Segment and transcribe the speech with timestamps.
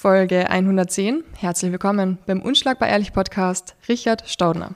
[0.00, 1.24] Folge 110.
[1.36, 4.74] Herzlich willkommen beim Unschlagbar Ehrlich Podcast, Richard Staudner.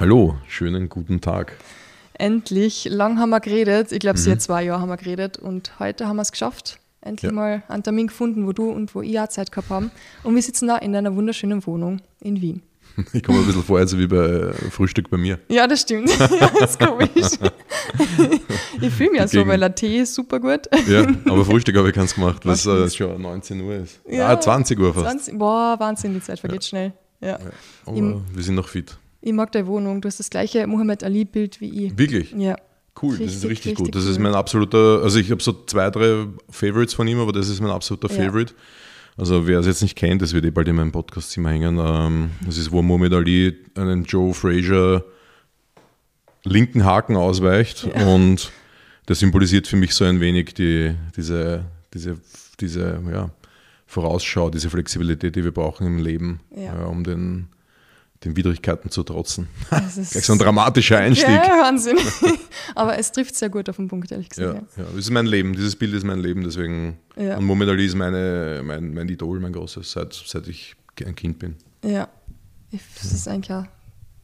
[0.00, 1.56] Hallo, schönen guten Tag.
[2.14, 3.92] Endlich, lang haben wir geredet.
[3.92, 4.22] Ich glaube, mhm.
[4.24, 6.80] seit zwei Jahren haben wir geredet und heute haben wir es geschafft.
[7.00, 7.32] Endlich ja.
[7.32, 9.92] mal einen Termin gefunden, wo du und wo ich auch Zeit gehabt haben.
[10.24, 12.62] Und wir sitzen da in deiner wunderschönen Wohnung in Wien.
[13.12, 15.38] Ich komme ein bisschen vor, also wie bei äh, Frühstück bei mir.
[15.48, 16.10] Ja, das stimmt.
[16.18, 17.08] ja, das ist komisch.
[18.80, 20.68] ich fühle mich ja so, weil der Tee ist super gut.
[20.88, 24.00] ja, aber Frühstück habe ich keins gemacht, weil es äh, schon 19 Uhr ist.
[24.08, 25.06] Ja, ah, 20 Uhr fast.
[25.06, 26.68] 20, boah, Wahnsinn, die Zeit vergeht ja.
[26.68, 26.92] schnell.
[27.20, 27.28] Ja.
[27.28, 27.38] ja.
[27.86, 28.96] aber ich, wir sind noch fit.
[29.20, 30.00] Ich mag deine Wohnung.
[30.00, 31.98] Du hast das gleiche Muhammad Ali-Bild wie ich.
[31.98, 32.32] Wirklich?
[32.32, 32.56] Ja.
[33.00, 33.94] Cool, richtig, das ist richtig, richtig gut.
[33.94, 34.10] Das cool.
[34.10, 37.60] ist mein absoluter, also ich habe so zwei, drei Favorites von ihm, aber das ist
[37.60, 38.52] mein absoluter Favorite.
[39.20, 41.78] Also wer es jetzt nicht kennt, das wird eh bald in meinem Podcastzimmer hängen.
[41.78, 45.04] Ähm, das ist, wo Muhammad Ali einen Joe Frazier
[46.42, 48.06] linken Haken ausweicht ja.
[48.06, 48.50] und
[49.04, 52.16] das symbolisiert für mich so ein wenig die, diese, diese,
[52.60, 53.28] diese ja,
[53.86, 56.80] Vorausschau, diese Flexibilität, die wir brauchen im Leben, ja.
[56.80, 57.48] äh, um den
[58.24, 59.48] den Widrigkeiten zu trotzen.
[59.70, 61.28] Das ist Gleich so ein dramatischer Einstieg.
[61.28, 61.96] Ja, Wahnsinn.
[62.74, 64.54] Aber es trifft sehr gut auf den Punkt, ehrlich gesagt.
[64.76, 64.88] Ja, ja.
[64.90, 65.54] das ist mein Leben.
[65.54, 66.44] Dieses Bild ist mein Leben.
[66.44, 66.98] Deswegen.
[67.16, 67.38] Ja.
[67.38, 71.38] Und Muhammad Ali ist meine, mein, mein Idol, mein großes, seit, seit ich ein Kind
[71.38, 71.56] bin.
[71.82, 72.08] Ja,
[72.70, 73.64] das ist eigentlich auch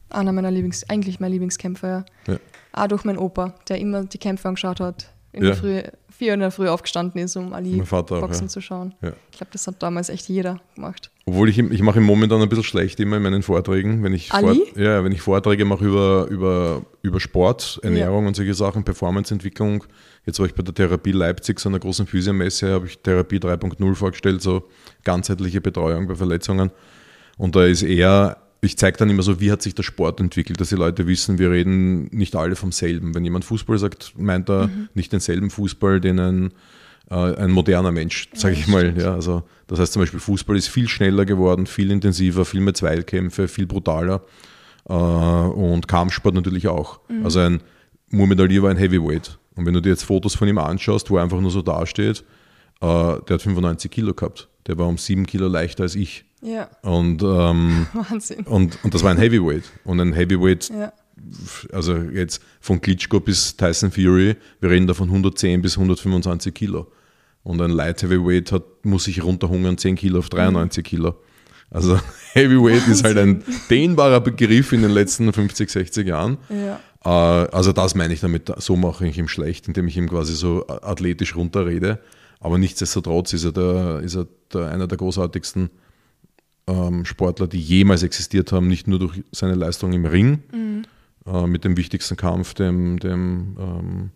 [0.09, 2.05] einer meiner Lieblings, eigentlich mein Lieblingskämpfer.
[2.27, 2.33] Ja.
[2.33, 2.39] ja.
[2.73, 5.49] Auch durch meinen Opa, der immer die Kämpfe angeschaut hat in ja.
[5.49, 5.81] der Früh,
[6.17, 8.47] vier in der Früh aufgestanden ist, um Ali Boxen auch, ja.
[8.47, 8.95] zu schauen.
[9.01, 9.13] Ja.
[9.31, 11.11] Ich glaube, das hat damals echt jeder gemacht.
[11.25, 14.33] Obwohl ich, ich mache im momentan ein bisschen schlecht immer in meinen Vorträgen, wenn ich,
[14.33, 14.65] Ali?
[14.73, 19.83] Vor, ja, wenn ich Vorträge mache über, über, über Sport, Ernährung und solche Sachen, Performanceentwicklung.
[20.25, 23.95] Jetzt war ich bei der Therapie Leipzig, so einer großen Physiomesse, habe ich Therapie 3.0
[23.95, 24.63] vorgestellt, so
[25.03, 26.71] ganzheitliche Betreuung bei Verletzungen.
[27.37, 30.59] Und da ist eher ich zeige dann immer so, wie hat sich der Sport entwickelt,
[30.59, 33.13] dass die Leute wissen, wir reden nicht alle vom selben.
[33.13, 34.89] Wenn jemand Fußball sagt, meint er mhm.
[34.93, 36.51] nicht denselben Fußball, den ein,
[37.09, 38.97] äh, ein moderner Mensch, sage ja, ich mal.
[38.97, 42.73] Ja, also das heißt zum Beispiel, Fußball ist viel schneller geworden, viel intensiver, viel mehr
[42.73, 44.23] Zweilkämpfe, viel brutaler
[44.89, 46.99] äh, und Kampfsport natürlich auch.
[47.09, 47.25] Mhm.
[47.25, 47.61] Also ein
[48.09, 49.37] Muhammad Ali war ein Heavyweight.
[49.55, 52.23] Und wenn du dir jetzt Fotos von ihm anschaust, wo er einfach nur so dasteht,
[52.81, 54.47] äh, der hat 95 Kilo gehabt.
[54.67, 56.25] Der war um 7 Kilo leichter als ich.
[56.41, 56.69] Ja.
[56.81, 58.45] Und, ähm, Wahnsinn.
[58.45, 59.63] Und, und das war ein Heavyweight.
[59.85, 60.93] Und ein Heavyweight, ja.
[61.71, 66.91] also jetzt von Klitschko bis Tyson Fury, wir reden da von 110 bis 125 Kilo.
[67.43, 70.87] Und ein Light Heavyweight hat, muss sich runterhungern 10 Kilo auf 93 mhm.
[70.87, 71.15] Kilo.
[71.69, 71.99] Also
[72.33, 72.93] Heavyweight Wahnsinn.
[72.93, 76.37] ist halt ein dehnbarer Begriff in den letzten 50, 60 Jahren.
[76.49, 76.79] Ja.
[77.05, 80.35] Äh, also das meine ich damit, so mache ich ihm schlecht, indem ich ihm quasi
[80.35, 81.99] so athletisch runterrede.
[82.39, 85.69] Aber nichtsdestotrotz ist er, der, ist er der, einer der großartigsten
[86.67, 90.83] ähm, Sportler, die jemals existiert haben, nicht nur durch seine Leistung im Ring, mhm.
[91.25, 94.09] äh, mit dem wichtigsten Kampf, dem, dem ähm,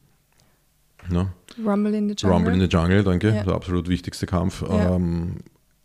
[1.09, 1.33] na?
[1.65, 2.37] Rumble in the Jungle.
[2.37, 3.43] Rumble in the Jungle, danke, ja.
[3.43, 4.61] der absolut wichtigste Kampf.
[4.61, 4.95] Ja.
[4.95, 5.37] Ähm,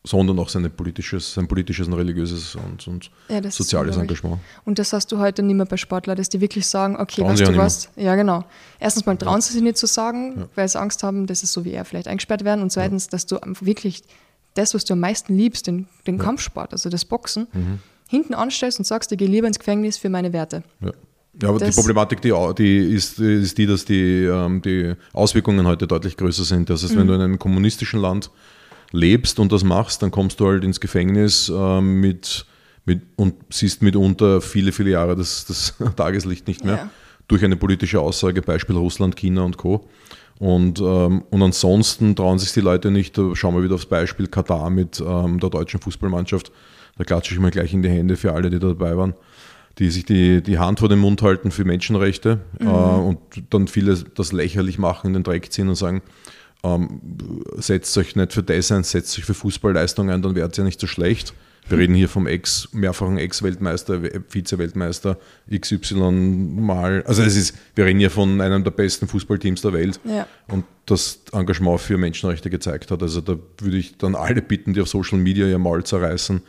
[0.06, 4.38] sondern auch seine politisches, sein politisches und religiöses und, und ja, soziales Engagement.
[4.64, 7.32] Und das hast du heute nicht mehr bei Sportlern, dass die wirklich sagen, okay, trauen
[7.32, 7.90] weißt du was?
[7.96, 8.44] Ja, genau.
[8.78, 9.40] Erstens mal trauen ja.
[9.40, 10.48] sie sich nicht zu sagen, ja.
[10.54, 12.62] weil sie Angst haben, dass sie so wie er vielleicht eingesperrt werden.
[12.62, 14.04] Und zweitens, dass du wirklich
[14.54, 17.80] das, was du am meisten liebst, den, den Kampfsport, also das Boxen, mhm.
[18.08, 20.62] hinten anstellst und sagst, ich gehe lieber ins Gefängnis für meine Werte.
[20.80, 20.92] Ja.
[21.42, 25.66] Ja, aber das die Problematik die, die ist, ist die, dass die, ähm, die Auswirkungen
[25.66, 26.70] heute deutlich größer sind.
[26.70, 27.00] Das heißt, mhm.
[27.00, 28.30] wenn du in einem kommunistischen Land
[28.92, 32.46] lebst und das machst, dann kommst du halt ins Gefängnis ähm, mit,
[32.84, 36.76] mit, und siehst mitunter viele, viele Jahre das, das Tageslicht nicht mehr.
[36.76, 36.90] Ja.
[37.28, 39.88] Durch eine politische Aussage, Beispiel Russland, China und Co.
[40.38, 43.18] Und, ähm, und ansonsten trauen sich die Leute nicht.
[43.32, 46.52] Schauen wir wieder aufs Beispiel Katar mit ähm, der deutschen Fußballmannschaft.
[46.96, 49.14] Da klatsche ich mal gleich in die Hände für alle, die da dabei waren,
[49.78, 52.66] die sich die, die Hand vor den Mund halten für Menschenrechte mhm.
[52.66, 53.18] äh, und
[53.50, 56.02] dann viele das lächerlich machen, in den Dreck ziehen und sagen,
[56.62, 57.00] ähm,
[57.56, 60.80] setzt euch nicht für das ein, setzt euch für Fußballleistung ein, dann werdet ihr nicht
[60.80, 61.34] so schlecht.
[61.68, 65.18] Wir reden hier vom Ex, mehrfachen Ex-Weltmeister, Vize-Weltmeister,
[65.52, 67.02] XY mal.
[67.06, 70.28] Also es ist, wir reden hier von einem der besten Fußballteams der Welt ja.
[70.46, 73.02] und das Engagement für Menschenrechte gezeigt hat.
[73.02, 76.40] Also da würde ich dann alle bitten, die auf Social Media ihr Maul zerreißen,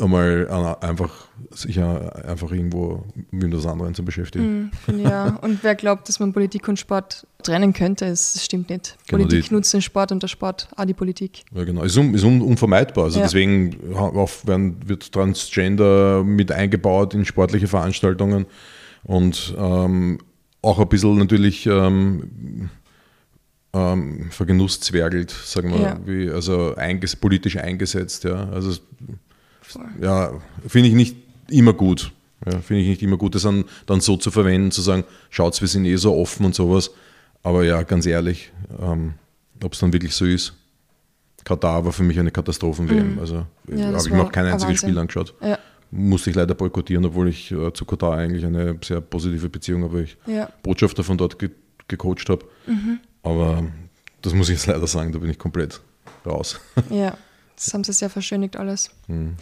[0.00, 4.70] einmal einfach sich einfach irgendwo mit etwas anderem zu beschäftigen.
[4.86, 8.96] Mm, ja, und wer glaubt, dass man Politik und Sport trennen könnte, es stimmt nicht.
[9.06, 11.44] Genau, Politik die, nutzt den Sport und der Sport auch die Politik.
[11.54, 11.82] Ja, genau.
[11.82, 13.04] Ist, un, ist un, unvermeidbar.
[13.04, 13.26] Also ja.
[13.26, 13.76] deswegen
[14.44, 18.46] werden, wird Transgender mit eingebaut in sportliche Veranstaltungen
[19.04, 20.18] und ähm,
[20.62, 22.70] auch ein bisschen natürlich ähm,
[23.74, 25.98] ähm, vergenusszwergelt, sagen wir, ja.
[26.04, 28.24] wie, also einges politisch eingesetzt.
[28.24, 28.48] Ja.
[28.50, 28.78] Also
[30.00, 30.32] ja,
[30.66, 31.16] finde ich nicht
[31.48, 32.12] immer gut.
[32.44, 35.60] Ja, Finde ich nicht immer gut, das dann, dann so zu verwenden, zu sagen, schaut,
[35.60, 36.90] wir sind eh so offen und sowas.
[37.42, 39.14] Aber ja, ganz ehrlich, ähm,
[39.62, 40.54] ob es dann wirklich so ist.
[41.44, 43.14] Katar war für mich eine Katastrophen-WM.
[43.14, 43.18] Mhm.
[43.18, 45.34] Also ja, habe ich mir auch kein einziges Spiel angeschaut.
[45.40, 45.58] Ja.
[45.90, 49.94] Musste ich leider boykottieren, obwohl ich äh, zu Katar eigentlich eine sehr positive Beziehung habe,
[49.94, 50.48] weil ich ja.
[50.62, 51.50] Botschafter von dort ge
[51.88, 52.44] gecoacht habe.
[52.66, 53.00] Mhm.
[53.22, 53.64] Aber
[54.22, 55.80] das muss ich jetzt leider sagen, da bin ich komplett
[56.24, 56.58] raus.
[56.90, 57.16] Ja,
[57.56, 58.90] das haben sie sehr verschönigt alles.
[59.08, 59.36] Mhm.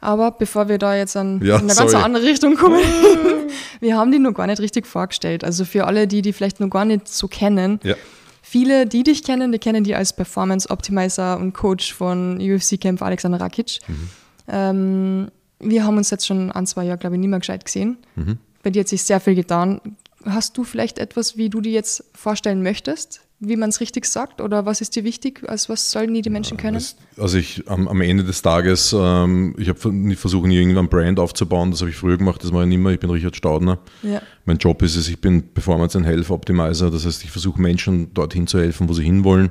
[0.00, 2.80] Aber bevor wir da jetzt an, ja, in eine ganz andere Richtung kommen,
[3.80, 5.44] wir haben die noch gar nicht richtig vorgestellt.
[5.44, 7.80] Also für alle, die die vielleicht noch gar nicht so kennen.
[7.82, 7.94] Ja.
[8.42, 13.40] Viele, die dich kennen, die kennen die als Performance Optimizer und Coach von UFC-Kämpfer Alexander
[13.40, 13.78] Rakic.
[13.88, 14.08] Mhm.
[14.48, 15.28] Ähm,
[15.60, 17.98] wir haben uns jetzt schon ein, zwei Jahre, glaube ich, nicht mehr gescheit gesehen.
[18.16, 18.38] Mhm.
[18.62, 19.80] Bei dir hat sich sehr viel getan.
[20.24, 23.23] Hast du vielleicht etwas, wie du dir jetzt vorstellen möchtest?
[23.40, 24.40] Wie man es richtig sagt?
[24.40, 25.42] Oder was ist dir wichtig?
[25.48, 26.82] Also was sollen die, die Menschen können?
[27.16, 31.18] Also ich am, am Ende des Tages, ähm, ich habe nicht versucht, irgendwann ein Brand
[31.18, 32.92] aufzubauen, das habe ich früher gemacht, das mache ich nicht mehr.
[32.92, 33.78] Ich bin Richard Staudner.
[34.02, 34.22] Ja.
[34.44, 38.12] Mein Job ist es, ich bin Performance and Health Optimizer, das heißt, ich versuche Menschen
[38.14, 39.50] dorthin zu helfen, wo sie hinwollen,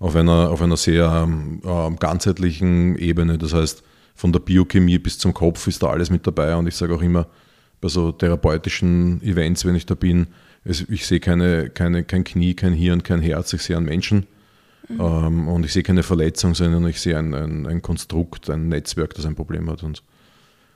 [0.00, 1.60] auf einer, auf einer sehr ähm,
[1.98, 3.38] ganzheitlichen Ebene.
[3.38, 3.82] Das heißt,
[4.14, 7.02] von der Biochemie bis zum Kopf ist da alles mit dabei und ich sage auch
[7.02, 7.28] immer,
[7.80, 10.28] bei so therapeutischen Events, wenn ich da bin,
[10.64, 14.26] ich sehe keine, keine, kein Knie, kein Hirn, kein Herz, ich sehe einen Menschen.
[14.88, 15.00] Mhm.
[15.00, 19.14] Ähm, und ich sehe keine Verletzung, sondern ich sehe ein, ein, ein, Konstrukt, ein Netzwerk,
[19.14, 19.82] das ein Problem hat.
[19.82, 20.02] Und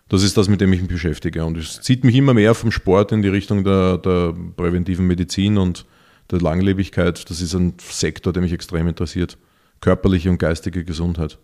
[0.08, 1.44] das ist das, mit dem ich mich beschäftige.
[1.44, 5.58] Und es zieht mich immer mehr vom Sport in die Richtung der, der präventiven Medizin
[5.58, 5.86] und
[6.30, 7.28] der Langlebigkeit.
[7.28, 9.38] Das ist ein Sektor, der mich extrem interessiert.
[9.80, 11.38] Körperliche und geistige Gesundheit.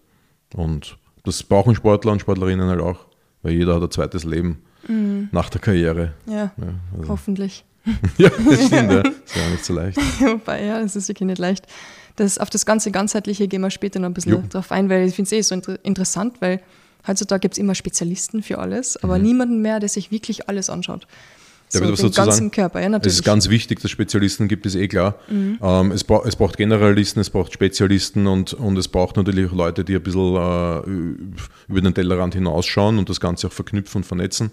[0.54, 3.06] Und das brauchen Sportler und Sportlerinnen halt auch,
[3.42, 5.28] weil jeder hat ein zweites Leben mhm.
[5.32, 6.14] nach der Karriere.
[6.26, 7.08] Ja, ja also.
[7.08, 7.64] hoffentlich.
[8.18, 9.02] ja, das stimmt, ja.
[9.02, 9.98] Das ist ja auch nicht so leicht.
[10.20, 11.66] Wobei, ja, das ist wirklich nicht leicht.
[12.16, 14.42] Das, auf das ganze Ganzheitliche gehen wir später noch ein bisschen jo.
[14.48, 16.60] drauf ein, weil ich finde es eh so inter interessant, weil
[17.06, 19.24] heutzutage gibt es immer Spezialisten für alles, aber mhm.
[19.24, 21.06] niemanden mehr, der sich wirklich alles anschaut.
[21.72, 23.14] So, den ganzen sagen, Körper, ja, natürlich.
[23.14, 25.14] Das ist ganz wichtig, dass es Spezialisten gibt, ist eh klar.
[25.28, 25.58] Mhm.
[25.62, 29.54] Ähm, es, bra es, braucht Generalisten, es braucht Spezialisten und, und es braucht natürlich auch
[29.54, 34.04] Leute, die ein bisschen äh, über den Tellerrand hinausschauen und das Ganze auch verknüpfen und
[34.04, 34.50] vernetzen.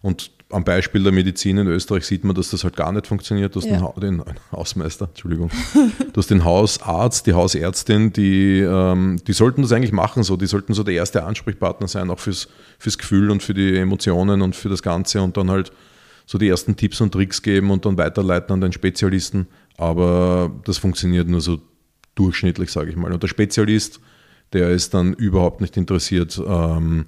[0.00, 3.54] Und am Beispiel der Medizin in Österreich sieht man, dass das halt gar nicht funktioniert.
[3.54, 3.92] Du hast ja.
[4.00, 5.50] den, den, Hausmeister, Entschuldigung.
[6.12, 10.36] Du hast den Hausarzt, die Hausärztin, die, ähm, die sollten das eigentlich machen so.
[10.36, 12.48] Die sollten so der erste Ansprechpartner sein, auch fürs,
[12.78, 15.70] fürs Gefühl und für die Emotionen und für das Ganze und dann halt
[16.26, 19.46] so die ersten Tipps und Tricks geben und dann weiterleiten an den Spezialisten.
[19.76, 21.60] Aber das funktioniert nur so
[22.16, 23.12] durchschnittlich, sage ich mal.
[23.12, 24.00] Und der Spezialist,
[24.52, 27.06] der ist dann überhaupt nicht interessiert, ähm,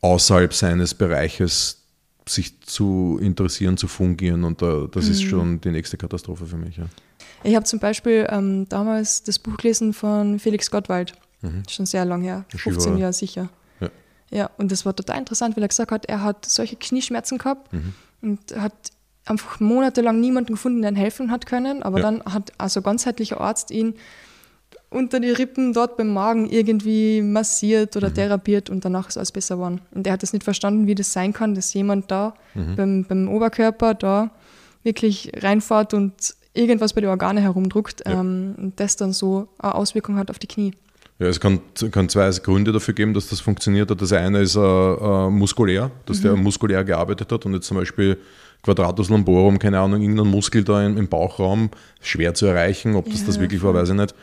[0.00, 1.85] außerhalb seines Bereiches
[2.28, 4.44] sich zu interessieren, zu fungieren.
[4.44, 5.10] Und da, das mhm.
[5.10, 6.76] ist schon die nächste Katastrophe für mich.
[6.76, 6.86] Ja.
[7.44, 11.12] Ich habe zum Beispiel ähm, damals das Buch gelesen von Felix Gottwald.
[11.42, 11.62] Mhm.
[11.68, 13.48] Schon sehr lang her, 15 Jahre sicher.
[13.80, 13.88] Ja.
[14.30, 17.72] ja, und das war total interessant, weil er gesagt hat, er hat solche Knieschmerzen gehabt
[17.72, 17.94] mhm.
[18.22, 18.90] und hat
[19.26, 21.82] einfach monatelang niemanden gefunden, der ihm helfen hat können.
[21.82, 22.04] Aber ja.
[22.04, 23.94] dann hat also ganzheitlicher Arzt ihn
[24.90, 28.14] unter die Rippen dort beim Magen irgendwie massiert oder mhm.
[28.14, 29.80] therapiert und danach ist alles besser geworden.
[29.92, 32.76] Und er hat das nicht verstanden, wie das sein kann, dass jemand da mhm.
[32.76, 34.30] beim, beim, Oberkörper da
[34.84, 38.20] wirklich reinfährt und irgendwas bei den Organen herumdruckt ja.
[38.20, 40.72] ähm, und das dann so eine Auswirkung hat auf die Knie.
[41.18, 41.60] Ja, es kann,
[41.90, 44.00] kann zwei Gründe dafür geben, dass das funktioniert hat.
[44.00, 46.22] Das eine ist äh, äh, muskulär, dass mhm.
[46.22, 48.18] der muskulär gearbeitet hat und jetzt zum Beispiel
[48.62, 53.20] Quadratus lumborum, keine Ahnung, irgendein Muskel da im, im Bauchraum, schwer zu erreichen, ob das
[53.20, 54.14] ja, das wirklich war, weiß ich nicht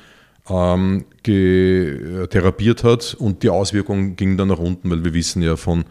[0.50, 5.86] ähm, therapiert hat und die Auswirkung ging dann nach unten, weil wir wissen ja von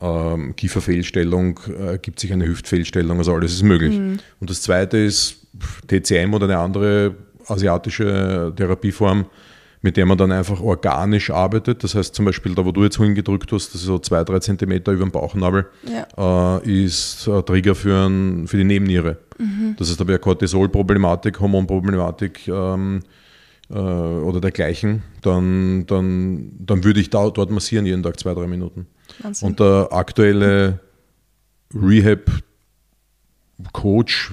[0.00, 3.96] ähm, Kieferfehlstellung äh, gibt sich eine Hüftfehlstellung, also alles ist möglich.
[3.96, 4.18] Mhm.
[4.40, 5.46] Und das zweite ist
[5.86, 7.14] TCM oder eine andere
[7.46, 9.26] asiatische Therapieform,
[9.82, 11.84] mit der man dann einfach organisch arbeitet.
[11.84, 14.40] Das heißt zum Beispiel, da wo du jetzt hingedrückt hast, das ist so zwei, drei
[14.40, 16.58] Zentimeter über dem Bauchnabel, ja.
[16.58, 19.18] äh, ist ein Trigger für, ein, für die Nebenniere.
[19.38, 19.76] Mhm.
[19.78, 23.00] Das heißt, da wäre Cortisol-Problematik, Hormonproblematik, ähm,
[23.70, 28.46] äh, oder dergleichen, dann, dann, dann würde ich da, dort massieren jeden Tag zwei, drei
[28.46, 28.86] Minuten.
[29.20, 29.48] Wahnsinn.
[29.48, 30.80] Und der aktuelle
[31.74, 32.42] Rehab-Coach,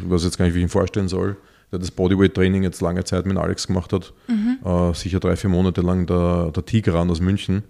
[0.06, 1.38] was jetzt gar nicht, wie ich ihn vorstellen soll,
[1.72, 4.60] der das Bodyweight-Training jetzt lange Zeit mit Alex gemacht hat, mhm.
[4.66, 7.64] äh, sicher drei, vier Monate lang, der, der Tigran aus München,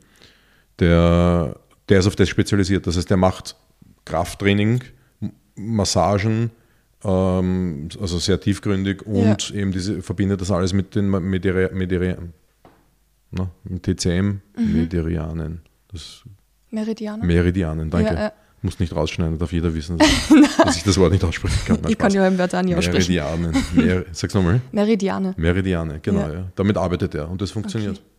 [0.80, 1.56] der,
[1.90, 2.88] der ist auf das spezialisiert.
[2.88, 3.56] Das heißt, der macht
[4.06, 4.84] Krafttraining,
[5.56, 6.50] Massagen,
[7.04, 9.56] ähm, also sehr tiefgründig und ja.
[9.56, 12.16] eben diese verbindet das alles mit den Mediri Mediri
[13.32, 14.74] na, mit TCM, mhm.
[14.74, 15.62] Medirianen.
[15.92, 16.24] Das
[16.70, 17.26] Meridianen?
[17.26, 18.14] Meridianen, danke.
[18.14, 18.34] Ja, ja.
[18.62, 20.08] Muss nicht rausschneiden, darf jeder wissen, dass,
[20.64, 21.80] dass ich das Wort nicht aussprechen kann.
[21.90, 23.14] ich kann ja im Wörter nicht aussprechen.
[23.14, 23.64] Meridianen.
[23.74, 24.62] Mer sag's nochmal.
[24.72, 25.34] Meridiane.
[25.38, 26.32] Meridiane, genau.
[26.32, 26.52] Ja.
[26.56, 27.98] Damit arbeitet er und das funktioniert.
[27.98, 28.11] Okay.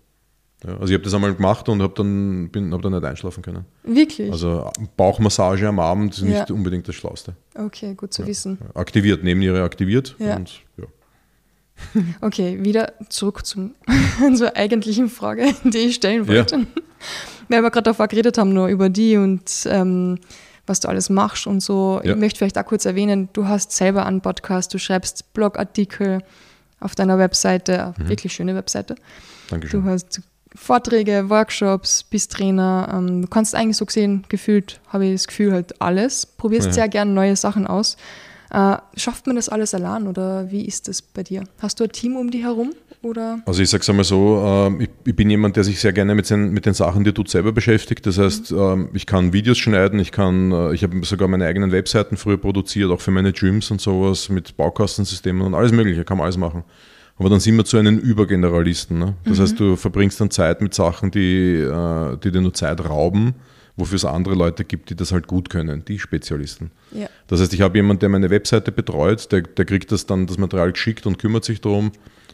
[0.64, 3.64] Ja, also ich habe das einmal gemacht und habe dann, hab dann nicht einschlafen können.
[3.83, 4.31] Wirklich?
[4.31, 7.35] Also Bauchmassage am Abend ist nicht unbedingt das Schlauste.
[7.54, 8.59] Okay, gut zu wissen.
[8.75, 10.16] Aktiviert, Nebenniere aktiviert.
[10.19, 10.85] Und, ja.
[12.21, 13.75] Okay, wieder zurück zum,
[14.35, 16.57] zur eigentlichen Frage, die ich stellen wollte.
[16.57, 16.66] Ja.
[17.49, 20.19] Weil wir gerade davor geredet haben, nur über die und ähm,
[20.66, 22.00] was du alles machst und so.
[22.04, 22.12] Ja.
[22.12, 26.21] Ich möchte vielleicht auch kurz erwähnen, du hast selber einen Podcast, du schreibst Blogartikel
[26.78, 28.09] auf deiner Webseite, mhm.
[28.09, 28.95] wirklich schöne Webseite.
[29.50, 29.83] Dankeschön.
[29.83, 30.23] Du hast
[30.55, 32.89] Vorträge, Workshops, bist Trainer.
[32.93, 36.27] Ähm, du kannst eigentlich so gesehen, gefühlt, habe ich das Gefühl, halt alles.
[36.27, 36.73] Probierst ja.
[36.73, 37.97] sehr gerne neue Sachen aus.
[38.53, 41.45] Äh, schafft man das alles allein oder wie ist das bei dir?
[41.61, 42.75] Hast du ein Team um dich herum?
[43.01, 43.41] Oder?
[43.47, 46.15] Also ich sage es einmal so, äh, ich, ich, bin jemand, der sich sehr gerne
[46.15, 48.07] mit, den, mit den Sachen, die er tut, selber beschäftigt.
[48.07, 48.91] Das heißt, mhm.
[48.93, 52.37] äh, ich kann Videos schneiden, ich kann, äh, ich habe sogar meine eigenen Webseiten früher
[52.37, 56.37] produziert, auch für meine Gyms und sowas, mit Baukastensystemen und alles mögliche, kann man alles
[56.37, 56.63] machen.
[57.19, 58.99] Aber dann sind wir zu einem Übergeneralisten.
[58.99, 59.14] Ne?
[59.25, 59.42] Das mhm.
[59.42, 63.35] heißt, du verbringst dann Zeit mit Sachen, die, äh, die dir nur Zeit rauben,
[63.76, 66.71] wofür es andere Leute gibt, die das halt gut können, die Spezialisten.
[66.92, 67.09] Ja.
[67.26, 70.38] Das heißt, ich habe jemanden, der meine Webseite betreut, der, der kriegt das dann das
[70.38, 71.92] Material geschickt und kümmert sich darum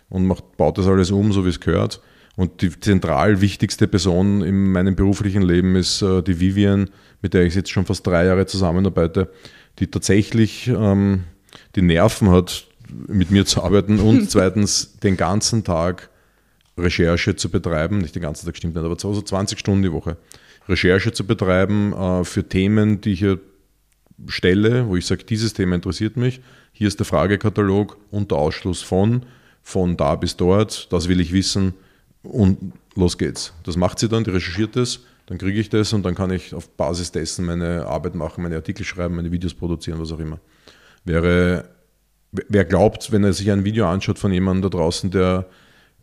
[0.08, 2.00] und macht, baut das alles um, so wie es gehört.
[2.36, 6.88] Und die zentral wichtigste Person in meinem beruflichen Leben ist äh, die Vivian,
[7.20, 9.32] mit der ich jetzt schon fast drei Jahre zusammenarbeite,
[9.80, 11.24] die tatsächlich ähm,
[11.74, 12.67] die Nerven hat,
[13.06, 16.10] mit mir zu arbeiten und zweitens den ganzen Tag
[16.76, 20.16] Recherche zu betreiben, nicht den ganzen Tag stimmt nicht, aber so 20 Stunden die Woche,
[20.68, 23.40] Recherche zu betreiben äh, für Themen, die ich hier
[24.26, 26.40] stelle, wo ich sage, dieses Thema interessiert mich,
[26.72, 29.24] hier ist der Fragekatalog unter Ausschluss von,
[29.62, 31.74] von da bis dort, das will ich wissen
[32.22, 33.52] und los geht's.
[33.64, 36.54] Das macht sie dann, die recherchiert das, dann kriege ich das und dann kann ich
[36.54, 40.40] auf Basis dessen meine Arbeit machen, meine Artikel schreiben, meine Videos produzieren, was auch immer.
[41.04, 41.68] Wäre
[42.32, 45.46] wer glaubt, wenn er sich ein Video anschaut von jemandem da draußen, der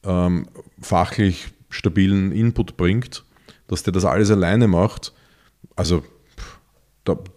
[0.03, 0.47] ähm,
[0.81, 3.23] fachlich stabilen Input bringt,
[3.67, 5.13] dass der das alles alleine macht,
[5.75, 6.03] also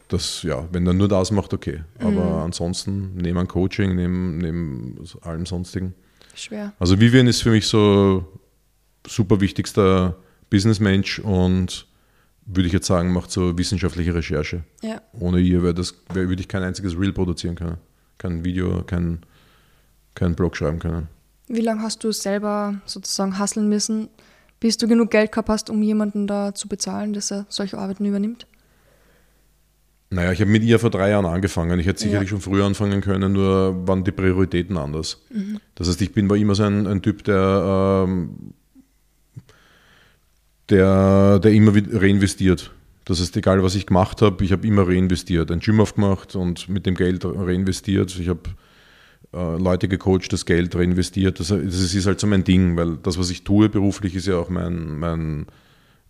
[0.09, 1.83] das, ja, wenn er nur das macht, okay.
[1.99, 2.43] Aber mhm.
[2.45, 5.95] ansonsten neben ein Coaching, neben, neben allem sonstigen.
[6.35, 6.73] Schwer.
[6.79, 8.27] Also Vivian ist für mich so
[9.07, 10.17] super wichtigster
[10.49, 11.87] Businessmensch und
[12.47, 14.65] würde ich jetzt sagen, macht so wissenschaftliche Recherche.
[14.83, 15.03] Ja.
[15.13, 17.77] Ohne ihr würde ich kein einziges Reel produzieren können
[18.19, 19.21] kein Video, kein,
[20.15, 21.09] kein Blog schreiben können.
[21.49, 24.09] Wie lange hast du selber sozusagen hasseln müssen,
[24.61, 28.05] bis du genug Geld gehabt hast, um jemanden da zu bezahlen, dass er solche Arbeiten
[28.05, 28.47] übernimmt?
[30.11, 31.79] Naja, ich habe mit ihr vor drei Jahren angefangen.
[31.79, 32.37] Ich hätte sicherlich ja.
[32.37, 35.23] schon früher anfangen können, nur waren die Prioritäten anders.
[35.31, 35.61] Mhm.
[35.75, 38.55] Das heißt, ich bin war immer so ein, ein Typ, der, ähm,
[40.71, 42.73] der, der immer reinvestiert.
[43.09, 45.51] Das heißt, egal was ich gemacht habe, ich habe immer reinvestiert.
[45.51, 48.15] Ein Gym aufgemacht und mit dem Geld reinvestiert.
[48.21, 48.41] Ich habe
[49.33, 51.41] äh, Leute gecoacht, das Geld reinvestiert.
[51.41, 54.37] Das, das, ist halt so mein Ding, weil das, was ich tue beruflich, ist ja
[54.37, 55.47] auch mein, mein,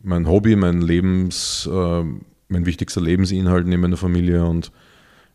[0.03, 2.03] mein Hobby, mein Lebens, äh,
[2.49, 4.45] mein wichtigster Lebensinhalt neben meiner Familie.
[4.45, 4.73] Und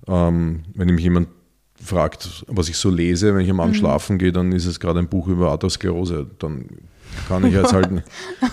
[0.06, 1.30] ähm, wenn mich jemand
[1.82, 3.80] fragt, was ich so lese, wenn ich am Abend mhm.
[3.80, 6.28] schlafen gehe, dann ist es gerade ein Buch über Artersklerose.
[6.40, 6.66] Dann
[7.28, 7.90] kann ich jetzt halt.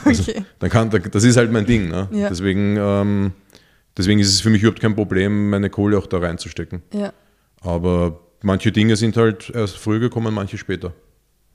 [0.05, 0.45] Also, okay.
[0.59, 1.89] dann kann, das ist halt mein Ding.
[1.89, 2.09] Ne?
[2.13, 2.29] Ja.
[2.29, 3.33] Deswegen, ähm,
[3.97, 6.83] deswegen ist es für mich überhaupt kein Problem, meine Kohle auch da reinzustecken.
[6.93, 7.13] Ja.
[7.61, 10.93] Aber manche Dinge sind halt erst früher gekommen, manche später.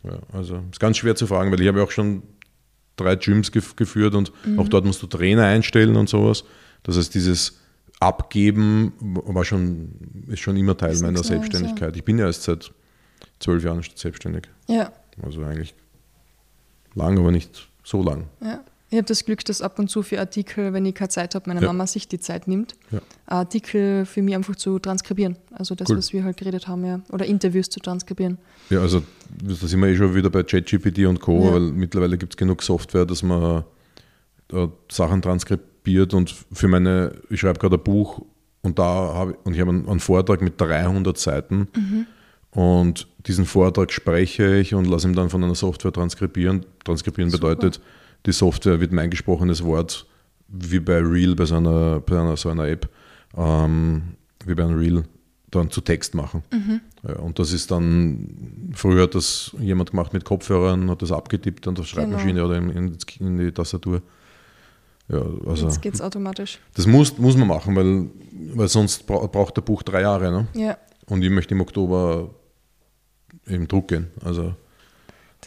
[0.03, 2.23] Ja, also ist ganz schwer zu fragen, weil ich habe ja auch schon
[2.95, 4.59] drei Gyms gef geführt und mhm.
[4.59, 6.43] auch dort musst du Trainer einstellen und sowas.
[6.83, 7.59] Das heißt, dieses
[7.99, 11.91] Abgeben war schon, ist schon immer Teil meiner Selbstständigkeit.
[11.91, 11.95] Ja.
[11.95, 12.71] Ich bin ja erst seit
[13.39, 14.49] zwölf Jahren selbstständig.
[14.67, 14.91] Ja.
[15.21, 15.73] Also eigentlich
[16.95, 18.25] lang, aber nicht so lang.
[18.41, 18.61] Ja.
[18.91, 21.49] Ich habe das Glück, dass ab und zu für Artikel, wenn ich keine Zeit habe,
[21.49, 21.67] meine ja.
[21.67, 23.01] Mama sich die Zeit nimmt, ja.
[23.25, 25.37] Artikel für mich einfach zu transkribieren.
[25.51, 25.97] Also das, cool.
[25.97, 27.01] was wir halt geredet haben, ja.
[27.11, 28.37] Oder Interviews zu transkribieren.
[28.69, 29.01] Ja, also
[29.43, 31.53] da sind wir eh schon wieder bei ChatGPT und Co., ja.
[31.53, 33.63] weil mittlerweile gibt es genug Software, dass man
[34.53, 38.21] äh, Sachen transkribiert und für meine, ich schreibe gerade ein Buch
[38.61, 41.67] und da habe und ich habe einen, einen, Vortrag mit 300 Seiten.
[41.75, 42.05] Mhm
[42.55, 46.65] und diesen Vortrag spreche ich und lasse ihn dann von einer Software transkribieren.
[46.85, 47.49] Transkribieren Super.
[47.49, 47.81] bedeutet,
[48.25, 50.05] die Software wird mein gesprochenes Wort,
[50.47, 52.89] wie bei Real, bei so einer, bei einer, so einer App,
[53.35, 55.03] ähm, wie bei einem Real,
[55.51, 56.43] dann zu Text machen.
[56.51, 56.79] Mhm.
[57.05, 61.67] Ja, und das ist dann, früher hat das jemand gemacht mit Kopfhörern, hat das abgetippt
[61.67, 62.45] an der Schreibmaschine genau.
[62.45, 64.01] oder in, in, in, die Tastatur.
[65.09, 66.59] Ja, also, Jetzt geht es automatisch.
[66.73, 68.09] Das muss, muss man machen, weil,
[68.55, 70.31] weil sonst braucht der Buch drei Jahre.
[70.31, 70.47] Ne?
[70.53, 70.77] Ja.
[71.07, 72.29] Und ich möchte im Oktober
[73.45, 74.07] im Druck gehen.
[74.23, 74.53] Also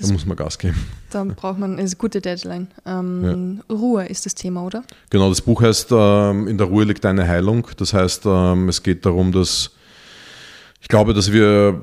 [0.00, 0.76] da muss man Gas geben.
[1.10, 2.68] Da braucht man eine gute Deadline.
[2.86, 3.74] Ähm, ja.
[3.74, 4.84] Ruhe ist das Thema, oder?
[5.10, 7.66] Genau, das Buch heißt ähm, In der Ruhe liegt eine Heilung.
[7.76, 9.70] Das heißt, ähm, es geht darum, dass
[10.80, 11.80] ich glaube, dass wir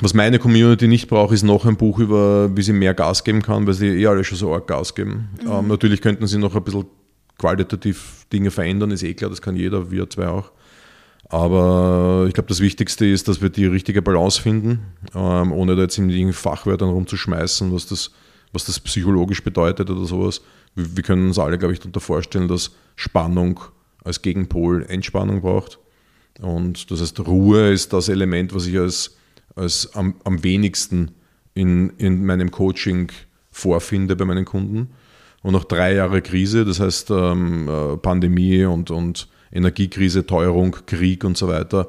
[0.00, 3.42] was meine Community nicht braucht, ist noch ein Buch über, wie sie mehr Gas geben
[3.42, 5.30] kann, weil sie eh alle schon so arg Gas geben.
[5.42, 5.50] Mhm.
[5.50, 6.84] Ähm, natürlich könnten sie noch ein bisschen
[7.38, 10.50] qualitativ Dinge verändern, ist eh klar, das kann jeder, wir zwei auch.
[11.28, 14.80] Aber ich glaube, das Wichtigste ist, dass wir die richtige Balance finden,
[15.14, 18.12] ähm, ohne da jetzt in den Fachwörtern rumzuschmeißen, was das,
[18.52, 20.42] was das psychologisch bedeutet oder sowas.
[20.74, 23.60] Wir, wir können uns alle, glaube ich, darunter vorstellen, dass Spannung
[24.04, 25.80] als Gegenpol Entspannung braucht.
[26.40, 29.16] Und das heißt, Ruhe ist das Element, was ich als,
[29.56, 31.10] als am, am wenigsten
[31.54, 33.10] in, in meinem Coaching
[33.50, 34.90] vorfinde bei meinen Kunden.
[35.42, 41.24] Und noch drei Jahre Krise, das heißt ähm, äh, Pandemie und, und Energiekrise, Teuerung, Krieg
[41.24, 41.88] und so weiter,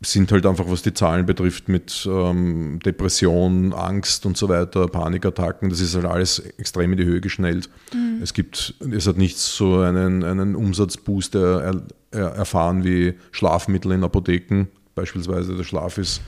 [0.00, 5.70] sind halt einfach, was die Zahlen betrifft, mit ähm, Depression, Angst und so weiter, Panikattacken,
[5.70, 7.68] das ist halt alles extrem in die Höhe geschnellt.
[7.92, 8.22] Mhm.
[8.22, 14.04] Es gibt, es hat nicht so einen, einen Umsatzboost er, er, erfahren wie Schlafmittel in
[14.04, 14.68] Apotheken.
[14.94, 16.20] Beispielsweise der Schlaf ist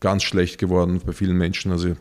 [0.00, 1.72] ganz schlecht geworden bei vielen Menschen.
[1.72, 1.96] Also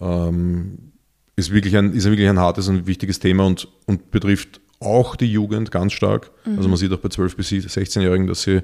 [0.00, 0.92] ähm,
[1.36, 5.30] ist wirklich ein, ist wirklich ein hartes und wichtiges Thema und, und betrifft auch die
[5.30, 6.30] Jugend ganz stark.
[6.44, 6.56] Mhm.
[6.56, 8.62] Also man sieht auch bei 12- bis 16-Jährigen, dass sie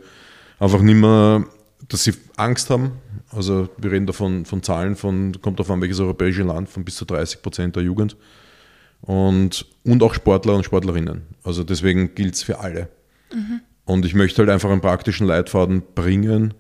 [0.59, 1.45] einfach nicht mehr,
[1.89, 2.93] dass sie Angst haben.
[3.31, 6.85] Also wir reden da von, von Zahlen von, kommt auf an welches europäische Land, von
[6.85, 8.17] bis zu 30 Prozent der Jugend.
[9.01, 11.23] Und, und auch Sportler und Sportlerinnen.
[11.43, 12.89] Also deswegen gilt es für alle.
[13.33, 13.61] Mhm.
[13.85, 16.55] Und ich möchte halt einfach einen praktischen Leitfaden bringen,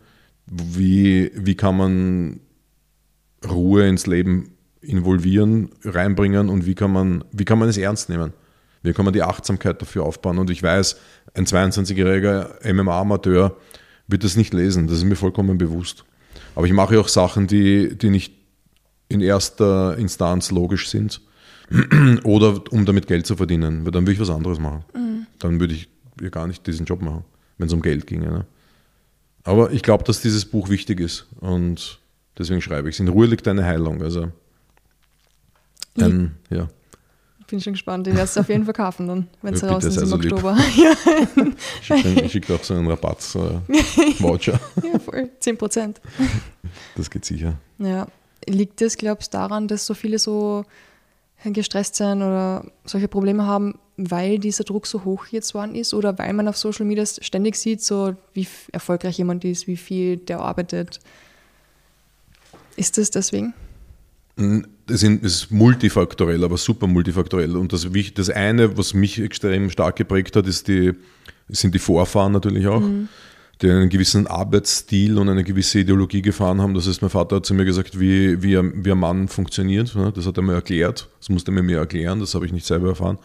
[0.46, 2.40] wie, wie kann man
[3.48, 4.50] Ruhe ins Leben
[4.82, 8.34] involvieren, reinbringen und wie kann man, wie kann man es ernst nehmen.
[8.84, 10.38] Wie kann man die Achtsamkeit dafür aufbauen?
[10.38, 10.96] Und ich weiß,
[11.32, 13.56] ein 22-jähriger MMA-Amateur
[14.06, 16.04] wird das nicht lesen, das ist mir vollkommen bewusst.
[16.54, 18.34] Aber ich mache auch Sachen, die, die nicht
[19.08, 21.22] in erster Instanz logisch sind.
[22.24, 24.84] Oder um damit Geld zu verdienen, weil dann würde ich was anderes machen.
[24.94, 25.26] Mhm.
[25.38, 25.88] Dann würde ich
[26.20, 27.24] ja gar nicht diesen Job machen,
[27.56, 28.26] wenn es um Geld ginge.
[28.26, 28.46] Ne?
[29.44, 32.00] Aber ich glaube, dass dieses Buch wichtig ist und
[32.38, 33.00] deswegen schreibe ich es.
[33.00, 34.02] In Ruhe liegt eine Heilung.
[34.02, 34.30] Also
[35.98, 36.68] ein, ja.
[37.46, 38.06] Bin schon gespannt.
[38.06, 40.16] Ich werde es auf jeden Fall kaufen dann, wenn es ja, raus ist im so
[40.16, 40.56] Oktober.
[42.24, 44.60] ich schicke auch so einen Rabatt-Voucher.
[44.82, 45.30] Äh, ja, voll.
[45.40, 46.00] 10 Prozent.
[46.96, 47.58] Das geht sicher.
[47.78, 48.06] Ja.
[48.46, 50.64] Liegt das, glaubst du, daran, dass so viele so
[51.44, 56.18] gestresst sind oder solche Probleme haben, weil dieser Druck so hoch jetzt worden ist oder
[56.18, 60.40] weil man auf Social Media ständig sieht, so wie erfolgreich jemand ist, wie viel der
[60.40, 61.00] arbeitet?
[62.76, 63.54] Ist das deswegen?
[64.86, 67.56] Es ist multifaktorell, aber super multifaktorell.
[67.56, 70.92] Und das, das eine, was mich extrem stark geprägt hat, ist die,
[71.48, 73.08] sind die Vorfahren natürlich auch, mhm.
[73.62, 76.74] die einen gewissen Arbeitsstil und eine gewisse Ideologie gefahren haben.
[76.74, 79.96] Das heißt, mein Vater hat zu mir gesagt, wie, wie, ein, wie ein Mann funktioniert.
[80.14, 81.08] Das hat er mir erklärt.
[81.20, 83.18] Das musste er mir erklären, das habe ich nicht selber erfahren.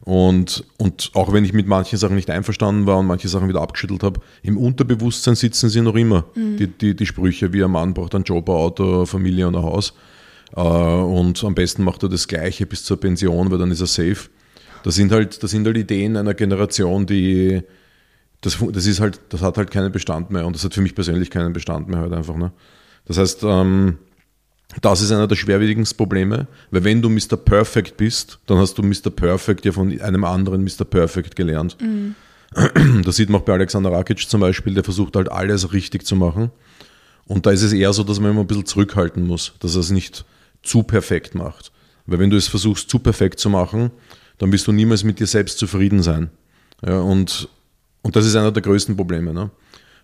[0.00, 3.60] Und, und auch wenn ich mit manchen Sachen nicht einverstanden war und manche Sachen wieder
[3.60, 6.24] abgeschüttelt habe, im Unterbewusstsein sitzen sie noch immer.
[6.34, 6.56] Mhm.
[6.56, 9.62] Die, die, die Sprüche, wie ein Mann braucht einen Job, ein Auto, Familie und ein
[9.62, 9.94] Haus.
[10.54, 13.86] Äh, und am besten macht er das Gleiche bis zur Pension, weil dann ist er
[13.86, 14.28] safe.
[14.84, 17.62] Das sind halt, das sind halt Ideen einer Generation, die
[18.40, 20.94] das, das ist halt, das hat halt keinen Bestand mehr und das hat für mich
[20.94, 22.36] persönlich keinen Bestand mehr halt einfach.
[22.36, 22.52] Ne?
[23.06, 23.98] Das heißt, ähm,
[24.80, 27.36] das ist einer der schwerwiegendsten Probleme, weil wenn du Mr.
[27.36, 29.10] Perfect bist, dann hast du Mr.
[29.10, 30.84] Perfect ja von einem anderen Mr.
[30.84, 31.76] Perfect gelernt.
[31.80, 32.14] Mhm.
[33.04, 36.16] Das sieht man auch bei Alexander Rakic zum Beispiel, der versucht halt alles richtig zu
[36.16, 36.50] machen.
[37.26, 39.80] Und da ist es eher so, dass man immer ein bisschen zurückhalten muss, dass er
[39.80, 40.24] es nicht
[40.68, 41.72] zu perfekt macht.
[42.06, 43.90] Weil wenn du es versuchst, zu perfekt zu machen,
[44.38, 46.30] dann wirst du niemals mit dir selbst zufrieden sein.
[46.86, 47.48] Ja, und,
[48.02, 49.34] und das ist einer der größten Probleme.
[49.34, 49.50] Ne?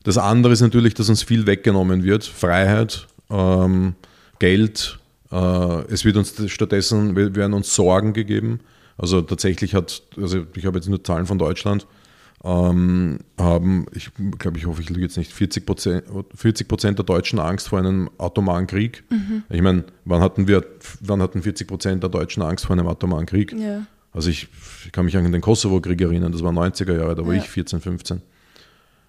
[0.02, 2.24] Das andere ist natürlich, dass uns viel weggenommen wird.
[2.24, 3.94] Freiheit, ähm,
[4.38, 4.98] Geld.
[5.30, 8.60] Äh, es wird uns stattdessen werden uns Sorgen gegeben.
[8.98, 11.86] Also tatsächlich hat, also ich habe jetzt nur Zahlen von Deutschland,
[12.44, 16.04] ähm, haben, ich glaube, ich hoffe, ich lüge jetzt nicht, 40 Prozent
[16.34, 19.02] 40 der Deutschen Angst vor einem atomaren Krieg.
[19.08, 19.44] Mhm.
[19.48, 20.62] Ich meine, wann hatten wir,
[21.00, 23.52] wann hatten 40 Prozent der Deutschen Angst vor einem atomaren Krieg?
[23.52, 23.86] Ja.
[24.12, 24.48] Also ich,
[24.84, 27.40] ich, kann mich an den Kosovo-Krieg erinnern, das war 90er Jahre, da war ja.
[27.40, 28.20] ich 14, 15.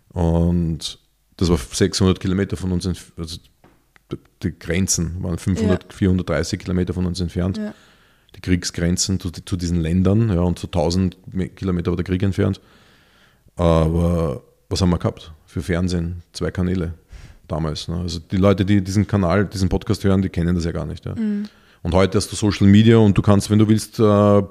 [0.09, 0.97] Und
[1.35, 3.37] das war 600 Kilometer von uns, also
[4.43, 5.89] die Grenzen waren 500, ja.
[5.89, 7.59] 430 Kilometer von uns entfernt.
[8.35, 11.17] Die Kriegsgrenzen zu, zu, diesen Ländern, ja, und so 1000
[11.55, 12.61] Kilometer war der Krieg entfernt.
[13.55, 16.21] Aber was haben wir gehabt für Fernsehen?
[16.33, 16.93] Zwei Kanäle
[17.47, 17.87] damals.
[17.87, 17.97] Ne?
[17.97, 21.05] Also die Leute, die diesen Kanal, diesen Podcast hören, die kennen das ja gar nicht.
[21.05, 21.15] Ja.
[21.15, 21.47] Mhm.
[21.83, 24.43] Und heute hast du Social Media und du kannst, wenn du willst, äh,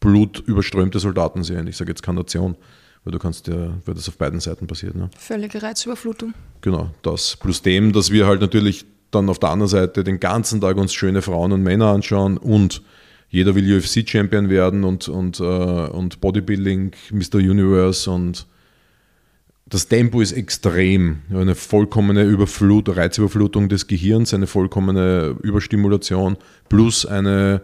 [0.00, 1.66] blutüberströmte Soldaten sehen.
[1.66, 2.56] Ich sage jetzt keine Nation,
[3.04, 4.94] weil du kannst ja, weil das auf beiden Seiten passiert.
[4.94, 5.10] Ne?
[5.16, 6.34] Völlige Reizüberflutung.
[6.60, 7.36] Genau, das.
[7.36, 10.92] Plus dem, dass wir halt natürlich dann auf der anderen Seite den ganzen Tag uns
[10.92, 12.82] schöne Frauen und Männer anschauen und
[13.30, 17.36] jeder will UFC-Champion werden und, und, äh, und Bodybuilding, Mr.
[17.36, 18.46] Universe und
[19.66, 21.18] das Tempo ist extrem.
[21.30, 26.38] Eine vollkommene Überflut, Reizüberflutung des Gehirns, eine vollkommene Überstimulation
[26.70, 27.60] plus eine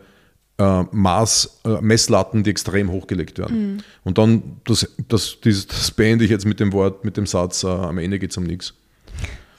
[0.59, 3.75] äh, Maß, äh, Messlatten, die extrem hochgelegt werden.
[3.75, 3.79] Mhm.
[4.05, 7.65] Und dann, das, das, dieses, das beende ich jetzt mit dem Wort, mit dem Satz,
[7.65, 8.75] äh, am Ende geht es um nichts.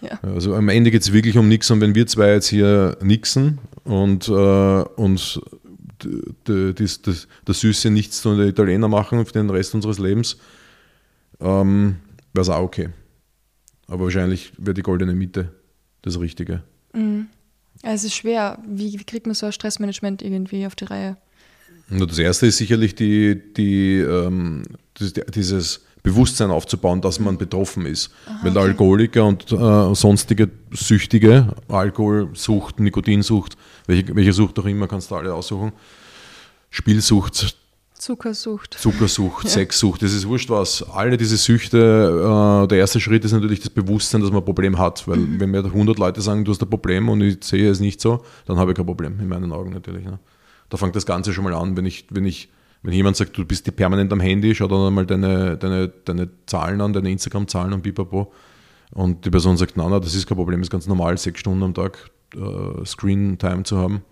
[0.01, 0.19] Ja.
[0.21, 3.57] Also am Ende geht es wirklich um nichts und wenn wir zwei jetzt hier nixen
[3.85, 5.41] und, äh, und
[6.45, 10.37] das, das, das süße Nichts zu den Italiener machen für den Rest unseres Lebens,
[11.39, 11.97] ähm,
[12.33, 12.89] wäre es auch okay.
[13.87, 15.51] Aber wahrscheinlich wäre die goldene Mitte
[16.01, 16.63] das Richtige.
[16.93, 17.27] Mhm.
[17.83, 18.59] es ist schwer.
[18.67, 21.17] Wie, wie, kriegt man so ein Stressmanagement irgendwie auf die Reihe?
[21.89, 24.63] Das erste ist sicherlich die, die, ähm,
[24.99, 28.11] dieses Bewusstsein aufzubauen, dass man betroffen ist.
[28.27, 28.59] Aha, Weil okay.
[28.59, 35.33] Alkoholiker und äh, sonstige Süchtige, Alkoholsucht, Nikotinsucht, welche, welche Sucht auch immer, kannst du alle
[35.33, 35.71] aussuchen,
[36.69, 37.55] Spielsucht,
[37.97, 38.75] Zuckersucht.
[38.75, 39.49] Zuckersucht, ja.
[39.49, 40.83] Sexsucht, das ist wurscht was.
[40.83, 44.77] Alle diese Süchte, äh, der erste Schritt ist natürlich das Bewusstsein, dass man ein Problem
[44.77, 45.07] hat.
[45.07, 45.39] Weil mhm.
[45.39, 48.23] wenn mir 100 Leute sagen, du hast ein Problem und ich sehe es nicht so,
[48.45, 50.03] dann habe ich kein Problem, in meinen Augen natürlich.
[50.03, 50.19] Ne?
[50.69, 52.49] Da fängt das Ganze schon mal an, wenn ich, wenn ich
[52.83, 56.81] wenn jemand sagt, du bist permanent am Handy, schau dann einmal deine, deine, deine Zahlen
[56.81, 58.31] an, deine Instagram-Zahlen und pipapo.
[58.91, 61.63] Und die Person sagt, nein, nein, das ist kein Problem, ist ganz normal, sechs Stunden
[61.63, 64.03] am Tag äh, Screen-Time zu haben.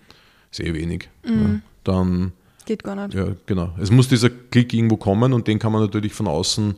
[0.51, 1.09] Ist eh wenig.
[1.25, 1.41] Mhm.
[1.41, 1.61] Ja.
[1.83, 2.33] Dann.
[2.65, 3.13] Geht gar nicht.
[3.13, 3.73] Ja, genau.
[3.79, 6.75] Es muss dieser Klick irgendwo kommen und den kann man natürlich von außen,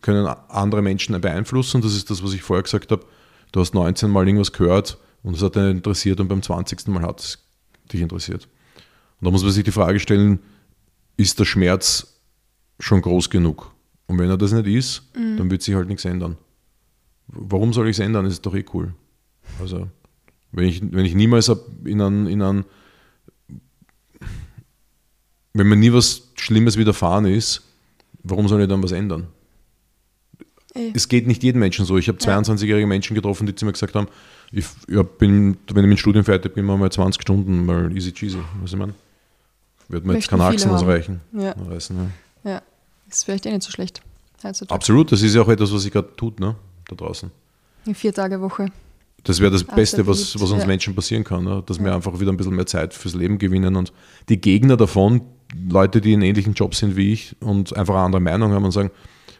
[0.00, 1.80] können andere Menschen beeinflussen.
[1.82, 3.04] Das ist das, was ich vorher gesagt habe.
[3.50, 6.88] Du hast 19 Mal irgendwas gehört und es hat dich interessiert und beim 20.
[6.88, 7.38] Mal hat es
[7.92, 8.48] dich interessiert.
[9.20, 10.38] Und da muss man sich die Frage stellen,
[11.16, 12.20] ist der Schmerz
[12.78, 13.72] schon groß genug.
[14.06, 15.36] Und wenn er das nicht ist, mhm.
[15.36, 16.36] dann wird sich halt nichts ändern.
[17.28, 18.24] Warum soll ich es ändern?
[18.24, 18.94] Das ist doch eh cool.
[19.60, 19.88] Also,
[20.52, 21.50] wenn ich, wenn ich niemals
[21.84, 22.64] in einen, in einen
[25.54, 27.62] wenn mir nie was Schlimmes widerfahren ist,
[28.22, 29.26] warum soll ich dann was ändern?
[30.74, 30.92] Ey.
[30.94, 31.98] Es geht nicht jedem Menschen so.
[31.98, 34.08] Ich habe 22-jährige Menschen getroffen, die zu mir gesagt haben,
[34.50, 38.12] ich ja, bin, wenn ich mit dem Studium fertig bin, mal 20 Stunden mal easy
[38.12, 38.38] cheesy.
[38.60, 38.94] Was ich meine?
[39.88, 41.20] Wird mir jetzt kein Achsen ausreichen.
[41.32, 41.52] Ja.
[41.52, 41.96] Reißen,
[42.44, 42.50] ja.
[42.50, 42.62] ja,
[43.10, 44.00] ist vielleicht eh nicht so schlecht.
[44.68, 46.56] Absolut, das ist ja auch etwas, was sich gerade tut, ne?
[46.88, 47.30] da draußen.
[47.84, 48.72] Eine Vier-Tage-Woche.
[49.24, 50.66] Das wäre das Beste, was, was uns ja.
[50.66, 51.62] Menschen passieren kann, ne?
[51.64, 51.84] dass ja.
[51.84, 53.76] wir einfach wieder ein bisschen mehr Zeit fürs Leben gewinnen.
[53.76, 53.92] Und
[54.28, 55.22] die Gegner davon,
[55.68, 58.72] Leute, die in ähnlichen Jobs sind wie ich und einfach eine andere Meinung haben und
[58.72, 58.90] sagen,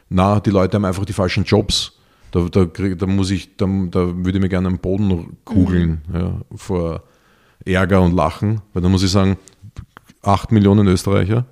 [0.09, 1.93] na, die Leute haben einfach die falschen Jobs.
[2.31, 6.15] Da, da, da muss ich, da, da würde ich mir gerne am Boden kugeln mhm.
[6.15, 7.03] ja, vor
[7.65, 8.61] Ärger und Lachen.
[8.73, 9.37] Weil da muss ich sagen,
[10.21, 11.45] 8 Millionen Österreicher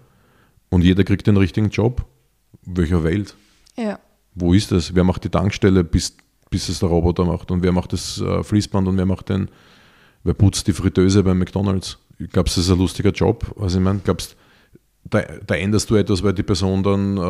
[0.70, 2.06] und jeder kriegt den richtigen Job.
[2.64, 3.36] Welcher Welt?
[3.76, 4.00] Ja.
[4.34, 4.96] Wo ist das?
[4.96, 6.16] Wer macht die Tankstelle, bis,
[6.52, 7.50] bis es der Roboter macht?
[7.50, 9.50] Und wer macht das äh, Fließband und wer macht den,
[10.24, 11.98] wer putzt die Fritteuse bei McDonalds?
[12.32, 13.56] Glaubst du, das ist ein lustiger Job?
[13.60, 14.36] Also ich meine, glaubst
[15.10, 17.22] da, da änderst du etwas, weil die Person dann äh,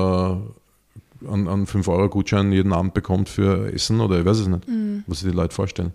[1.27, 5.03] an, an 5-Euro-Gutschein jeden Abend bekommt für Essen oder ich weiß es nicht, mhm.
[5.07, 5.93] was sich die Leute vorstellen.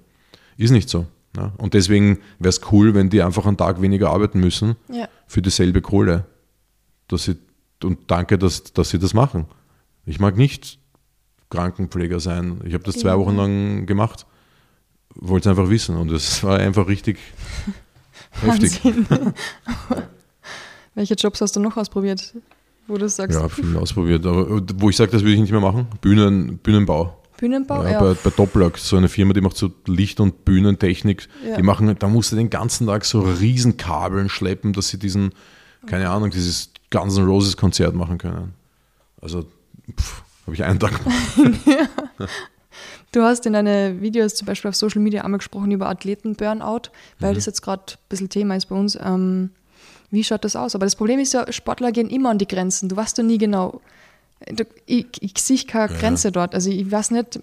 [0.57, 1.07] Ist nicht so.
[1.37, 1.53] Ja?
[1.59, 5.09] Und deswegen wäre es cool, wenn die einfach einen Tag weniger arbeiten müssen ja.
[5.27, 6.25] für dieselbe Kohle.
[7.09, 7.37] Dass sie,
[7.83, 9.47] und danke, dass, dass sie das machen.
[10.07, 10.79] Ich mag nicht
[11.51, 12.61] Krankenpfleger sein.
[12.65, 14.27] Ich habe das zwei Wochen lang gemacht.
[15.15, 17.19] Wollte es einfach wissen und es war einfach richtig
[18.43, 18.81] heftig.
[20.95, 22.35] Welche Jobs hast du noch ausprobiert,
[22.87, 23.39] wo du sagst?
[23.39, 24.25] Ja, viel ausprobiert.
[24.25, 27.23] Aber wo ich sage, das würde ich nicht mehr machen, Bühnen, Bühnenbau.
[27.37, 27.83] Bühnenbau?
[27.85, 28.01] Ja, ja.
[28.01, 31.29] Bei, bei Dopplag, so eine Firma, die macht so Licht- und Bühnentechnik.
[31.47, 31.57] Ja.
[31.57, 35.33] Die machen, da musst du den ganzen Tag so Riesenkabeln schleppen, dass sie diesen,
[35.87, 38.55] keine Ahnung, dieses Guns N' Roses Konzert machen können.
[39.21, 39.47] Also,
[40.47, 41.67] habe ich einen Tag gemacht.
[41.67, 42.27] ja.
[43.13, 47.31] Du hast in deinen Videos zum Beispiel auf Social Media einmal gesprochen über Athleten-Burnout, weil
[47.31, 47.37] mhm.
[47.37, 48.99] das jetzt gerade ein bisschen Thema ist bei uns.
[49.03, 49.51] Ähm,
[50.11, 50.75] wie schaut das aus?
[50.75, 52.91] Aber das Problem ist ja, Sportler gehen immer an die Grenzen.
[52.91, 53.81] Du weißt ja nie genau,
[54.85, 55.99] ich, ich sehe keine ja.
[55.99, 56.55] Grenze dort.
[56.55, 57.41] Also ich weiß nicht,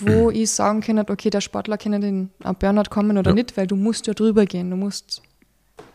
[0.00, 3.34] wo ich sagen kann, okay, der Sportler kann in den Burnout kommen oder ja.
[3.34, 4.70] nicht, weil du musst ja drüber gehen.
[4.70, 5.22] Du musst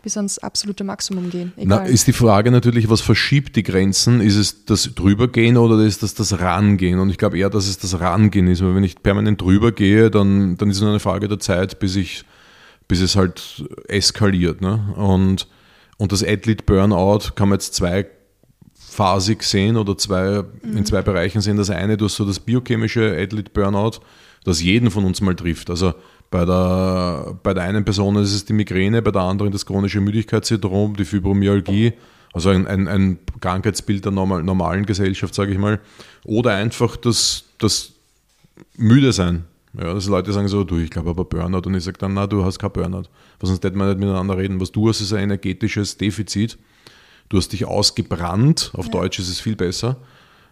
[0.03, 1.53] bis ans absolute Maximum gehen.
[1.57, 4.19] Na, ist die Frage natürlich, was verschiebt die Grenzen?
[4.21, 6.99] Ist es das Drübergehen oder ist das das Rangehen?
[6.99, 10.09] Und ich glaube eher, dass es das Rangehen ist, weil wenn ich permanent drüber gehe,
[10.09, 12.23] dann, dann ist es nur eine Frage der Zeit, bis, ich,
[12.87, 14.61] bis es halt eskaliert.
[14.61, 14.93] Ne?
[14.95, 15.47] Und,
[15.97, 18.07] und das Athlete Burnout kann man jetzt zwei
[18.73, 20.77] phasig sehen oder zwei, mhm.
[20.77, 21.57] in zwei Bereichen sehen.
[21.57, 23.99] Das eine, du hast so das biochemische Athlete Burnout,
[24.43, 25.69] das jeden von uns mal trifft.
[25.69, 25.93] Also
[26.31, 30.01] bei der, bei der einen Person ist es die Migräne, bei der anderen das chronische
[30.01, 31.93] Müdigkeitssyndrom, die Fibromyalgie,
[32.33, 35.79] also ein, ein, ein Krankheitsbild der normal, normalen Gesellschaft, sage ich mal.
[36.23, 37.91] Oder einfach das, das
[38.77, 39.43] Müde sein.
[39.77, 41.67] Ja, dass Leute sagen so, du, ich glaube aber Burnout.
[41.67, 43.03] Und ich sage dann, na, du hast kein Burnout.
[43.39, 44.59] Was sonst hätten wir nicht miteinander reden.
[44.59, 46.57] Was du hast, ist ein energetisches Defizit
[47.31, 48.91] du hast dich ausgebrannt, auf ja.
[48.91, 49.97] Deutsch ist es viel besser.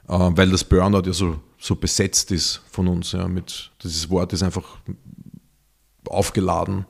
[0.08, 3.12] weil das Burnout ja so, so besetzt ist von uns.
[3.12, 4.78] Ja, mit, dieses Wort ist einfach
[6.10, 6.86] aufgeladen.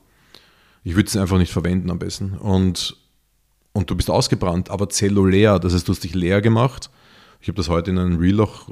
[0.84, 2.34] Ich würde es einfach nicht verwenden am besten.
[2.38, 2.98] Und,
[3.74, 6.90] und du bist ausgebrannt, aber zellulär, das heißt, du hast dich leer gemacht.
[7.42, 8.70] Ich habe das heute in einem Reel auch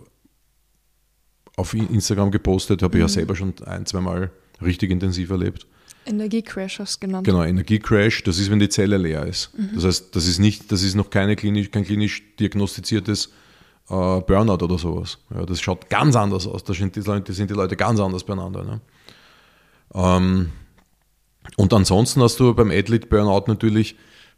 [1.55, 3.03] auf Instagram gepostet, habe mhm.
[3.03, 4.31] ich ja selber schon ein, zwei Mal
[4.61, 5.67] richtig intensiv erlebt.
[6.05, 7.25] Energiecrash hast du genannt.
[7.25, 9.51] Genau, Energiecrash, das ist, wenn die Zelle leer ist.
[9.57, 9.71] Mhm.
[9.75, 13.27] Das heißt, das ist nicht, das ist noch keine klinisch, kein klinisch diagnostiziertes
[13.89, 15.17] äh, Burnout oder sowas.
[15.33, 16.63] Ja, das schaut ganz anders aus.
[16.63, 18.63] Da sind die, Leute, sind die Leute ganz anders beieinander.
[18.63, 18.81] Ne?
[19.97, 20.51] Ähm,
[21.57, 23.95] und ansonsten hast du beim Athlete Burnout natürlich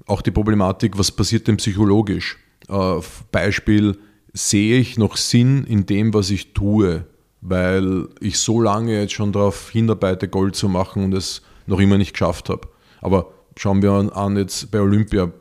[0.08, 2.38] auch die Problematik, was passiert denn psychologisch?
[2.70, 3.00] Äh,
[3.32, 3.98] Beispiel,
[4.34, 7.06] sehe ich noch Sinn in dem, was ich tue,
[7.42, 11.98] weil ich so lange jetzt schon darauf hinarbeite, Gold zu machen und es noch immer
[11.98, 12.68] nicht geschafft habe.
[13.02, 15.32] Aber schauen wir an jetzt bei Olympia,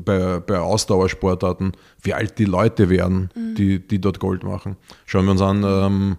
[0.00, 3.54] bei, bei Ausdauersportarten, wie alt die Leute werden, mhm.
[3.54, 4.76] die, die dort Gold machen.
[5.06, 6.16] Schauen wir uns an, ähm,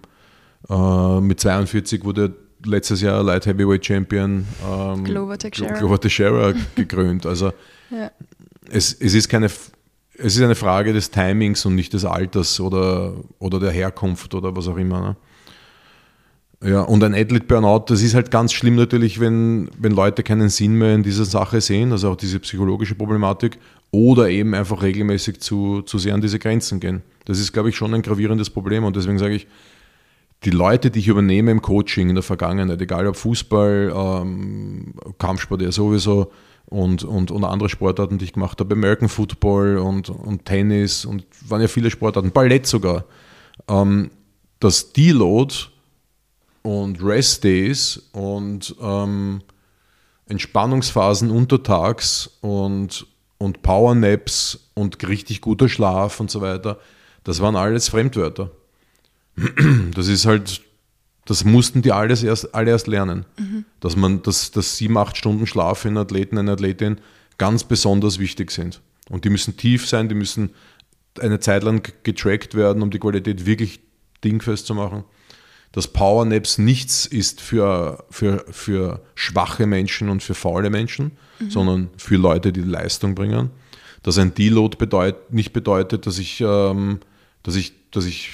[0.69, 2.33] äh, mit 42 wurde
[2.65, 7.25] letztes Jahr Light Heavyweight Champion ähm, Glover Teixeira, Glover Teixeira gekrönt.
[7.25, 7.51] Also
[7.89, 8.11] ja.
[8.69, 9.49] es, es ist keine
[10.17, 14.55] es ist eine Frage des Timings und nicht des Alters oder, oder der Herkunft oder
[14.55, 15.01] was auch immer.
[16.61, 16.69] Ne?
[16.69, 20.49] Ja, und ein Athlete Burnout, das ist halt ganz schlimm natürlich, wenn, wenn Leute keinen
[20.49, 23.57] Sinn mehr in dieser Sache sehen, also auch diese psychologische Problematik,
[23.91, 27.01] oder eben einfach regelmäßig zu, zu sehr an diese Grenzen gehen.
[27.25, 29.47] Das ist, glaube ich, schon ein gravierendes Problem und deswegen sage ich,
[30.45, 35.61] die Leute, die ich übernehme im Coaching in der Vergangenheit, egal ob Fußball, ähm, Kampfsport
[35.61, 36.31] ja sowieso
[36.65, 41.25] und, und, und andere Sportarten, die ich gemacht habe, American Football und, und Tennis und
[41.47, 43.05] waren ja viele Sportarten, Ballett sogar,
[43.67, 44.11] ähm,
[44.59, 45.53] das Deload
[46.61, 49.41] und Rest Days und ähm,
[50.27, 53.05] Entspannungsphasen untertags und,
[53.37, 56.79] und Power Naps und richtig guter Schlaf und so weiter,
[57.23, 58.51] das waren alles Fremdwörter.
[59.93, 60.61] Das ist halt,
[61.25, 63.25] das mussten die alles erst, alle erst lernen.
[63.37, 63.65] Mhm.
[63.79, 66.99] Dass man, dass, dass sieben, acht Stunden Schlaf einen Athleten, eine Athletin
[67.37, 68.81] ganz besonders wichtig sind.
[69.09, 70.51] Und die müssen tief sein, die müssen
[71.19, 73.81] eine Zeit lang getrackt werden, um die Qualität wirklich
[74.23, 75.03] dingfest zu machen
[75.73, 81.49] dass Powernaps nichts ist für, für, für schwache Menschen und für faule Menschen, mhm.
[81.49, 83.49] sondern für Leute, die Leistung bringen.
[84.03, 86.99] Dass ein Deload bedeut, nicht bedeutet, dass ich, ähm,
[87.41, 88.29] dass ich, dass ich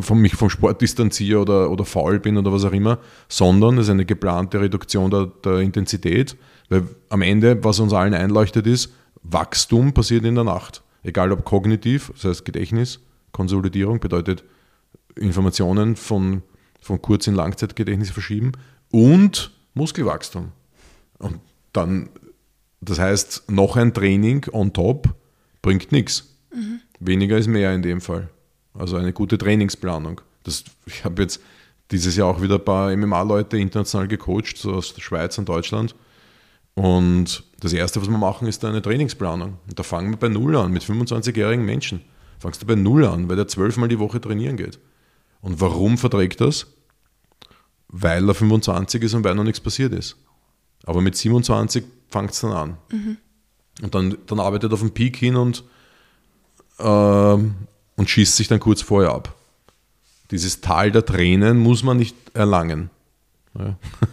[0.00, 3.86] von mich vom Sport distanziere oder, oder faul bin oder was auch immer, sondern es
[3.86, 6.36] ist eine geplante Reduktion der, der Intensität,
[6.68, 10.82] weil am Ende, was uns allen einleuchtet ist, Wachstum passiert in der Nacht.
[11.02, 13.00] Egal ob kognitiv, das heißt Gedächtnis,
[13.32, 14.44] Konsolidierung bedeutet
[15.16, 16.42] Informationen von,
[16.80, 18.52] von Kurz- in Langzeitgedächtnis verschieben
[18.90, 20.52] und Muskelwachstum.
[21.18, 21.40] Und
[21.72, 22.10] dann,
[22.80, 25.14] das heißt, noch ein Training on top
[25.62, 26.36] bringt nichts.
[26.54, 26.80] Mhm.
[27.00, 28.28] Weniger ist mehr in dem Fall.
[28.74, 30.20] Also eine gute Trainingsplanung.
[30.42, 31.40] Das, ich habe jetzt
[31.90, 35.94] dieses Jahr auch wieder ein paar MMA-Leute international gecoacht, so aus der Schweiz und Deutschland.
[36.74, 39.58] Und das Erste, was wir machen, ist eine Trainingsplanung.
[39.68, 42.02] Und da fangen wir bei Null an, mit 25-jährigen Menschen.
[42.40, 44.78] Fangst du bei Null an, weil der zwölfmal die Woche trainieren geht.
[45.40, 46.66] Und warum verträgt das?
[47.88, 50.16] Weil er 25 ist und weil noch nichts passiert ist.
[50.84, 52.76] Aber mit 27 fängt es dann an.
[52.90, 53.16] Mhm.
[53.82, 55.64] Und dann, dann arbeitet er auf den Peak hin und,
[56.78, 57.38] äh,
[57.96, 59.34] und schießt sich dann kurz vorher ab.
[60.30, 62.90] Dieses Tal der Tränen muss man nicht erlangen.
[63.58, 63.76] Ja.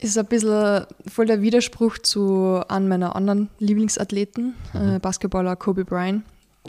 [0.00, 4.96] Ist ein bisschen voll der Widerspruch zu einem meiner anderen Lieblingsathleten, mhm.
[4.96, 6.22] äh, Basketballer Kobe Bryant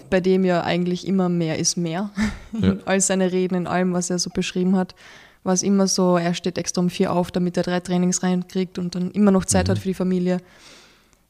[0.10, 2.10] bei dem ja eigentlich immer mehr ist mehr.
[2.60, 2.76] Ja.
[2.86, 4.96] All seine Reden, in allem, was er so beschrieben hat,
[5.44, 8.78] war es immer so, er steht extra um vier auf, damit er drei Trainings reinkriegt
[8.78, 9.72] und dann immer noch Zeit mhm.
[9.72, 10.40] hat für die Familie.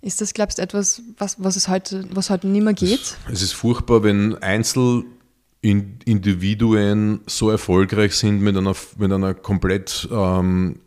[0.01, 3.17] Ist das, glaubst du, etwas, was, was, es heute, was heute nicht mehr geht?
[3.31, 10.79] Es ist furchtbar, wenn Einzelindividuen so erfolgreich sind mit einer, mit einer komplett ähm,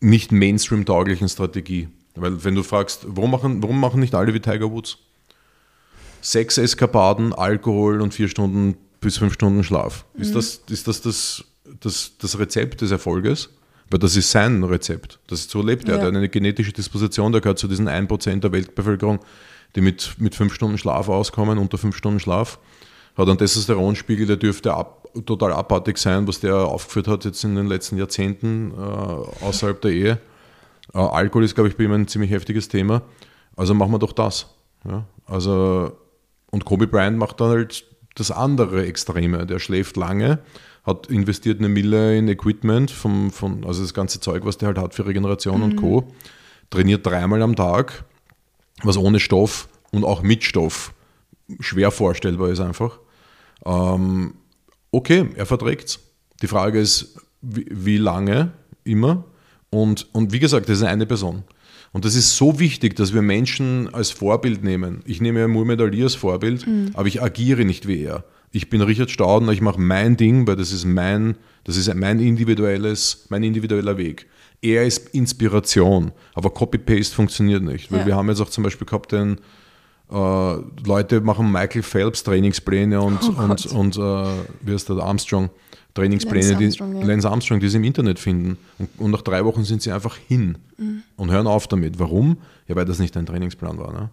[0.00, 1.88] nicht Mainstream-tauglichen Strategie.
[2.14, 4.98] Weil wenn du fragst, warum machen, warum machen nicht alle wie Tiger Woods?
[6.22, 10.06] sechs Eskapaden, Alkohol und vier Stunden bis fünf Stunden Schlaf.
[10.14, 10.22] Mhm.
[10.22, 11.44] Ist das, ist das, das,
[11.80, 13.50] das das Rezept des Erfolges?
[13.92, 15.20] Weil das ist sein Rezept.
[15.26, 15.96] Das so lebt er.
[15.96, 16.00] Ja.
[16.00, 19.20] Er hat eine genetische Disposition, der gehört zu diesen 1% der Weltbevölkerung,
[19.76, 22.58] die mit, mit fünf Stunden Schlaf auskommen, unter fünf Stunden Schlaf.
[23.16, 27.54] Hat einen Testosteronspiegel, der dürfte ab, total abartig sein, was der aufgeführt hat jetzt in
[27.54, 30.18] den letzten Jahrzehnten äh, außerhalb der Ehe.
[30.94, 33.02] Äh, Alkohol ist, glaube ich, bei ihm ein ziemlich heftiges Thema.
[33.56, 34.46] Also machen wir doch das.
[34.88, 35.04] Ja?
[35.26, 35.92] Also
[36.50, 39.46] und Kobe Bryant macht dann halt das andere Extreme.
[39.46, 40.38] Der schläft lange,
[40.84, 44.78] hat investiert eine Mille in Equipment, vom, von, also das ganze Zeug, was der halt
[44.78, 45.62] hat für Regeneration mhm.
[45.62, 46.12] und Co.
[46.70, 48.04] Trainiert dreimal am Tag,
[48.82, 50.94] was ohne Stoff und auch mit Stoff
[51.60, 52.98] schwer vorstellbar ist einfach.
[53.64, 54.34] Ähm,
[54.90, 56.00] okay, er verträgt es.
[56.40, 58.52] Die Frage ist, wie, wie, lange
[58.84, 59.24] immer.
[59.70, 61.44] Und, und wie gesagt, das ist eine Person.
[61.92, 65.02] Und das ist so wichtig, dass wir Menschen als Vorbild nehmen.
[65.04, 66.90] Ich nehme Muhammad Ali als Vorbild, mhm.
[66.94, 68.24] aber ich agiere nicht wie er.
[68.52, 72.20] Ich bin Richard Staudner, ich mache mein Ding, weil das ist mein, das ist mein
[72.20, 74.26] individuelles, mein individueller Weg.
[74.60, 77.90] Er ist Inspiration, aber Copy-Paste funktioniert nicht.
[77.90, 78.06] Weil ja.
[78.06, 79.38] wir haben jetzt auch zum Beispiel gehabt den,
[80.12, 80.54] äh,
[80.86, 84.00] Leute machen Michael Phelps Trainingspläne und, oh und, und äh,
[84.60, 85.50] wie heißt der, Armstrong
[85.94, 87.06] Trainingspläne, Lance Armstrong, die ja.
[87.06, 88.58] Lance Armstrong, die sie im Internet finden.
[88.78, 91.02] Und, und, nach drei Wochen sind sie einfach hin mhm.
[91.16, 91.98] und hören auf damit.
[91.98, 92.38] Warum?
[92.68, 93.92] Ja, weil das nicht ein Trainingsplan war.
[93.92, 94.10] Ne?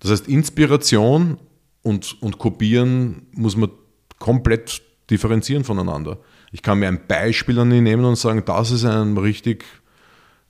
[0.00, 1.38] Das heißt, Inspiration
[1.86, 3.70] und, und Kopieren muss man
[4.18, 6.18] komplett differenzieren voneinander.
[6.50, 9.64] Ich kann mir ein Beispiel an ihn nehmen und sagen, das ist ein richtig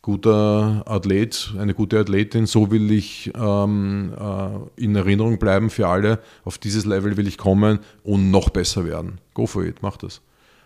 [0.01, 6.21] guter Athlet, eine gute Athletin, so will ich ähm, äh, in Erinnerung bleiben für alle,
[6.45, 9.21] auf dieses Level will ich kommen und noch besser werden.
[9.35, 10.23] Go for it, mach das.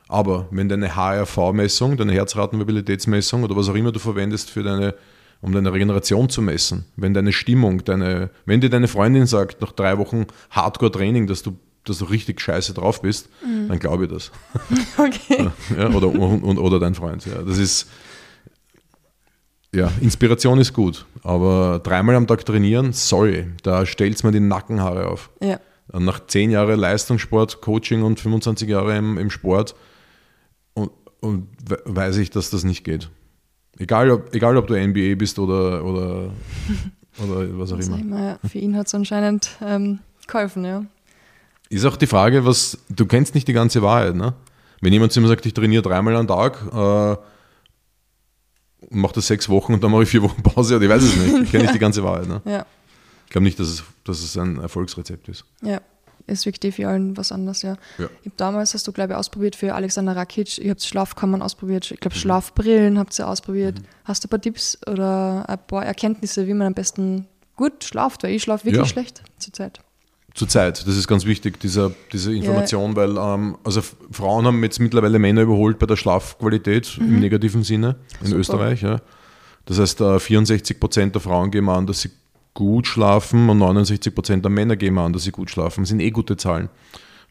[0.06, 4.94] Aber wenn deine HRV-Messung, deine Herzratenmobilitätsmessung oder was auch immer du verwendest für deine,
[5.40, 9.72] um deine Regeneration zu messen, wenn deine Stimmung, deine, wenn dir deine Freundin sagt, nach
[9.72, 13.68] drei Wochen Hardcore-Training, dass du dass du richtig scheiße drauf bist, mhm.
[13.68, 14.30] dann glaube ich das.
[14.98, 15.50] Okay.
[15.76, 17.24] Ja, oder, und, oder dein Freund.
[17.24, 17.42] Ja.
[17.42, 17.88] Das ist,
[19.74, 24.40] ja, Inspiration ist gut, aber dreimal am Tag trainieren, sorry, da stellt es mir die
[24.40, 25.30] Nackenhaare auf.
[25.40, 25.58] Ja.
[25.92, 29.74] Nach zehn Jahren Leistungssport, Coaching und 25 Jahre im, im Sport
[30.74, 31.48] und, und
[31.84, 33.10] weiß ich, dass das nicht geht.
[33.78, 36.30] Egal ob, egal ob du NBA bist oder, oder,
[37.18, 37.98] oder was auch immer.
[37.98, 38.38] immer.
[38.46, 40.84] Für ihn hat es anscheinend ähm, geholfen, ja.
[41.68, 44.34] Ist auch die Frage, was, du kennst nicht die ganze Wahrheit, ne?
[44.80, 47.16] Wenn jemand zu mir sagt, ich trainiere dreimal am Tag, äh,
[48.90, 50.76] mache das sechs Wochen und dann mache ich vier Wochen Pause.
[50.76, 51.42] Oder ich weiß es nicht.
[51.44, 52.28] Ich kenne nicht die ganze Wahrheit.
[52.28, 52.40] Ne?
[52.44, 52.66] Ja.
[53.26, 55.44] Ich glaube nicht, dass es, dass es ein Erfolgsrezept ist.
[55.62, 55.80] Ja,
[56.26, 57.76] es wirkt eh für allen was anderes, ja.
[57.98, 58.08] ja.
[58.22, 60.58] Ich damals hast du, glaube ich, ausprobiert für Alexander Rakic.
[60.58, 61.90] Ich habe Schlafkammern ausprobiert.
[61.90, 62.20] Ich glaube, mhm.
[62.20, 63.78] Schlafbrillen habt ihr ausprobiert.
[63.78, 63.84] Mhm.
[64.04, 68.22] Hast du ein paar Tipps oder ein paar Erkenntnisse, wie man am besten gut schlaft?
[68.22, 68.86] Weil ich schlafe wirklich ja.
[68.86, 69.80] schlecht zurzeit.
[70.34, 72.96] Zurzeit, das ist ganz wichtig, dieser, diese Information, ja.
[72.96, 77.14] weil ähm, also Frauen haben jetzt mittlerweile Männer überholt bei der Schlafqualität mhm.
[77.14, 78.38] im negativen Sinne in Super.
[78.38, 78.82] Österreich.
[78.82, 79.00] Ja.
[79.66, 82.10] Das heißt, äh, 64 Prozent der Frauen geben an, dass sie
[82.54, 85.82] gut schlafen und 69 Prozent der Männer geben an, dass sie gut schlafen.
[85.82, 86.68] Das sind eh gute Zahlen.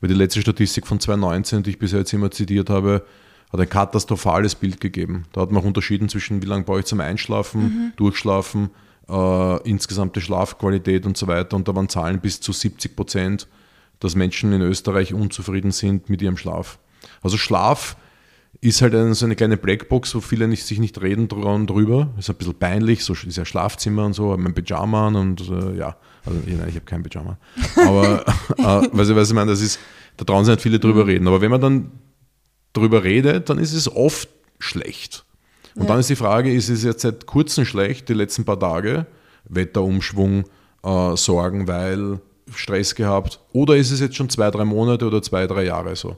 [0.01, 3.05] Weil die letzte Statistik von 2019, die ich bisher jetzt immer zitiert habe,
[3.51, 5.25] hat ein katastrophales Bild gegeben.
[5.33, 7.93] Da hat man auch unterschieden zwischen, wie lange brauche ich zum Einschlafen, mhm.
[7.97, 8.69] Durchschlafen
[9.09, 11.55] äh, insgesamte Schlafqualität und so weiter.
[11.55, 13.47] Und da waren Zahlen bis zu 70 Prozent,
[13.99, 16.79] dass Menschen in Österreich unzufrieden sind mit ihrem Schlaf.
[17.21, 17.97] Also Schlaf
[18.61, 22.09] ist halt eine, so eine kleine Blackbox, wo viele nicht, sich nicht reden drüber.
[22.17, 25.77] Ist ein bisschen peinlich, so ist ja Schlafzimmer und so, mein Pyjama an und äh,
[25.77, 25.95] ja,
[26.25, 27.37] also nein, ich habe kein Pyjama.
[27.77, 28.25] Aber
[28.57, 29.79] äh, was, was ich meine, das ist,
[30.17, 31.27] da trauen sich nicht viele drüber reden.
[31.27, 31.91] Aber wenn man dann
[32.73, 34.27] drüber redet, dann ist es oft
[34.59, 35.23] schlecht.
[35.75, 35.87] Und ja.
[35.87, 39.05] dann ist die Frage, ist es jetzt seit kurzem schlecht, die letzten paar Tage,
[39.45, 40.43] Wetterumschwung,
[40.83, 42.19] äh, Sorgen, weil
[42.53, 46.17] Stress gehabt, oder ist es jetzt schon zwei, drei Monate oder zwei, drei Jahre so?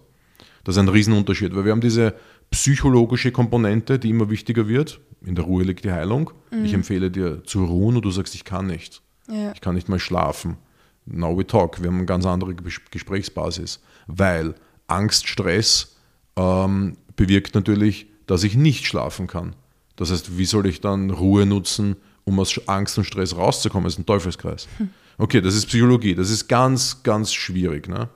[0.63, 2.15] Das ist ein Riesenunterschied, weil wir haben diese
[2.51, 4.99] psychologische Komponente, die immer wichtiger wird.
[5.25, 6.31] In der Ruhe liegt die Heilung.
[6.51, 6.65] Mhm.
[6.65, 9.01] Ich empfehle dir zu ruhen und du sagst, ich kann nicht.
[9.27, 9.51] Ja.
[9.53, 10.57] Ich kann nicht mal schlafen.
[11.05, 11.81] Now we talk.
[11.81, 14.55] Wir haben eine ganz andere Gesprächsbasis, weil
[14.87, 15.95] Angst, Stress
[16.35, 19.57] ähm, bewirkt natürlich dass ich nicht schlafen kann.
[19.97, 23.83] Das heißt, wie soll ich dann Ruhe nutzen, um aus Angst und Stress rauszukommen?
[23.83, 24.69] Das ist ein Teufelskreis.
[24.77, 24.89] Hm.
[25.17, 26.15] Okay, das ist Psychologie.
[26.15, 27.89] Das ist ganz, ganz schwierig.
[27.89, 28.07] Ne?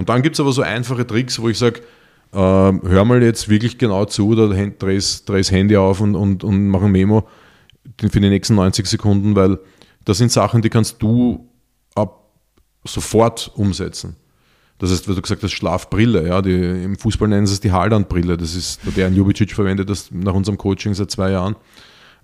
[0.00, 1.80] Und dann gibt es aber so einfache Tricks, wo ich sage,
[2.32, 6.68] äh, hör mal jetzt wirklich genau zu oder dreh das Handy auf und, und, und
[6.68, 7.28] mach ein Memo
[7.98, 9.58] für die nächsten 90 Sekunden, weil
[10.06, 11.50] das sind Sachen, die kannst du
[11.94, 12.30] ab
[12.82, 14.16] sofort umsetzen.
[14.78, 17.70] Das heißt, wie du gesagt hast, Schlafbrille, ja, die, im Fußball nennen sie es die
[17.70, 18.38] Haaland-Brille.
[18.38, 21.56] Das ist, der Jubicic verwendet das nach unserem Coaching seit zwei Jahren.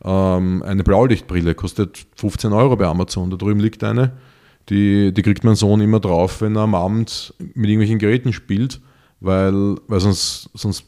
[0.02, 3.28] Ähm, eine Blaulichtbrille kostet 15 Euro bei Amazon.
[3.28, 4.12] Da drüben liegt eine.
[4.68, 8.80] Die, die kriegt mein Sohn immer drauf, wenn er am Abend mit irgendwelchen Geräten spielt,
[9.20, 10.84] weil, weil sonst, sonst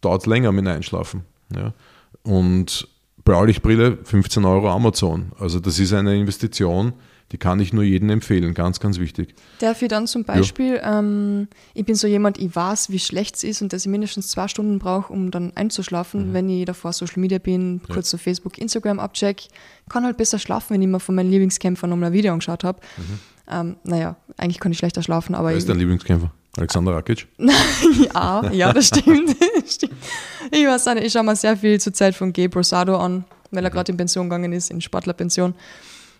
[0.00, 1.24] dauert es länger mit Einschlafen.
[1.54, 1.74] Ja.
[2.22, 2.88] Und
[3.26, 5.32] Blaulichtbrille, 15 Euro Amazon.
[5.38, 6.94] Also das ist eine Investition,
[7.32, 9.34] die kann ich nur jedem empfehlen, ganz, ganz wichtig.
[9.58, 11.00] Darf ich dann zum Beispiel, ja.
[11.00, 14.28] ähm, ich bin so jemand, ich weiß, wie schlecht es ist und dass ich mindestens
[14.28, 16.34] zwei Stunden brauche, um dann einzuschlafen, mhm.
[16.34, 17.94] wenn ich davor Social Media bin, ja.
[17.94, 19.48] kurz so Facebook, Instagram abcheck,
[19.88, 22.78] kann halt besser schlafen, wenn ich mir von meinen Lieblingskämpfern nochmal ein Video angeschaut habe.
[22.96, 23.18] Mhm.
[23.50, 25.48] Ähm, naja, eigentlich kann ich schlechter schlafen, aber.
[25.48, 26.30] Wer ist dein Lieblingskämpfer?
[26.56, 27.26] Alexander Rakic?
[27.38, 29.30] ja, ja, das stimmt.
[30.50, 33.64] ich weiß nicht, ich schaue mir sehr viel zur Zeit von Gabe Rosado an, weil
[33.64, 33.74] er mhm.
[33.74, 35.54] gerade in Pension gegangen ist, in Sportlerpension.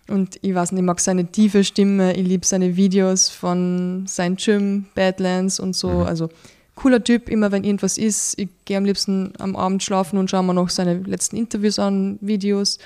[0.08, 4.36] Und ich weiß nicht, ich mag seine tiefe Stimme, ich liebe seine Videos von sein
[4.36, 5.90] Gym, Badlands und so.
[5.90, 6.02] Mhm.
[6.02, 6.28] Also
[6.76, 8.38] cooler Typ, immer wenn irgendwas ist.
[8.38, 12.18] Ich gehe am liebsten am Abend schlafen und schaue mir noch seine letzten Interviews an,
[12.20, 12.78] Videos.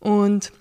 [0.00, 0.52] Und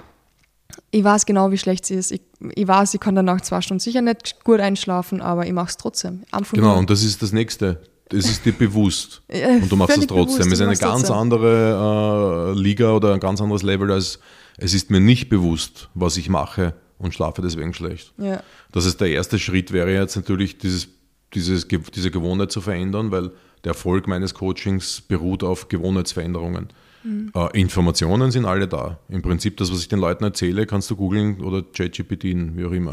[0.91, 2.11] ich weiß genau, wie schlecht sie ist.
[2.11, 2.21] Ich,
[2.55, 5.77] ich weiß, ich kann danach zwei Stunden sicher nicht gut einschlafen, aber ich mache es
[5.77, 6.23] trotzdem.
[6.51, 7.81] Genau, und das ist das Nächste.
[8.09, 9.21] Das ist dir bewusst.
[9.29, 10.47] und du machst es trotzdem.
[10.47, 11.15] Es ist eine ganz trotzdem.
[11.15, 14.19] andere äh, Liga oder ein ganz anderes Level als
[14.57, 18.13] es ist mir nicht bewusst, was ich mache und schlafe deswegen schlecht.
[18.17, 18.43] Ja.
[18.71, 20.87] Das ist der erste Schritt, wäre jetzt natürlich dieses,
[21.33, 23.31] dieses, diese Gewohnheit zu verändern, weil
[23.63, 26.69] der Erfolg meines Coachings beruht auf Gewohnheitsveränderungen.
[27.03, 27.31] Mhm.
[27.33, 28.99] Äh, Informationen sind alle da.
[29.09, 32.23] Im Prinzip, das, was ich den Leuten erzähle, kannst du googeln oder ChatGPT,
[32.55, 32.91] wie auch immer.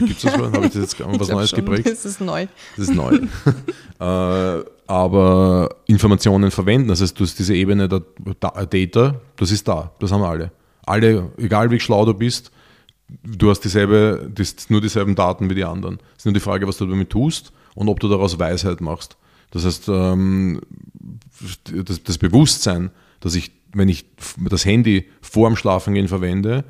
[0.00, 0.36] Gibt es das?
[0.36, 1.86] Habe ich das jetzt was Neues schon, geprägt?
[1.86, 2.46] Das ist neu.
[2.76, 3.14] Das ist neu.
[4.00, 8.02] äh, aber Informationen verwenden, das heißt, du hast diese Ebene der
[8.40, 10.50] Data, das ist da, das haben alle
[10.86, 12.50] alle, egal wie schlau du bist,
[13.22, 14.30] du hast dieselbe,
[14.68, 15.98] nur dieselben Daten wie die anderen.
[16.12, 19.16] Es ist nur die Frage, was du damit tust und ob du daraus Weisheit machst.
[19.50, 20.60] Das heißt, ähm,
[21.84, 22.90] das, das, Bewusstsein,
[23.24, 24.04] dass ich, wenn ich
[24.48, 26.64] das Handy vor dem Schlafengehen verwende,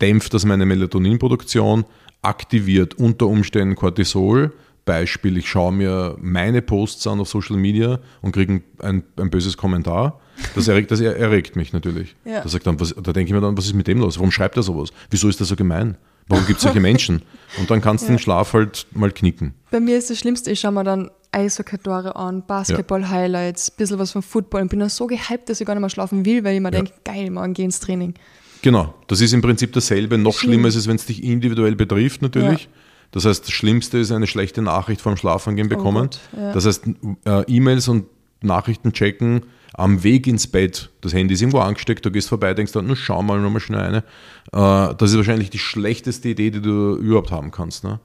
[0.00, 1.84] dämpft das meine Melatoninproduktion,
[2.22, 4.52] aktiviert unter Umständen Cortisol,
[4.84, 9.56] Beispiel, ich schaue mir meine Posts an auf Social Media und kriege ein, ein böses
[9.56, 10.20] Kommentar.
[10.56, 12.16] Das erregt, das erregt mich natürlich.
[12.24, 12.40] Ja.
[12.42, 14.18] Da, sagt dann, was, da denke ich mir dann, was ist mit dem los?
[14.18, 14.90] Warum schreibt er sowas?
[15.10, 15.96] Wieso ist er so gemein?
[16.32, 17.20] Warum gibt es solche Menschen?
[17.58, 18.14] Und dann kannst du ja.
[18.14, 19.52] den Schlaf halt mal knicken.
[19.70, 24.12] Bei mir ist das Schlimmste, ich schaue mir dann Eishockey-Tore an, Basketball-Highlights, ein bisschen was
[24.12, 26.54] vom Football und bin dann so gehypt, dass ich gar nicht mehr schlafen will, weil
[26.54, 26.82] ich mir ja.
[26.82, 28.14] denke, geil, morgen geh ins Training.
[28.62, 30.16] Genau, das ist im Prinzip dasselbe.
[30.16, 30.52] Noch Schlimm.
[30.52, 32.62] schlimmer ist es, wenn es dich individuell betrifft natürlich.
[32.62, 32.70] Ja.
[33.10, 36.08] Das heißt, das Schlimmste ist eine schlechte Nachricht vom Schlafengehen oh bekommen.
[36.32, 36.52] Oh ja.
[36.52, 36.84] Das heißt,
[37.26, 38.06] äh, E-Mails und
[38.40, 39.42] Nachrichten checken
[39.74, 40.90] am Weg ins Bett.
[41.00, 43.98] Das Handy ist irgendwo angesteckt, du gehst vorbei, denkst dann, schau mal nochmal schnell eine.
[44.52, 47.84] Äh, das ist wahrscheinlich die schlechteste Idee, die du überhaupt haben kannst.
[47.84, 48.00] Ne?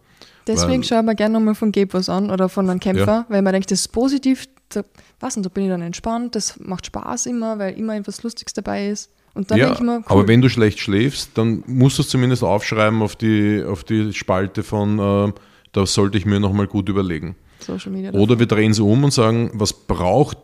[0.47, 3.25] Deswegen schaue ich mir gerne nochmal von Gabe was an oder von einem Kämpfer, ja.
[3.27, 4.45] weil man denkt, das ist positiv.
[4.69, 4.83] Da,
[5.19, 8.53] was, und da bin ich dann entspannt, das macht Spaß immer, weil immer etwas Lustiges
[8.53, 9.09] dabei ist.
[9.33, 10.03] Und dann ja, denke ich mir, cool.
[10.07, 14.13] aber wenn du schlecht schläfst, dann musst du es zumindest aufschreiben auf die, auf die
[14.13, 15.33] Spalte von, äh,
[15.73, 17.35] da sollte ich mir nochmal gut überlegen.
[17.59, 20.37] Social Media Oder wir drehen es um und sagen, was braucht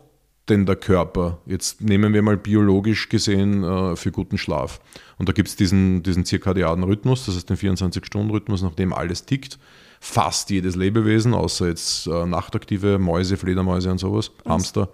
[0.50, 1.40] denn der Körper?
[1.46, 4.82] Jetzt nehmen wir mal biologisch gesehen äh, für guten Schlaf.
[5.18, 9.26] Und da gibt es diesen, diesen zirkadianen Rhythmus, das heißt den 24-Stunden-Rhythmus, nach dem alles
[9.26, 9.60] tickt.
[10.00, 14.90] Fast jedes Lebewesen, außer jetzt äh, nachtaktive Mäuse, Fledermäuse und sowas, Hamster.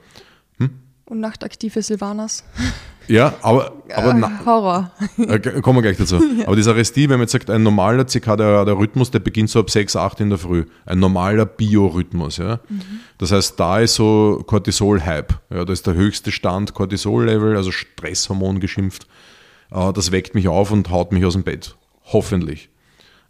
[0.57, 0.69] Hm?
[1.05, 2.43] Und nachtaktive Silvanas.
[3.09, 3.73] Ja, aber.
[3.91, 4.91] aber äh, Horror.
[5.17, 6.17] Äh, kommen wir gleich dazu.
[6.17, 6.43] ja.
[6.45, 9.71] Aber dieser Restie, wenn man jetzt sagt, ein normaler zirkadianer Rhythmus, der beginnt so ab
[9.71, 10.65] 6, 8 in der Früh.
[10.85, 12.37] Ein normaler Biorhythmus.
[12.37, 12.59] Ja?
[12.69, 12.81] Mhm.
[13.17, 15.33] Das heißt, da ist so Cortisol-Hype.
[15.49, 19.07] Ja, da ist der höchste Stand Cortisol-Level, also Stresshormon geschimpft.
[19.71, 21.75] Äh, das weckt mich auf und haut mich aus dem Bett.
[22.13, 22.69] Hoffentlich.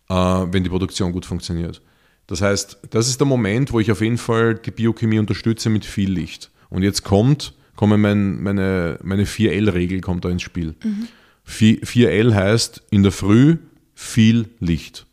[0.09, 1.81] Äh, wenn die Produktion gut funktioniert.
[2.27, 5.85] Das heißt, das ist der Moment, wo ich auf jeden Fall die Biochemie unterstütze mit
[5.85, 6.51] viel Licht.
[6.69, 10.75] Und jetzt kommt kommen mein, meine, meine 4L-Regel kommt da ins Spiel.
[10.83, 11.07] Mhm.
[11.47, 13.55] 4L heißt in der Früh
[13.95, 15.05] viel Licht.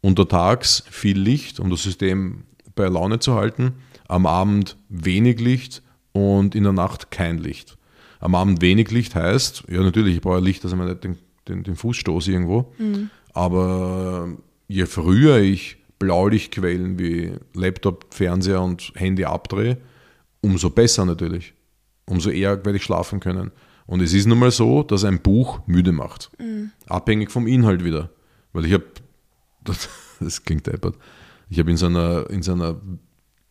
[0.00, 2.42] Untertags viel Licht, um das System
[2.74, 3.74] bei Laune zu halten.
[4.08, 5.80] Am Abend wenig Licht
[6.10, 7.78] und in der Nacht kein Licht.
[8.18, 11.18] Am Abend wenig Licht heißt, ja natürlich, ich brauche Licht, dass ich mir nicht den,
[11.46, 12.74] den, den Fuß stoße irgendwo.
[12.78, 13.10] Mhm.
[13.32, 14.28] Aber
[14.66, 19.76] je früher ich Blaulichtquellen wie Laptop, Fernseher und Handy abdrehe,
[20.40, 21.54] umso besser natürlich
[22.06, 23.50] umso eher werde ich schlafen können.
[23.86, 26.30] Und es ist nun mal so, dass ein Buch müde macht.
[26.38, 26.70] Mhm.
[26.86, 28.10] Abhängig vom Inhalt wieder.
[28.52, 28.84] Weil ich habe,
[29.64, 29.88] das,
[30.20, 30.96] das, klingt deppert,
[31.48, 32.80] ich habe in so einer, in so einer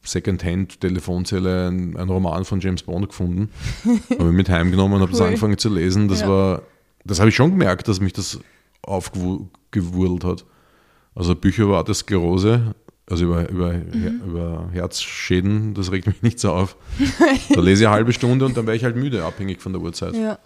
[0.04, 3.50] Secondhand-Telefonzelle einen, einen, Roman von James Bond gefunden,
[4.18, 5.20] habe ich mit heimgenommen und habe cool.
[5.20, 6.08] das angefangen zu lesen.
[6.08, 6.30] Das ja.
[6.30, 6.62] war,
[7.06, 8.40] das habe ich schon gemerkt, dass mich das
[8.82, 10.46] aufgewurlt hat.
[11.14, 12.74] Also Bücher war das Sklerose
[13.10, 14.22] also über, über, mhm.
[14.26, 16.78] über Herzschäden, das regt mich nicht so auf.
[17.54, 19.82] Da lese ich eine halbe Stunde und dann wäre ich halt müde, abhängig von der
[19.82, 20.16] Uhrzeit.
[20.16, 20.40] Ja.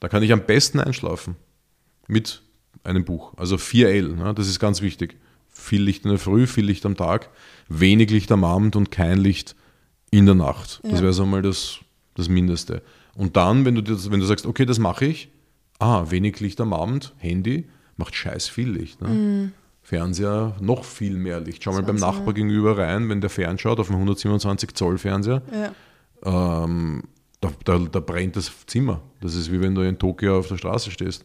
[0.00, 1.36] Da kann ich am besten einschlafen
[2.06, 2.42] mit
[2.84, 3.34] einem Buch.
[3.36, 4.34] Also 4L, ne?
[4.34, 5.16] das ist ganz wichtig.
[5.48, 7.30] Viel Licht in der Früh, viel Licht am Tag,
[7.68, 9.56] wenig Licht am Abend und kein Licht
[10.10, 10.80] in der Nacht.
[10.84, 11.78] Das wäre so mal das,
[12.14, 12.82] das Mindeste.
[13.14, 15.28] Und dann, wenn du, das, wenn du sagst, okay, das mache ich,
[15.80, 19.02] ah, wenig Licht am Abend, Handy, macht scheiß viel Licht.
[19.02, 19.08] Ne?
[19.08, 19.52] Mhm.
[19.88, 21.64] Fernseher noch viel mehr Licht.
[21.64, 25.40] Schau mal beim Nachbar gegenüber rein, wenn der fernschaut auf einem 127 Zoll Fernseher.
[25.50, 26.64] Ja.
[26.64, 27.04] Ähm,
[27.40, 29.00] da, da, da, brennt das Zimmer.
[29.22, 31.24] Das ist wie wenn du in Tokio auf der Straße stehst.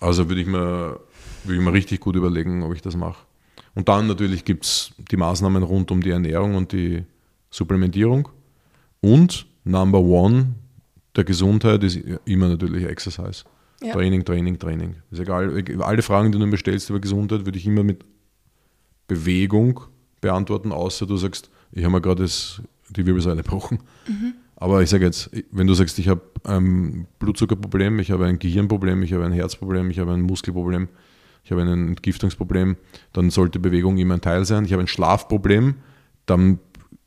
[0.00, 0.98] Also würde ich, mir,
[1.44, 3.24] würde ich mir richtig gut überlegen, ob ich das mache.
[3.76, 7.04] Und dann natürlich gibt es die Maßnahmen rund um die Ernährung und die
[7.50, 8.30] Supplementierung.
[9.00, 10.56] Und Number One
[11.14, 13.44] der Gesundheit ist immer natürlich Exercise.
[13.82, 13.92] Ja.
[13.92, 14.96] Training, Training, Training.
[15.10, 15.64] Ist egal.
[15.80, 18.04] Alle Fragen, die du mir stellst über Gesundheit, würde ich immer mit
[19.08, 19.80] Bewegung
[20.20, 23.80] beantworten, außer du sagst, ich habe mir gerade die Wirbelsäule gebrochen.
[24.06, 24.34] Mhm.
[24.56, 29.02] Aber ich sage jetzt, wenn du sagst, ich habe ein Blutzuckerproblem, ich habe ein Gehirnproblem,
[29.02, 30.88] ich habe ein Herzproblem, ich habe ein Muskelproblem,
[31.44, 32.76] ich habe ein Entgiftungsproblem,
[33.12, 34.64] dann sollte Bewegung immer ein Teil sein.
[34.64, 35.74] Ich habe ein Schlafproblem,
[36.26, 36.60] dann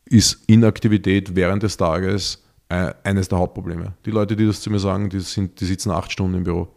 [0.04, 3.93] ist Inaktivität während des Tages eines der Hauptprobleme.
[4.05, 6.74] Die Leute, die das zu mir sagen, die, sind, die sitzen acht Stunden im Büro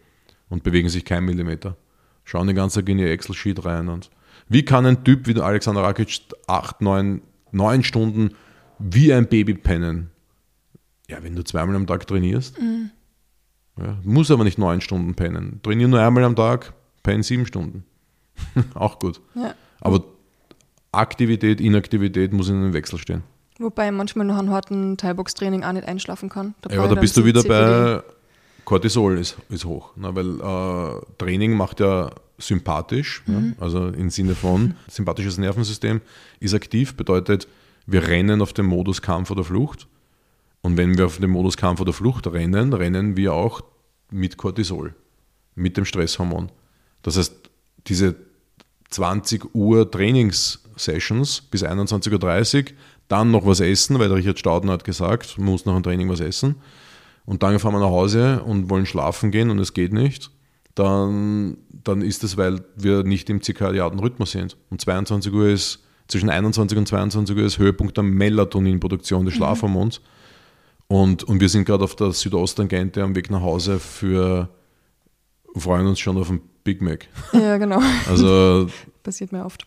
[0.48, 1.76] und bewegen sich keinen Millimeter.
[2.24, 3.88] Schauen den ganzen Tag in ihr Excel-Sheet rein.
[3.88, 4.10] Und
[4.48, 7.22] wie kann ein Typ wie Alexander Rakic acht, neun,
[7.52, 8.34] neun Stunden
[8.78, 10.10] wie ein Baby pennen?
[11.08, 12.60] Ja, wenn du zweimal am Tag trainierst.
[12.60, 12.90] Mhm.
[13.78, 15.60] Ja, muss aber nicht neun Stunden pennen.
[15.62, 17.84] Trainier nur einmal am Tag, penn sieben Stunden.
[18.74, 19.20] Auch gut.
[19.34, 19.54] Ja.
[19.80, 20.04] Aber
[20.92, 23.22] Aktivität, Inaktivität muss in einem Wechsel stehen.
[23.58, 26.54] Wobei manchmal noch ein harten Thai-Box-Training auch nicht einschlafen kann.
[26.60, 28.02] Da ja, aber da bist du wieder bei
[28.64, 29.96] Cortisol ist, ist hoch.
[29.96, 30.14] Ne?
[30.14, 33.54] Weil äh, Training macht ja sympathisch, mhm.
[33.56, 33.62] ja?
[33.64, 36.00] also im Sinne von sympathisches Nervensystem
[36.38, 37.48] ist aktiv, bedeutet,
[37.86, 39.88] wir rennen auf dem Modus Kampf oder Flucht.
[40.60, 43.62] Und wenn wir auf dem Modus Kampf oder Flucht rennen, rennen wir auch
[44.10, 44.94] mit Cortisol,
[45.54, 46.50] mit dem Stresshormon.
[47.02, 47.34] Das heißt,
[47.86, 48.16] diese
[48.90, 52.76] 20 Uhr Trainingssessions bis 21.30 Uhr
[53.08, 56.08] dann noch was essen, weil der Richard Staudner hat gesagt, man muss nach dem Training
[56.08, 56.56] was essen.
[57.24, 60.30] Und dann fahren wir nach Hause und wollen schlafen gehen und es geht nicht.
[60.74, 64.56] Dann, dann ist es, weil wir nicht im zirkadianen Rhythmus sind.
[64.70, 69.38] Um 22 Uhr ist, zwischen 21 und 22 Uhr ist Höhepunkt der Melatoninproduktion des mhm.
[69.38, 70.00] Schlafhormons.
[70.00, 70.96] Mhm.
[70.96, 74.48] Und, und wir sind gerade auf der Südosttangente am Weg nach Hause für,
[75.54, 77.08] freuen uns schon auf ein Big Mac.
[77.32, 77.82] Ja, genau.
[78.08, 78.68] Also,
[79.02, 79.66] Passiert mir oft.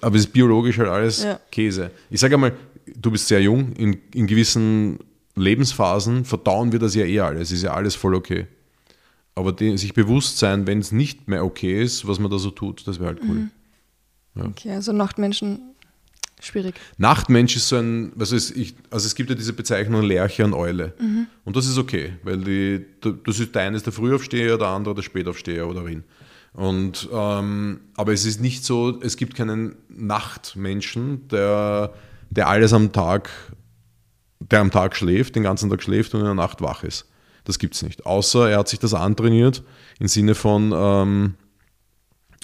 [0.00, 1.40] Aber es ist biologisch halt alles ja.
[1.50, 1.90] Käse.
[2.10, 2.52] Ich sage einmal,
[2.96, 4.98] du bist sehr jung, in, in gewissen
[5.34, 8.46] Lebensphasen verdauen wir das ja eh alles, ist ja alles voll okay.
[9.34, 12.50] Aber die, sich bewusst sein, wenn es nicht mehr okay ist, was man da so
[12.50, 13.36] tut, das wäre halt cool.
[13.36, 13.50] Mhm.
[14.34, 14.44] Ja.
[14.44, 15.72] Okay, also Nachtmenschen
[16.40, 16.74] schwierig.
[16.98, 20.54] Nachtmensch ist so ein, also es, ich, also es gibt ja diese Bezeichnung Lerche und
[20.54, 20.94] Eule.
[20.98, 21.26] Mhm.
[21.44, 22.84] Und das ist okay, weil die,
[23.24, 26.04] das ist der eine ist der Frühaufsteher, der andere der Spätaufsteher oder Rin.
[26.54, 31.92] Und, ähm, aber es ist nicht so, es gibt keinen Nachtmenschen, der,
[32.30, 33.30] der alles am Tag,
[34.38, 37.08] der am Tag schläft, den ganzen Tag schläft und in der Nacht wach ist.
[37.44, 38.04] Das gibt es nicht.
[38.04, 39.62] Außer er hat sich das antrainiert
[39.98, 41.34] im Sinne von ähm,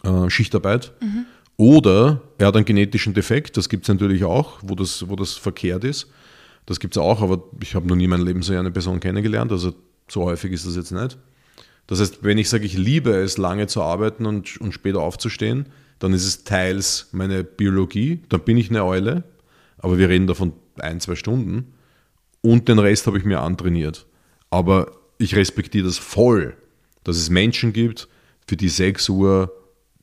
[0.04, 0.92] äh, Schichtarbeit.
[1.00, 1.26] Mhm.
[1.56, 5.34] Oder er hat einen genetischen Defekt, das gibt es natürlich auch, wo das, wo das
[5.34, 6.08] verkehrt ist.
[6.66, 9.00] Das gibt es auch, aber ich habe noch nie in meinem Leben so eine Person
[9.00, 9.74] kennengelernt, also
[10.06, 11.18] so häufig ist das jetzt nicht.
[11.88, 15.66] Das heißt, wenn ich sage, ich liebe es, lange zu arbeiten und, und später aufzustehen,
[15.98, 19.24] dann ist es teils meine Biologie, dann bin ich eine Eule,
[19.78, 21.72] aber wir reden davon ein, zwei Stunden
[22.42, 24.06] und den Rest habe ich mir antrainiert.
[24.50, 26.56] Aber ich respektiere das voll,
[27.04, 28.06] dass es Menschen gibt,
[28.46, 29.52] für die 6 Uhr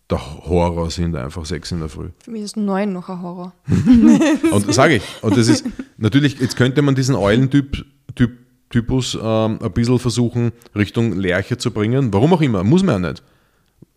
[0.09, 2.09] der Horror sind einfach 6 in der Früh.
[2.23, 3.53] Für mich ist 9 noch ein Horror.
[4.51, 5.65] und sage ich, und das ist
[5.97, 11.71] natürlich, jetzt könnte man diesen Eulentyp typ Typus ähm, ein bisschen versuchen, Richtung Lerche zu
[11.71, 12.13] bringen.
[12.13, 13.23] Warum auch immer, muss man ja nicht.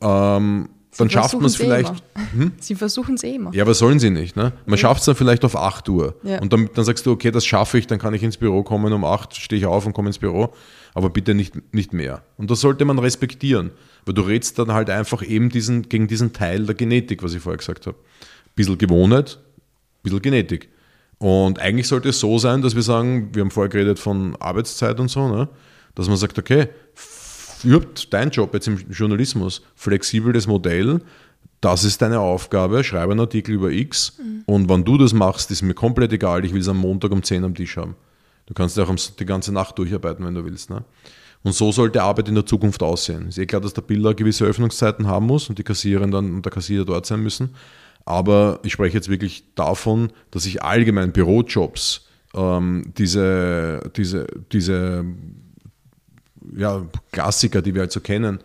[0.01, 1.93] Ähm, dann schafft man es vielleicht.
[2.33, 2.53] Hm?
[2.61, 3.55] Sie versuchen es eh immer.
[3.55, 4.37] Ja, aber sollen sie nicht.
[4.37, 4.53] Ne?
[4.67, 4.77] Man ja.
[4.79, 6.17] schafft es dann vielleicht auf 8 Uhr.
[6.23, 6.41] Ja.
[6.41, 8.93] Und dann, dann sagst du, okay, das schaffe ich, dann kann ich ins Büro kommen.
[8.93, 10.53] Um 8 stehe ich auf und komme ins Büro.
[10.95, 12.23] Aber bitte nicht, nicht mehr.
[12.37, 13.71] Und das sollte man respektieren.
[14.07, 17.43] Weil du redest dann halt einfach eben diesen, gegen diesen Teil der Genetik, was ich
[17.43, 17.97] vorher gesagt habe.
[17.97, 20.69] Ein bisschen Gewohnheit, ein bisschen Genetik.
[21.19, 25.01] Und eigentlich sollte es so sein, dass wir sagen, wir haben vorher geredet von Arbeitszeit
[25.01, 25.49] und so, ne?
[25.95, 26.69] dass man sagt, okay,
[27.65, 31.01] überhaupt dein Job jetzt im Journalismus, flexibles Modell,
[31.61, 34.43] das ist deine Aufgabe, schreibe einen Artikel über X mhm.
[34.47, 37.23] und wenn du das machst, ist mir komplett egal, ich will es am Montag um
[37.23, 37.97] 10 am Tisch haben.
[38.47, 40.71] Du kannst ja auch die ganze Nacht durcharbeiten, wenn du willst.
[40.71, 40.85] Ne?
[41.43, 43.29] Und so sollte Arbeit in der Zukunft aussehen.
[43.29, 46.45] Ist eh klar, dass der Biller gewisse Öffnungszeiten haben muss und die Kassiererin dann und
[46.45, 47.55] der Kassierer dort sein müssen.
[48.09, 55.05] Aber ich spreche jetzt wirklich davon, dass sich allgemein Bürojobs ähm, diese, diese, diese
[56.57, 58.39] ja, Klassiker, die wir halt so kennen,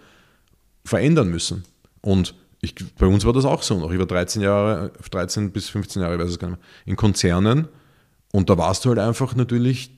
[0.83, 1.63] verändern müssen.
[2.01, 3.93] Und ich, bei uns war das auch so noch.
[3.93, 6.97] Ich war 13 Jahre, 13 bis 15 Jahre, ich weiß es gar nicht mehr, in
[6.97, 7.69] Konzernen.
[8.33, 9.97] Und da warst du halt einfach natürlich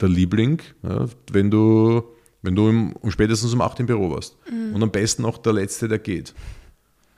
[0.00, 2.02] der Liebling, ja, wenn du,
[2.42, 4.36] wenn du im, um spätestens um 8 im Büro warst.
[4.50, 4.74] Mhm.
[4.74, 6.34] Und am besten auch der Letzte, der geht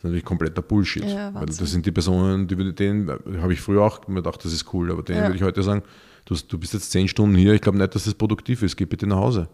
[0.03, 1.05] natürlich kompletter Bullshit.
[1.05, 4.53] Ja, weil das sind die Personen, die denen habe ich früher auch mir gedacht, das
[4.53, 5.25] ist cool, aber denen ja.
[5.27, 5.83] würde ich heute sagen,
[6.25, 8.85] du, du bist jetzt zehn Stunden hier, ich glaube nicht, dass das produktiv ist, geh
[8.85, 9.49] bitte nach Hause.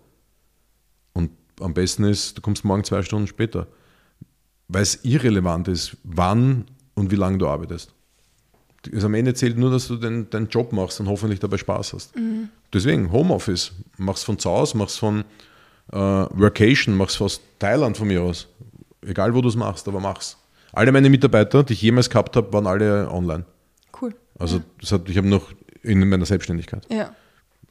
[1.13, 1.31] Und
[1.61, 3.67] am besten ist, du kommst morgen zwei Stunden später.
[4.69, 6.65] Weil es irrelevant ist, wann
[6.95, 7.95] und wie lange du arbeitest.
[8.93, 11.93] Also am Ende zählt nur, dass du den, deinen Job machst und hoffentlich dabei Spaß
[11.93, 12.17] hast.
[12.17, 12.49] Mhm.
[12.73, 15.25] Deswegen, Homeoffice, machst von zu Hause, machst von
[15.93, 18.49] äh, Workation, mach's aus Thailand von mir aus.
[19.07, 20.39] Egal, wo du es machst, aber mach's.
[20.73, 23.45] Alle meine Mitarbeiter, die ich jemals gehabt habe, waren alle online.
[24.01, 24.15] Cool.
[24.39, 24.63] Also ja.
[24.81, 26.87] das hat, ich habe noch in meiner Selbstständigkeit.
[26.91, 27.15] Ja.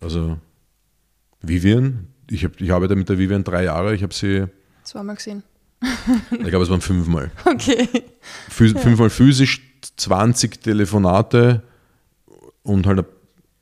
[0.02, 0.38] Also
[1.42, 4.46] Vivian, ich, hab, ich arbeite mit der Vivian drei Jahre, ich habe sie
[4.84, 5.44] zweimal gesehen.
[6.32, 7.32] ich glaube, es waren fünfmal.
[7.46, 7.88] Okay.
[8.50, 8.80] Phys ja.
[8.80, 9.62] Fünfmal physisch,
[9.98, 11.64] 20 Telefonate
[12.64, 13.06] und halt,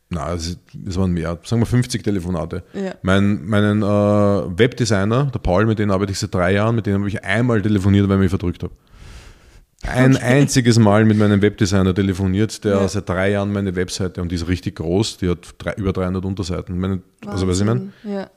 [0.10, 0.58] na, es,
[0.98, 2.64] waren mehr, sagen wir 50 Telefonate.
[2.74, 2.96] Ja.
[3.04, 6.96] Mein, meinen äh, Webdesigner, der Paul, mit dem arbeite ich seit drei Jahren, mit dem
[6.96, 8.74] habe ich einmal telefoniert, weil ich mich verdrückt habe.
[9.84, 10.26] Ein okay.
[10.26, 12.88] einziges Mal mit meinem Webdesigner telefoniert, der ja.
[12.88, 16.26] seit drei Jahren meine Webseite, und die ist richtig groß, die hat drei, über 300
[16.26, 16.78] Unterseiten.
[16.78, 17.94] Meine, also, was ich meine?
[18.04, 18.30] Ja.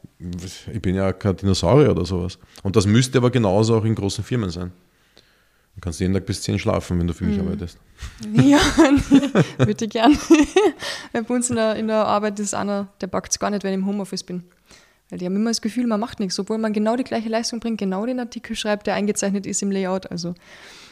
[0.73, 2.39] Ich bin ja kein Dinosaurier oder sowas.
[2.63, 4.71] Und das müsste aber genauso auch in großen Firmen sein.
[5.75, 7.47] Du kannst jeden Tag bis 10 schlafen, wenn du für mich mhm.
[7.47, 7.79] arbeitest.
[8.33, 8.59] Ja,
[9.59, 10.19] würde ich gern.
[11.13, 13.73] Bei uns in der, in der Arbeit ist einer, der packt es gar nicht, wenn
[13.73, 14.43] ich im Homeoffice bin.
[15.09, 17.61] Weil die haben immer das Gefühl, man macht nichts, obwohl man genau die gleiche Leistung
[17.61, 20.11] bringt, genau den Artikel schreibt, der eingezeichnet ist im Layout.
[20.11, 20.35] Also,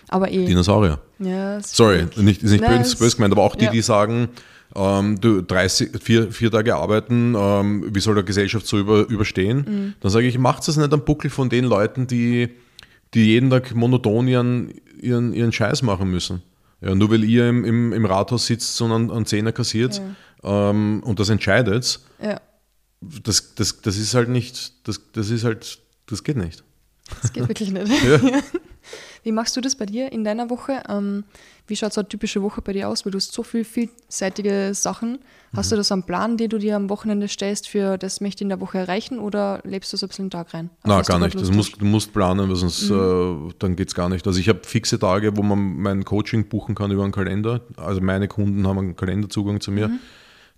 [0.09, 0.45] aber eh.
[0.45, 1.01] Dinosaurier.
[1.19, 3.71] Ja, Sorry, nicht, ist nicht Nein, böse, böse gemeint, aber auch die, ja.
[3.71, 4.29] die sagen,
[4.77, 9.65] ähm, du 30, vier, vier Tage arbeiten, ähm, wie soll der Gesellschaft so über, überstehen?
[9.67, 9.95] Mhm.
[10.01, 12.51] Dann sage ich, macht es nicht am Buckel von den Leuten, die,
[13.15, 16.43] die jeden Tag monoton ihren, ihren, ihren Scheiß machen müssen.
[16.81, 20.01] Ja, nur weil ihr im, im, im Rathaus sitzt und einen, einen Zehner kassiert
[20.43, 20.71] ja.
[20.71, 22.41] ähm, und das entscheidet, ja.
[23.01, 26.65] das, das, das ist halt nicht, das, das ist halt, das geht nicht.
[27.21, 27.91] Das geht wirklich nicht.
[28.05, 28.21] Ja.
[29.23, 30.83] Wie machst du das bei dir in deiner Woche?
[30.89, 31.25] Ähm,
[31.67, 33.05] wie schaut so eine typische Woche bei dir aus?
[33.05, 35.19] Weil du hast so viel vielseitige Sachen.
[35.55, 35.71] Hast mhm.
[35.71, 38.43] du da so einen Plan, den du dir am Wochenende stellst, für das möchte ich
[38.43, 40.71] in der Woche erreichen oder lebst du so ein bisschen den Tag rein?
[40.85, 41.39] Nein, gar nicht.
[41.39, 43.51] Das musst, du musst planen, weil sonst mhm.
[43.51, 44.27] äh, dann geht es gar nicht.
[44.27, 47.61] Also ich habe fixe Tage, wo man mein Coaching buchen kann über einen Kalender.
[47.77, 49.89] Also meine Kunden haben einen Kalenderzugang zu mir.
[49.89, 50.01] Mhm.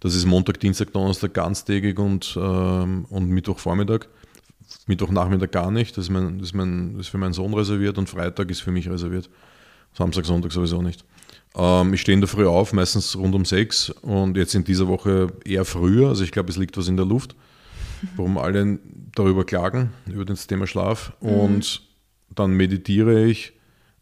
[0.00, 4.08] Das ist Montag, Dienstag, Donnerstag ganztägig und, ähm, und Mittwochvormittag.
[4.86, 7.98] Mittwochnachmittag gar nicht, das ist, mein, das, ist mein, das ist für meinen Sohn reserviert
[7.98, 9.28] und Freitag ist für mich reserviert.
[9.94, 11.04] Samstag, Sonntag sowieso nicht.
[11.54, 14.88] Ähm, ich stehe in der Früh auf, meistens rund um sechs und jetzt in dieser
[14.88, 16.08] Woche eher früher.
[16.08, 17.34] Also ich glaube, es liegt was in der Luft,
[18.16, 18.78] warum alle
[19.14, 21.12] darüber klagen, über das Thema Schlaf.
[21.20, 21.28] Mhm.
[21.28, 21.82] Und
[22.34, 23.52] dann meditiere ich.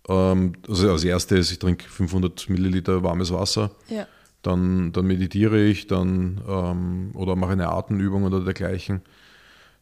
[0.08, 3.72] Ähm, also als erstes, ich trinke 500 Milliliter warmes Wasser.
[3.88, 4.06] Ja.
[4.42, 9.02] Dann, dann meditiere ich, dann ähm, oder mache eine Atemübung oder dergleichen.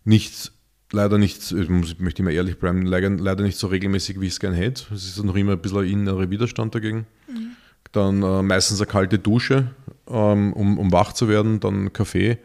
[0.04, 0.52] Nicht
[0.92, 4.56] leider nicht, ich möchte immer ehrlich bleiben, leider nicht so regelmäßig, wie ich es gerne
[4.56, 4.94] hätte.
[4.94, 7.06] Es ist noch immer ein bisschen ein innerer Widerstand dagegen.
[7.28, 7.50] Mhm.
[7.92, 9.70] Dann äh, meistens eine kalte Dusche,
[10.08, 12.38] ähm, um, um wach zu werden, dann Kaffee.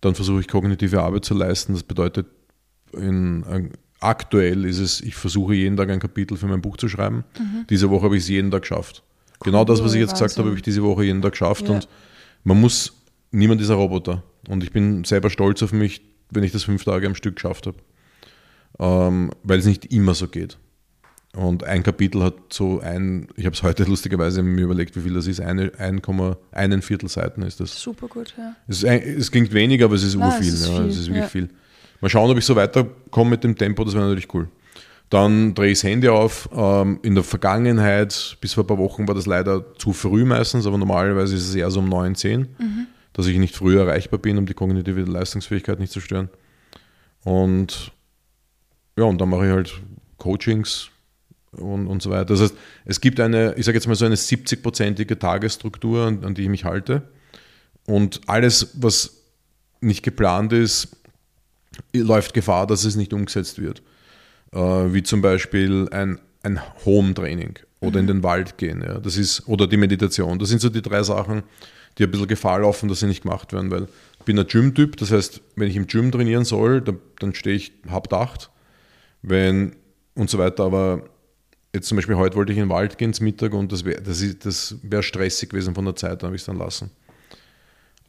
[0.00, 1.72] Dann versuche ich kognitive Arbeit zu leisten.
[1.72, 2.26] Das bedeutet,
[2.92, 3.68] in, äh,
[4.00, 7.24] aktuell ist es, ich versuche jeden Tag ein Kapitel für mein Buch zu schreiben.
[7.38, 7.66] Mhm.
[7.70, 9.02] Diese Woche habe ich es jeden Tag geschafft.
[9.40, 10.26] Cool, genau das, was ich jetzt Wahnsinn.
[10.26, 11.68] gesagt habe, habe ich diese Woche jeden Tag geschafft.
[11.68, 11.74] Ja.
[11.74, 11.88] Und
[12.44, 12.92] man muss,
[13.30, 14.22] niemand ist ein Roboter.
[14.48, 16.02] Und ich bin selber stolz auf mich,
[16.34, 17.76] wenn ich das fünf Tage am Stück geschafft habe.
[18.78, 20.58] Ähm, weil es nicht immer so geht.
[21.36, 25.14] Und ein Kapitel hat so ein, ich habe es heute lustigerweise mir überlegt, wie viel
[25.14, 26.00] das ist, eine, ein,
[26.52, 27.80] einen Viertel Seiten ist das.
[27.80, 28.54] Super gut, ja.
[28.68, 30.48] Es, ein, es klingt weniger, aber es ist urviel.
[30.48, 31.28] Es ist, ja, es ist wirklich ja.
[31.28, 31.48] viel.
[32.00, 34.48] Mal schauen, ob ich so weiterkomme mit dem Tempo, das wäre natürlich cool.
[35.10, 36.48] Dann drehe ich das Handy auf.
[36.54, 40.66] Ähm, in der Vergangenheit, bis vor ein paar Wochen, war das leider zu früh meistens,
[40.66, 42.40] aber normalerweise ist es eher so um 9, 10.
[42.40, 46.28] Mhm dass ich nicht früher erreichbar bin, um die kognitive Leistungsfähigkeit nicht zu stören.
[47.22, 47.92] Und
[48.98, 49.80] ja, und dann mache ich halt
[50.18, 50.90] Coachings
[51.52, 52.26] und, und so weiter.
[52.26, 52.54] Das heißt,
[52.84, 56.48] es gibt eine, ich sage jetzt mal so eine 70-prozentige Tagesstruktur, an, an die ich
[56.48, 57.02] mich halte.
[57.86, 59.22] Und alles, was
[59.80, 60.96] nicht geplant ist,
[61.92, 63.82] läuft Gefahr, dass es nicht umgesetzt wird.
[64.52, 68.08] Äh, wie zum Beispiel ein, ein Home-Training oder in mhm.
[68.08, 68.82] den Wald gehen.
[68.82, 68.98] Ja.
[68.98, 70.38] Das ist, oder die Meditation.
[70.38, 71.42] Das sind so die drei Sachen,
[71.98, 73.88] die ein bisschen Gefahr laufen, dass sie nicht gemacht werden, weil
[74.18, 77.56] ich bin ein Gym-Typ, das heißt, wenn ich im Gym trainieren soll, dann, dann stehe
[77.56, 78.50] ich halb acht,
[79.22, 79.76] wenn
[80.14, 81.08] und so weiter, aber
[81.74, 84.00] jetzt zum Beispiel heute wollte ich in den Wald gehen zum Mittag und das wäre
[84.00, 86.90] das das wär stressig gewesen von der Zeit, dann habe ich es dann lassen.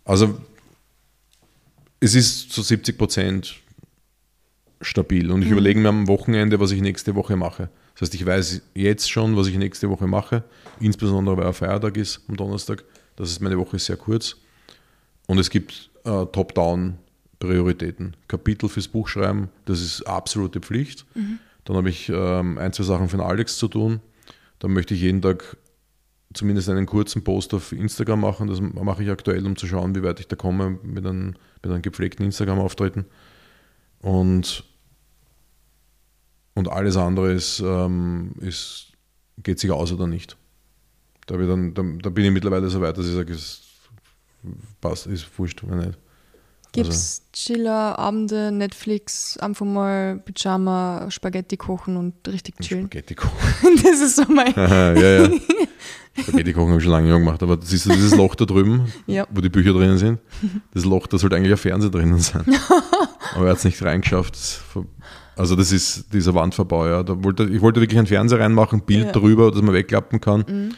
[0.04, 0.40] Also
[2.00, 3.56] es ist zu 70 Prozent
[4.82, 5.54] stabil und ich mhm.
[5.54, 7.70] überlege mir am Wochenende, was ich nächste Woche mache.
[7.94, 10.44] Das heißt, ich weiß jetzt schon, was ich nächste Woche mache,
[10.80, 12.84] insbesondere weil ein Feiertag ist am Donnerstag.
[13.16, 14.38] Das ist meine Woche sehr kurz.
[15.28, 18.16] Und es gibt äh, Top-Down-Prioritäten.
[18.28, 21.06] Kapitel fürs Buch schreiben, das ist absolute Pflicht.
[21.16, 21.40] Mhm.
[21.64, 24.02] Dann habe ich ähm, ein, zwei Sachen für den Alex zu tun.
[24.60, 25.58] Dann möchte ich jeden Tag
[26.34, 28.48] zumindest einen kurzen Post auf Instagram machen.
[28.48, 31.72] Das mache ich aktuell, um zu schauen, wie weit ich da komme mit einem, mit
[31.72, 33.06] einem gepflegten Instagram-Auftreten.
[34.00, 34.64] Und,
[36.54, 38.92] und alles andere ist, ähm, ist,
[39.42, 40.38] geht sich aus oder nicht.
[41.26, 43.62] Da, dann, da, da, bin ich mittlerweile so weit, dass ich sage, es
[44.80, 45.98] passt, ist wurscht, wenn nicht.
[46.76, 47.54] Gibt es also.
[47.54, 52.86] Chiller, Abende, Netflix, einfach mal Pyjama, Spaghetti kochen und richtig chillen.
[52.86, 53.80] Spaghetti kochen.
[53.84, 54.54] das ist so mein.
[54.56, 55.30] ja, ja.
[56.22, 58.92] Spaghetti kochen habe ich schon lange nicht gemacht, aber siehst du dieses Loch da drüben,
[59.08, 59.26] ja.
[59.32, 60.20] wo die Bücher drinnen sind?
[60.74, 62.46] Das Loch, da sollte eigentlich ein Fernseher drinnen sein.
[63.34, 64.38] aber er hat es nicht reingeschafft.
[65.36, 67.04] Also das ist dieser Wandverbau, ja.
[67.04, 69.12] Da wollte, ich wollte wirklich einen Fernseher reinmachen, Bild ja.
[69.12, 70.46] drüber, dass man wegklappen kann.
[70.48, 70.76] Mhm.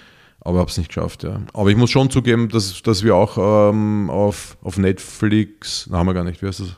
[0.48, 1.41] Aber habe es nicht geschafft, ja.
[1.52, 6.08] Aber ich muss schon zugeben, dass, dass wir auch ähm, auf, auf Netflix, na haben
[6.08, 6.70] wir gar nicht, wie heißt das?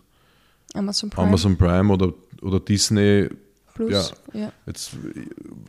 [0.74, 1.28] Amazon Prime.
[1.28, 2.12] Amazon Prime oder,
[2.42, 3.30] oder Disney.
[3.76, 4.52] Plus, ja, ja.
[4.66, 4.94] Jetzt,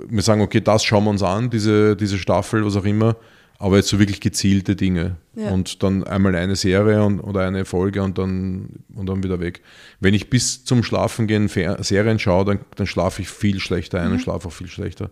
[0.09, 3.17] wir sagen, okay, das schauen wir uns an, diese, diese Staffel, was auch immer.
[3.59, 5.17] Aber jetzt so wirklich gezielte Dinge.
[5.35, 5.51] Ja.
[5.51, 9.61] Und dann einmal eine Serie und, oder eine Folge und dann, und dann wieder weg.
[10.01, 14.07] Wenn ich bis zum Schlafen gehen Serien schaue, dann, dann schlafe ich viel schlechter ein
[14.07, 14.13] mhm.
[14.15, 15.11] und schlafe auch viel schlechter.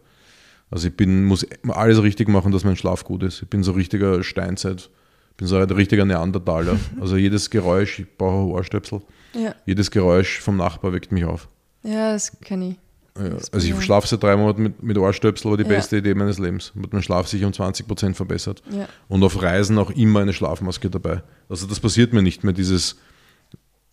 [0.71, 3.43] Also ich bin, muss alles richtig machen, dass mein Schlaf gut ist.
[3.43, 4.91] Ich bin so ein richtiger Steinzeit.
[5.31, 6.79] Ich bin so ein richtiger Neandertaler.
[7.01, 9.01] Also jedes Geräusch, ich brauche Ohrstöpsel.
[9.35, 9.55] Ja.
[9.67, 11.49] Jedes Geräusch vom Nachbar weckt mich auf.
[11.83, 12.77] Ja, das kenne ich.
[13.19, 15.69] Ja, also ich schlafe seit drei Monaten mit, mit Ohrstöpsel, war die ja.
[15.69, 16.73] beste Idee meines Lebens.
[16.81, 18.63] Hat mein Schlaf sich um 20 Prozent verbessert.
[18.71, 18.89] Ja.
[19.09, 21.23] Und auf Reisen auch immer eine Schlafmaske dabei.
[21.49, 22.97] Also das passiert mir nicht mehr, dieses,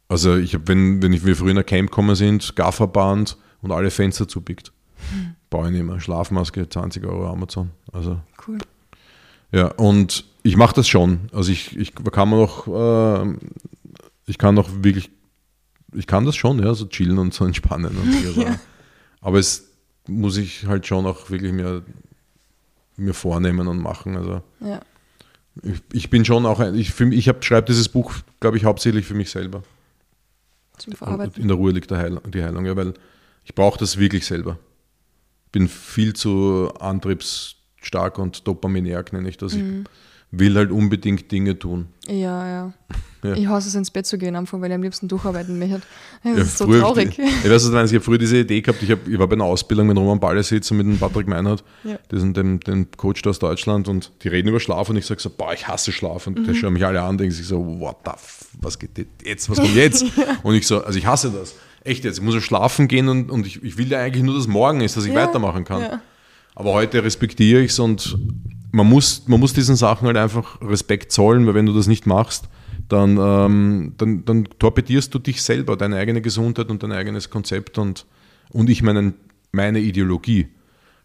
[0.07, 3.89] also ich habe, wenn, wenn wir früher in ein Camp gekommen sind, Gafferband und alle
[3.89, 4.71] Fenster zupickt.
[5.11, 5.34] Hm.
[5.49, 5.99] Baue ich nicht mehr.
[5.99, 7.71] Schlafmaske, 20 Euro Amazon.
[7.91, 8.19] Also.
[8.47, 8.57] Cool.
[9.51, 11.29] Ja, und ich mache das schon.
[11.31, 13.37] Also ich, ich kann man noch, äh,
[14.27, 15.09] ich kann noch wirklich,
[15.93, 17.95] ich kann das schon, ja, so chillen und so entspannen.
[17.97, 18.59] Und ja.
[19.21, 19.71] Aber es
[20.07, 21.83] muss ich halt schon auch wirklich mir,
[22.97, 24.17] mir vornehmen und machen.
[24.17, 24.81] Also ja.
[25.63, 29.15] ich, ich bin schon auch, ein, ich, ich schreibe dieses Buch, glaube ich, hauptsächlich für
[29.15, 29.63] mich selber.
[30.77, 31.41] Zum Verarbeiten.
[31.41, 32.93] In der Ruhe liegt der Heilung, die Heilung, ja, weil
[33.45, 34.59] ich brauche das wirklich selber.
[35.55, 39.55] Bin viel zu antriebsstark und dopaminerg, nenne ich das.
[39.55, 39.85] Mhm.
[40.31, 41.87] Ich will halt unbedingt Dinge tun.
[42.07, 42.73] Ja, ja.
[43.23, 43.33] Ja.
[43.35, 45.81] Ich hasse es ins Bett zu gehen, einfach weil ich am liebsten durcharbeiten möchte.
[46.23, 47.17] Das ja, ist so traurig.
[47.17, 49.35] Ich, ich weiß, was ich habe früher diese Idee gehabt, ich, hab, ich war bei
[49.35, 51.97] einer Ausbildung mit Roman Ballesitz und mit dem Patrick Meinhardt, ja.
[52.11, 55.29] diesen, dem, dem Coach aus Deutschland und die reden über Schlaf und ich sage so,
[55.29, 56.43] boah, ich hasse Schlaf und mhm.
[56.43, 58.91] die schauen mich alle an und denken sich so, what the f was geht
[59.23, 60.05] jetzt, was kommt jetzt?
[60.43, 61.55] Und ich so, also ich hasse das.
[61.85, 64.35] Echt jetzt, ich muss ja schlafen gehen und, und ich, ich will ja eigentlich nur,
[64.35, 66.01] dass morgen ist, dass ich weitermachen kann.
[66.55, 68.17] Aber heute respektiere ich es und
[68.71, 72.05] man muss, man muss diesen Sachen halt einfach Respekt zollen, weil wenn du das nicht
[72.05, 72.49] machst,
[72.89, 77.77] dann, ähm, dann, dann torpedierst du dich selber, deine eigene Gesundheit und dein eigenes Konzept
[77.77, 78.05] und,
[78.51, 79.13] und ich meine,
[79.51, 80.47] meine Ideologie.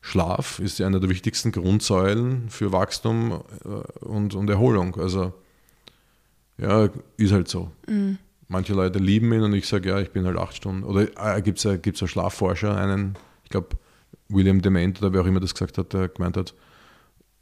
[0.03, 4.97] Schlaf ist eine der wichtigsten Grundsäulen für Wachstum äh, und, und Erholung.
[4.97, 5.35] Also
[6.59, 7.71] ja, ist halt so.
[7.87, 8.19] Mhm.
[8.53, 10.83] Manche Leute lieben ihn und ich sage, ja, ich bin halt acht Stunden.
[10.83, 11.03] Oder
[11.37, 13.77] äh, gibt es einen Schlafforscher, einen, ich glaube,
[14.29, 16.53] William Dement oder wer auch immer das gesagt hat, der gemeint hat,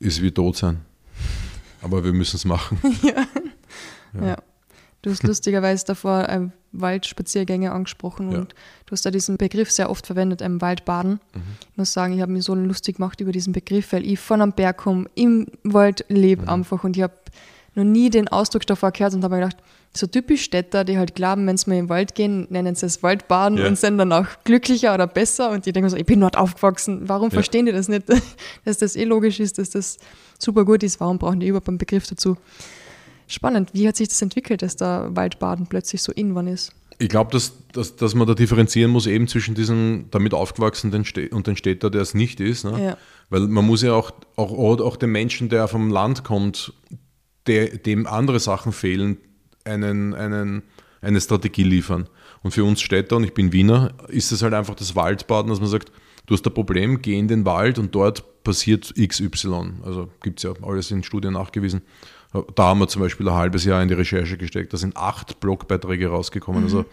[0.00, 0.82] ist wie tot sein.
[1.80, 2.78] Aber wir müssen es machen.
[3.02, 3.26] ja.
[4.12, 4.26] ja.
[4.26, 4.36] ja.
[5.00, 8.40] Du hast lustigerweise davor ähm, Waldspaziergänge angesprochen ja.
[8.40, 8.54] und
[8.84, 11.20] du hast da diesen Begriff sehr oft verwendet, ähm, Waldbaden.
[11.32, 11.40] Mhm.
[11.70, 14.42] Ich muss sagen, ich habe mich so lustig gemacht über diesen Begriff, weil ich von
[14.42, 16.48] einem Berg komme, im Wald lebe mhm.
[16.50, 17.14] einfach und ich habe
[17.76, 19.62] noch nie den Ausdruck davor gehört und habe mir gedacht,
[19.96, 23.02] so typisch Städter, die halt glauben, wenn sie mal im Wald gehen, nennen sie es
[23.02, 23.66] Waldbaden ja.
[23.66, 25.50] und sind dann auch glücklicher oder besser.
[25.50, 27.34] Und die denken so, ich bin dort aufgewachsen, warum ja.
[27.34, 28.04] verstehen die das nicht?
[28.64, 29.98] dass das eh logisch ist, dass das
[30.38, 32.36] super gut ist, warum brauchen die überhaupt einen Begriff dazu?
[33.26, 36.72] Spannend, wie hat sich das entwickelt, dass da Waldbaden plötzlich so in ist?
[37.00, 41.46] Ich glaube, dass, dass, dass man da differenzieren muss, eben zwischen diesem damit aufgewachsenen und
[41.46, 42.64] den Städter, der es nicht ist.
[42.64, 42.82] Ne?
[42.82, 42.96] Ja.
[43.30, 46.72] Weil man muss ja auch, auch, auch dem Menschen, der vom Land kommt,
[47.46, 49.18] der, dem andere Sachen fehlen,
[49.68, 50.62] einen, einen,
[51.00, 52.08] eine Strategie liefern.
[52.42, 55.60] Und für uns Städter, und ich bin Wiener, ist es halt einfach das Waldbaden, dass
[55.60, 55.92] man sagt,
[56.26, 59.72] du hast ein Problem, geh in den Wald und dort passiert XY.
[59.84, 61.82] Also gibt es ja alles in Studien nachgewiesen.
[62.54, 64.72] Da haben wir zum Beispiel ein halbes Jahr in die Recherche gesteckt.
[64.72, 66.60] Da sind acht Blogbeiträge rausgekommen.
[66.60, 66.66] Mhm.
[66.66, 66.84] Also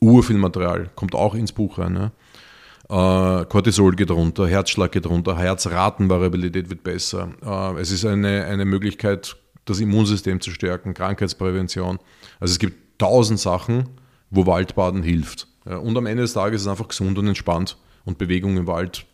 [0.00, 1.96] urviel Material, kommt auch ins Buch rein.
[1.96, 3.40] Ja.
[3.40, 7.30] Äh, Cortisol geht runter, Herzschlag geht runter, Herzratenvariabilität wird besser.
[7.44, 11.98] Äh, es ist eine, eine Möglichkeit, das Immunsystem zu stärken, Krankheitsprävention.
[12.40, 13.88] Also es gibt tausend Sachen,
[14.30, 15.48] wo Waldbaden hilft.
[15.64, 19.06] Und am Ende des Tages ist es einfach gesund und entspannt und Bewegung im Wald,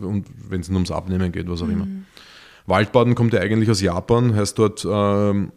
[0.00, 1.84] und wenn es nur ums Abnehmen geht, was auch immer.
[1.84, 2.06] Mhm.
[2.66, 5.52] Waldbaden kommt ja eigentlich aus Japan, heißt dort ähm,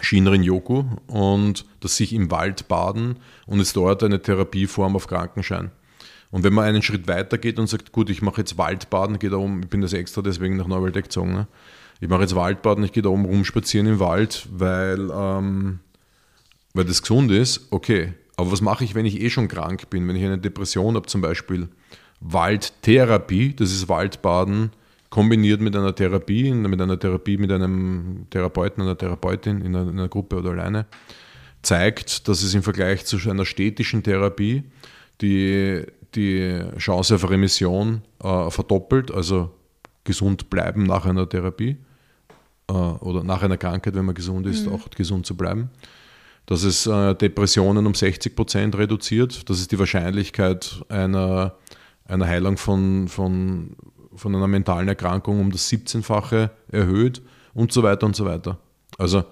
[0.00, 5.70] Shinrin-yoku und das sich im Wald baden und ist dort eine Therapieform auf Krankenschein.
[6.32, 9.30] Und wenn man einen Schritt weiter geht und sagt, gut, ich mache jetzt Waldbaden, gehe
[9.30, 11.46] da um, ich bin das extra deswegen nach Neuwaldeck gezogen, ne?
[12.02, 15.78] Ich mache jetzt Waldbaden, ich gehe da oben rumspazieren im Wald, weil, ähm,
[16.74, 18.14] weil das gesund ist, okay.
[18.34, 21.06] Aber was mache ich, wenn ich eh schon krank bin, wenn ich eine Depression habe
[21.06, 21.68] zum Beispiel?
[22.18, 24.72] Waldtherapie, das ist Waldbaden,
[25.10, 29.98] kombiniert mit einer Therapie, mit einer Therapie mit einem Therapeuten, einer Therapeutin in einer, in
[30.00, 30.86] einer Gruppe oder alleine,
[31.62, 34.64] zeigt, dass es im Vergleich zu einer städtischen Therapie
[35.20, 35.84] die,
[36.16, 39.52] die Chance auf Remission äh, verdoppelt, also
[40.02, 41.76] gesund bleiben nach einer Therapie
[42.72, 44.74] oder nach einer Krankheit, wenn man gesund ist, mhm.
[44.74, 45.70] auch gesund zu bleiben.
[46.46, 51.54] Dass es äh, Depressionen um 60 Prozent reduziert, dass es die Wahrscheinlichkeit einer,
[52.04, 53.76] einer Heilung von, von,
[54.14, 57.22] von einer mentalen Erkrankung um das 17-fache erhöht
[57.54, 58.58] und so weiter und so weiter.
[58.98, 59.24] Also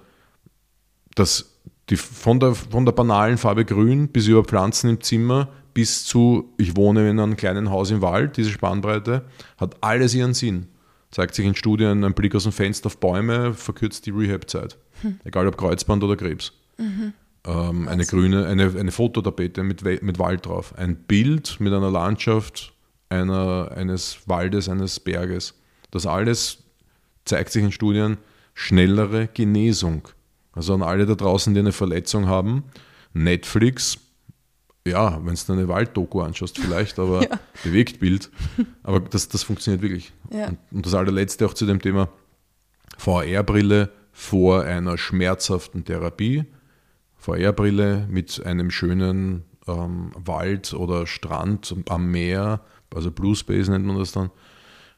[1.15, 6.05] das, die, von, der, von der banalen Farbe Grün bis über Pflanzen im Zimmer bis
[6.05, 9.25] zu, ich wohne in einem kleinen Haus im Wald, diese Spannbreite,
[9.57, 10.67] hat alles ihren Sinn.
[11.11, 14.79] Zeigt sich in Studien, ein Blick aus dem Fenster auf Bäume verkürzt die Rehab-Zeit.
[15.03, 15.19] Hm.
[15.25, 16.53] Egal ob Kreuzband oder Krebs.
[16.79, 17.13] Mhm.
[17.45, 20.75] Ähm, eine grüne, eine, eine Fototapete mit, mit Wald drauf.
[20.77, 22.73] Ein Bild mit einer Landschaft
[23.09, 25.55] einer, eines Waldes, eines Berges.
[25.91, 26.59] Das alles
[27.25, 28.19] zeigt sich in Studien
[28.55, 30.09] schnellere Genesung.
[30.53, 32.65] Also an alle da draußen, die eine Verletzung haben,
[33.13, 33.99] Netflix
[34.87, 37.39] ja, wenn du eine Walddoku anschaust, vielleicht, aber ja.
[37.63, 38.31] bewegt Bild.
[38.83, 40.13] Aber das, das funktioniert wirklich.
[40.33, 40.49] Ja.
[40.49, 42.09] Und, und, das allerletzte auch zu dem Thema
[42.97, 46.45] VR-Brille vor einer schmerzhaften Therapie.
[47.17, 52.61] VR-Brille mit einem schönen ähm, Wald oder Strand am Meer,
[52.95, 54.31] also Blue Space nennt man das dann,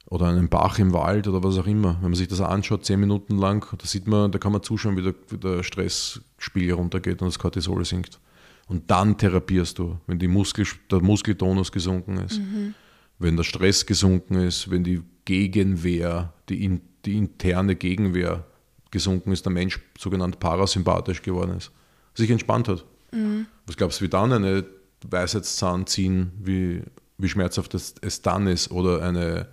[0.07, 1.95] oder einem Bach im Wald oder was auch immer.
[2.01, 4.97] Wenn man sich das anschaut, zehn Minuten lang, da sieht man, da kann man zuschauen,
[4.97, 8.21] wie der, wie der Stressspiegel runtergeht und das Cortisol sinkt.
[8.67, 12.75] Und dann therapierst du, wenn die Muskel, der Muskeltonus gesunken ist, mhm.
[13.19, 18.45] wenn der Stress gesunken ist, wenn die Gegenwehr, die, in, die interne Gegenwehr
[18.91, 21.71] gesunken ist, der Mensch sogenannt parasympathisch geworden ist,
[22.15, 22.85] sich entspannt hat.
[23.13, 23.47] Mhm.
[23.67, 24.65] Was glaubst du, wie dann eine
[25.09, 26.83] Weisheitszahn ziehen, wie,
[27.19, 29.49] wie schmerzhaft es, es dann ist oder eine,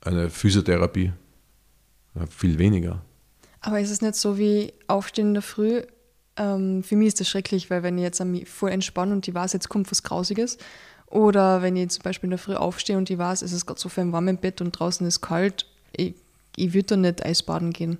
[0.00, 1.12] eine Physiotherapie?
[2.14, 3.02] Ja, viel weniger.
[3.60, 5.82] Aber ist es nicht so wie Aufstehen in der Früh,
[6.38, 9.52] ähm, für mich ist das schrecklich, weil wenn ich jetzt voll entspanne und die weiß,
[9.52, 10.58] jetzt kommt was Grausiges,
[11.10, 13.80] oder wenn ich zum Beispiel in der Früh aufstehe und die weiß, es ist gerade
[13.80, 16.14] so viel warm im Bett und draußen ist kalt, ich,
[16.56, 17.98] ich würde da nicht Eisbaden gehen.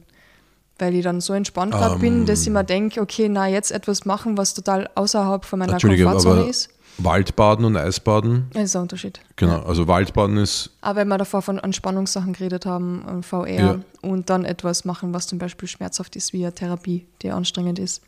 [0.79, 2.27] Weil ich dann so entspannt gerade um, bin, ähm.
[2.27, 6.49] dass ich mir denke, okay, na, jetzt etwas machen, was total außerhalb von meiner Komfortzone
[6.49, 6.69] ist.
[6.99, 8.49] Waldbaden und Eisbaden.
[8.53, 9.21] Das ist ein Unterschied.
[9.37, 10.71] Genau, also Waldbaden ist.
[10.81, 13.81] Aber wenn wir davor von Entspannungssachen geredet haben, VR ja.
[14.03, 18.03] und dann etwas machen, was zum Beispiel schmerzhaft ist, wie eine Therapie, die anstrengend ist.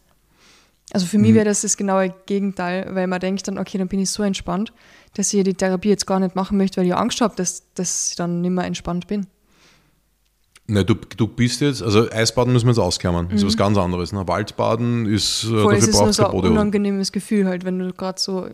[0.92, 1.36] Also für mich mhm.
[1.36, 4.72] wäre das das genaue Gegenteil, weil man denkt dann, okay, dann bin ich so entspannt,
[5.14, 8.10] dass ich die Therapie jetzt gar nicht machen möchte, weil ich Angst habe, dass, dass
[8.10, 9.26] ich dann nicht mehr entspannt bin.
[10.66, 13.58] Ne, du, du bist jetzt, also Eisbaden müssen wir jetzt ausklammern, das ist was mhm.
[13.58, 14.12] ganz anderes.
[14.12, 14.26] Ne?
[14.28, 18.20] Waldbaden ist, äh, Voll, dafür braucht es so ein unangenehmes Gefühl halt, wenn du gerade
[18.20, 18.48] so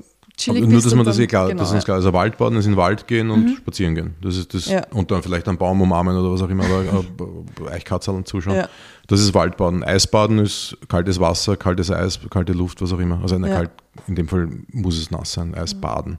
[0.49, 1.97] Aber Nur, dass man das eh klar, genau, das ist klar.
[1.97, 3.57] Also Waldbaden ist in den Wald gehen und mhm.
[3.57, 4.15] spazieren gehen.
[4.21, 4.87] Das ist das, ja.
[4.91, 8.57] und dann vielleicht einen Baum umarmen oder was auch immer, aber Eichkatzeln zuschauen.
[8.57, 8.69] Ja.
[9.07, 9.83] Das ist Waldbaden.
[9.83, 13.21] Eisbaden ist kaltes Wasser, kaltes Eis, kalte Luft, was auch immer.
[13.23, 13.49] Also ja.
[13.49, 13.71] kalt,
[14.07, 16.13] in dem Fall muss es nass sein, Eisbaden.
[16.13, 16.19] Mhm.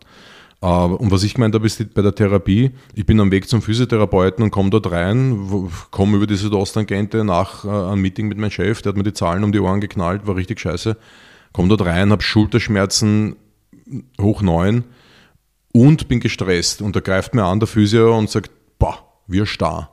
[0.59, 3.61] Uh, und was ich gemeint habe, ist bei der Therapie, ich bin am Weg zum
[3.61, 8.49] Physiotherapeuten und komme dort rein, komme über die Südosttangente nach uh, einem Meeting mit meinem
[8.49, 10.97] Chef, der hat mir die Zahlen um die Ohren geknallt, war richtig scheiße.
[11.53, 13.35] Komme dort rein, habe Schulterschmerzen,
[14.19, 14.83] hoch neun
[15.73, 16.81] und bin gestresst.
[16.81, 19.91] Und da greift mir an der Physio und sagt, boah, wir starr.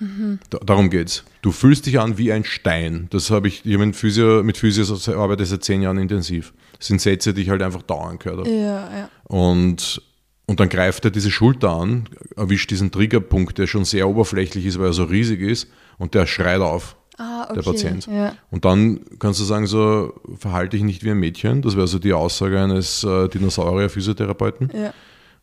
[0.00, 0.38] Mhm.
[0.50, 1.24] Da, darum geht's.
[1.42, 3.08] Du fühlst dich an wie ein Stein.
[3.10, 4.84] Das habe ich, ich hab mit Physio, mit Physio
[5.20, 6.52] arbeite seit zehn Jahren intensiv.
[6.78, 8.50] Das sind Sätze, die ich halt einfach dauernd gehört habe.
[8.50, 9.10] Ja, ja.
[9.24, 10.02] Und,
[10.46, 14.78] und dann greift er diese Schulter an, erwischt diesen Triggerpunkt, der schon sehr oberflächlich ist,
[14.78, 17.54] weil er so riesig ist, und der schreit auf ah, okay.
[17.54, 18.06] der Patient.
[18.06, 18.34] Ja.
[18.50, 21.62] Und dann kannst du sagen, so verhalte ich nicht wie ein Mädchen.
[21.62, 24.70] Das wäre so die Aussage eines äh, Dinosaurier-Physiotherapeuten.
[24.74, 24.94] Ja.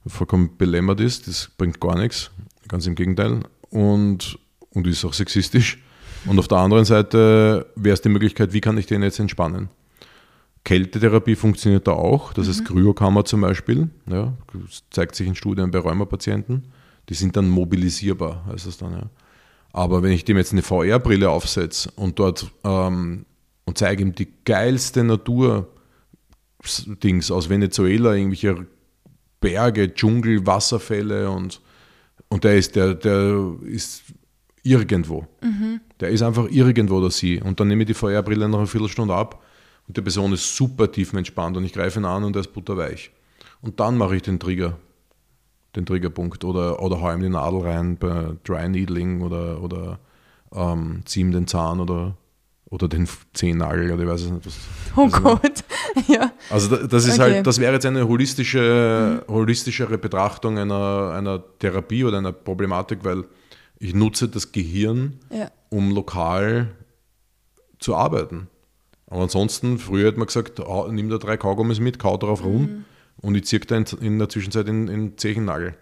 [0.08, 2.32] Vollkommen belämmert ist, das bringt gar nichts.
[2.68, 3.40] Ganz im Gegenteil.
[3.70, 4.38] Und,
[4.72, 5.80] und ist auch sexistisch.
[6.26, 9.70] Und auf der anderen Seite wäre es die Möglichkeit, wie kann ich den jetzt entspannen?
[10.64, 12.52] Kältetherapie funktioniert da auch, das mhm.
[12.52, 13.90] ist Kryokammer zum Beispiel.
[14.10, 16.66] Ja, das zeigt sich in Studien bei Rheumapatienten.
[17.08, 18.94] Die sind dann mobilisierbar, heißt das dann.
[18.94, 19.04] Ja.
[19.76, 23.26] Aber wenn ich dem jetzt eine VR-Brille aufsetze und dort ähm,
[23.66, 25.70] und zeige ihm die geilste Natur-Dings
[27.30, 28.68] aus Venezuela, irgendwelche
[29.42, 31.60] Berge, Dschungel, Wasserfälle und,
[32.30, 34.04] und der ist, der, der ist
[34.64, 35.28] irgendwo.
[35.42, 35.82] Mhm.
[36.00, 37.42] Der ist einfach irgendwo oder sie.
[37.42, 39.44] Und dann nehme ich die VR-Brille nach einer Viertelstunde ab
[39.90, 42.54] und die Person ist super tief entspannt und ich greife ihn an und er ist
[42.54, 43.12] butterweich.
[43.60, 44.80] Und dann mache ich den Trigger
[45.76, 50.00] den Triggerpunkt oder, oder hau ihm die Nadel rein bei Dry Needling oder, oder
[50.54, 52.16] ähm, zieh ihm den Zahn oder,
[52.70, 54.46] oder den Zehennagel oder ich weiß es nicht.
[54.46, 54.58] Was,
[54.96, 55.64] oh Gott,
[56.08, 56.32] ja.
[56.50, 57.36] Also das ist halt, okay.
[57.36, 59.34] halt, das wäre jetzt eine holistische, mhm.
[59.34, 63.26] holistischere Betrachtung einer, einer Therapie oder einer Problematik, weil
[63.80, 65.52] ich nutze das Gehirn, ja.
[65.70, 66.72] um lokal
[67.80, 68.48] zu arbeiten.
[69.08, 72.86] Aber ansonsten, früher hat man gesagt, nimm da drei Kaugummis mit, kau darauf rum mhm.
[73.26, 75.76] Und ich da in, in, der Zwischenzeit in, in Zechennagel.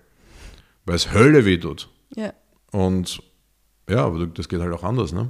[0.85, 1.89] Weil es Hölle weh tut.
[2.15, 2.33] Ja.
[2.71, 3.21] Und
[3.89, 5.29] ja, aber das geht halt auch anders, ne?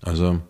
[0.00, 0.40] Also,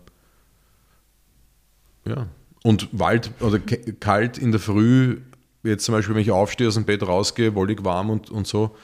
[2.05, 2.27] ja.
[2.63, 5.19] Und Wald oder kalt in der Früh,
[5.63, 8.75] jetzt zum Beispiel, wenn ich aufstehe, aus dem Bett rausgehe, wollig warm und, und so.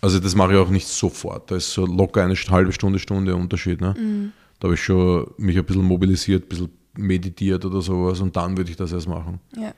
[0.00, 1.50] Also, das mache ich auch nicht sofort.
[1.50, 3.94] Da ist so locker eine halbe Stunde, Stunde Unterschied, ne?
[3.98, 4.32] Mhm.
[4.60, 8.56] Da habe ich schon mich ein bisschen mobilisiert, ein bisschen meditiert oder sowas und dann
[8.56, 9.40] würde ich das erst machen.
[9.56, 9.74] Ja.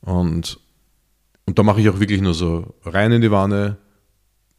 [0.00, 0.60] Und,
[1.46, 3.78] und da mache ich auch wirklich nur so rein in die Wanne,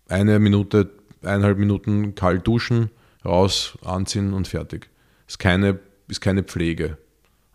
[0.08, 2.90] eine Minute, eineinhalb Minuten kalt duschen,
[3.24, 4.90] raus, anziehen und fertig.
[5.28, 6.98] Ist keine, ist keine Pflege.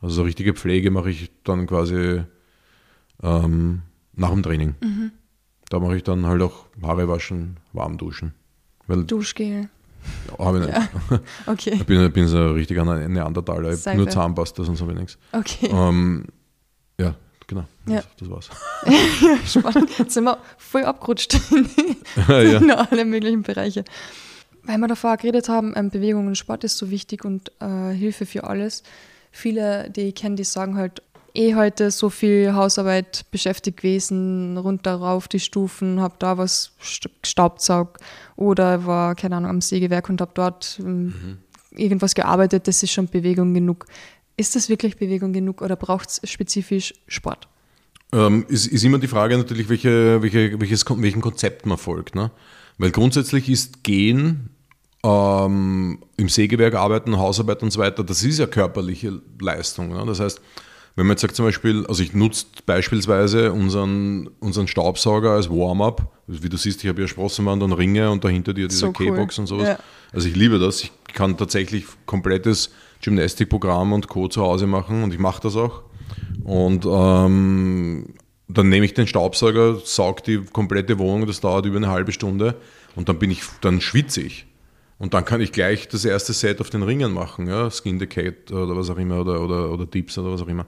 [0.01, 2.22] Also so richtige Pflege mache ich dann quasi
[3.22, 3.82] ähm,
[4.14, 4.74] nach dem Training.
[4.82, 5.12] Mhm.
[5.70, 8.35] Da mache ich dann halt auch Haare waschen, warm duschen.
[8.87, 9.68] Weil Duschgel.
[10.39, 10.76] Habe ich nicht.
[10.76, 11.20] Ja.
[11.47, 11.72] Okay.
[11.74, 13.72] Ich bin, bin so ein richtiger Neandertaler.
[13.72, 15.18] Ich nur Zahnpasta, sonst habe ich nichts.
[15.32, 15.70] Okay.
[15.72, 16.26] Ähm,
[17.47, 17.64] genau.
[17.86, 18.03] Ja.
[18.18, 18.51] Das, war's.
[18.86, 19.99] ja, spannend.
[19.99, 21.68] Jetzt sind wir voll abgerutscht in,
[22.28, 22.59] ja.
[22.59, 23.84] in alle möglichen Bereiche.
[24.62, 28.24] Weil wir davor geredet haben, ähm, Bewegung und Sport ist so wichtig und äh, Hilfe
[28.26, 28.82] für alles.
[29.30, 31.03] Viele, die ich kenne, die sagen halt,
[31.34, 36.72] eh heute so viel Hausarbeit beschäftigt gewesen, runter rauf die Stufen, habe da was
[37.20, 38.01] gestaubsaugt
[38.36, 41.38] oder war, keine Ahnung, am Sägewerk und habe dort ähm, mhm.
[41.76, 43.86] irgendwas gearbeitet, das ist schon Bewegung genug.
[44.37, 47.49] Ist das wirklich Bewegung genug oder braucht es spezifisch Sport?
[48.12, 52.14] Ähm, ist, ist, immer die Frage natürlich, welche, welche, welches, welchen Konzept man folgt.
[52.14, 52.30] Ne?
[52.78, 54.51] Weil grundsätzlich ist Gehen
[55.05, 59.89] ähm, im Sägewerk arbeiten, Hausarbeit und so weiter, das ist ja körperliche Leistung.
[59.89, 60.05] Ne?
[60.07, 60.41] Das heißt,
[60.97, 66.12] wenn man jetzt sagt zum Beispiel, also ich nutze beispielsweise unseren, unseren Staubsauger als Warm-up,
[66.28, 69.39] wie du siehst, ich habe ja Sprossenwand und Ringe und dahinter dir diese so K-Box
[69.39, 69.68] und sowas.
[69.68, 69.78] Ja.
[70.12, 70.82] Also ich liebe das.
[70.82, 72.70] Ich kann tatsächlich komplettes
[73.05, 74.28] Gymnastikprogramm und Co.
[74.28, 75.82] zu Hause machen und ich mache das auch.
[76.42, 78.14] Und ähm,
[78.48, 82.57] dann nehme ich den Staubsauger, saug die komplette Wohnung, das dauert über eine halbe Stunde
[82.96, 84.46] und dann bin ich, dann schwitze ich.
[84.98, 88.07] Und dann kann ich gleich das erste Set auf den Ringen machen, ja, Skin the
[88.07, 90.66] Cat oder was auch immer oder, oder, oder Dips oder was auch immer.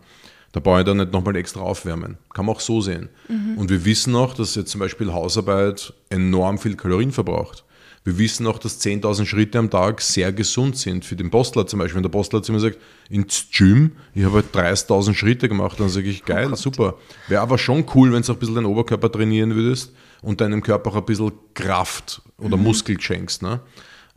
[0.52, 2.16] Da brauche ich dann nicht nochmal extra aufwärmen.
[2.32, 3.10] Kann man auch so sehen.
[3.28, 3.58] Mhm.
[3.58, 7.65] Und wir wissen auch, dass jetzt zum Beispiel Hausarbeit enorm viel Kalorien verbraucht.
[8.06, 11.04] Wir wissen auch, dass 10.000 Schritte am Tag sehr gesund sind.
[11.04, 11.96] Für den Postler zum Beispiel.
[11.96, 12.78] Wenn der Postler zu mir sagt,
[13.10, 16.94] ins Gym, ich habe halt 30.000 Schritte gemacht, dann sage ich, geil, oh super.
[17.28, 19.92] Wäre aber schon cool, wenn du auch ein bisschen deinen Oberkörper trainieren würdest
[20.22, 22.62] und deinem Körper auch ein bisschen Kraft oder mhm.
[22.62, 23.42] Muskel schenkst.
[23.42, 23.60] Ne?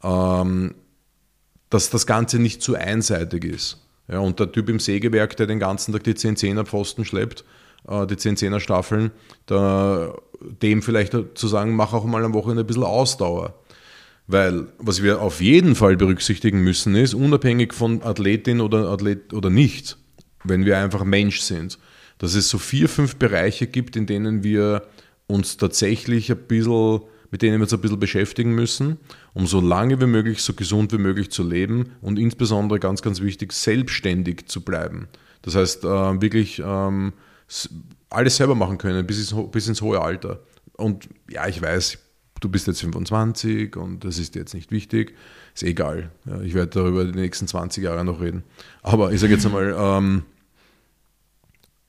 [0.03, 0.75] ähm,
[1.69, 3.85] dass das Ganze nicht zu einseitig ist.
[4.07, 7.43] Ja, und der Typ im Sägewerk, der den ganzen Tag die 10-10er Pfosten schleppt,
[7.87, 9.11] äh, die 10-10er Staffeln,
[9.45, 13.53] da, dem vielleicht zu sagen, mach auch mal am Wochenende ein bisschen Ausdauer.
[14.31, 19.49] Weil was wir auf jeden Fall berücksichtigen müssen, ist, unabhängig von Athletin oder Athlet oder
[19.49, 19.97] nicht,
[20.43, 21.79] wenn wir einfach Mensch sind,
[22.19, 24.83] dass es so vier, fünf Bereiche gibt, in denen wir
[25.25, 27.01] uns tatsächlich ein bisschen
[27.31, 28.97] mit denen wir uns ein bisschen beschäftigen müssen,
[29.33, 33.21] um so lange wie möglich, so gesund wie möglich zu leben und insbesondere ganz, ganz
[33.21, 35.07] wichtig, selbstständig zu bleiben.
[35.41, 37.13] Das heißt, äh, wirklich ähm,
[38.09, 40.39] alles selber machen können bis ins, bis ins hohe Alter.
[40.73, 41.99] Und ja, ich weiß,
[42.39, 45.15] du bist jetzt 25 und das ist jetzt nicht wichtig,
[45.53, 46.11] ist egal.
[46.25, 48.43] Ja, ich werde darüber die nächsten 20 Jahre noch reden.
[48.81, 50.23] Aber ich sage jetzt einmal, ähm,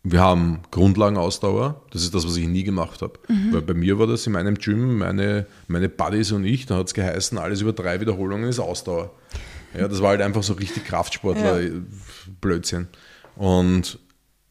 [0.03, 3.19] wir haben Grundlagenausdauer, das ist das, was ich nie gemacht habe.
[3.29, 3.53] Mhm.
[3.53, 6.87] Weil bei mir war das in meinem Gym, meine, meine Buddies und ich, da hat
[6.87, 9.13] es geheißen, alles über drei Wiederholungen ist Ausdauer.
[9.79, 12.89] Ja, das war halt einfach so richtig Kraftsportler-Blödsinn.
[12.91, 13.43] Ja.
[13.43, 13.99] Und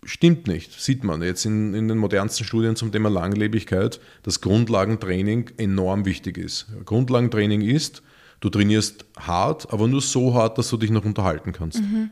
[0.09, 5.51] stimmt nicht, sieht man jetzt in, in den modernsten Studien zum Thema Langlebigkeit, dass Grundlagentraining
[5.57, 6.67] enorm wichtig ist.
[6.85, 8.01] Grundlagentraining ist,
[8.39, 11.81] du trainierst hart, aber nur so hart, dass du dich noch unterhalten kannst.
[11.81, 12.09] Mhm.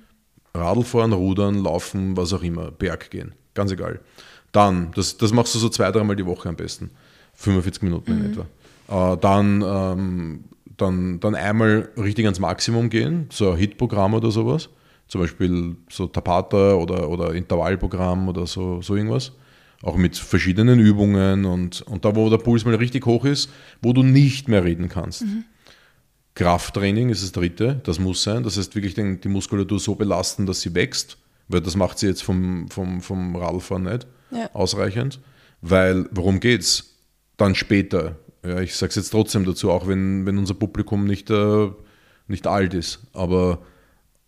[0.53, 3.99] Radlfahren, Rudern, Laufen, was auch immer, Berg gehen, ganz egal.
[4.51, 6.91] Dann, das, das machst du so zwei, dreimal die Woche am besten.
[7.33, 8.25] 45 Minuten mhm.
[8.25, 9.13] in etwa.
[9.13, 10.43] Äh, dann, ähm,
[10.77, 14.69] dann, dann einmal richtig ans Maximum gehen, so ein Hit-Programm oder sowas.
[15.07, 19.31] Zum Beispiel so Tapata oder, oder Intervallprogramm oder so, so irgendwas.
[19.83, 23.49] Auch mit verschiedenen Übungen und, und da, wo der Puls mal richtig hoch ist,
[23.81, 25.23] wo du nicht mehr reden kannst.
[25.23, 25.45] Mhm.
[26.33, 28.43] Krafttraining ist das dritte, das muss sein.
[28.43, 32.07] Das heißt wirklich den, die Muskulatur so belasten, dass sie wächst, weil das macht sie
[32.07, 34.49] jetzt vom, vom, vom Radlfahren nicht ja.
[34.53, 35.19] ausreichend.
[35.61, 36.95] Weil, worum geht's?
[37.37, 38.17] Dann später.
[38.43, 41.69] Ja, ich sage es jetzt trotzdem dazu, auch wenn, wenn unser Publikum nicht, äh,
[42.27, 42.99] nicht alt ist.
[43.13, 43.59] Aber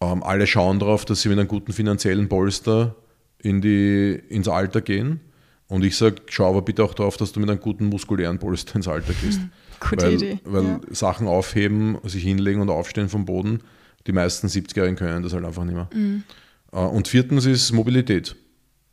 [0.02, 2.96] ähm, alle schauen darauf, dass sie mit einem guten finanziellen Polster
[3.42, 5.22] in die, ins Alter gehen.
[5.68, 8.76] Und ich sage, schau aber bitte auch darauf, dass du mit einem guten muskulären Polster
[8.76, 9.42] ins Alter gehst.
[9.80, 10.40] Gute weil, Idee.
[10.44, 10.80] Weil ja.
[10.92, 13.62] Sachen aufheben, sich hinlegen und aufstehen vom Boden
[14.08, 15.90] Die meisten 70-Jährigen können das halt einfach nicht mehr.
[15.94, 16.24] Mhm.
[16.72, 18.36] Und viertens ist Mobilität.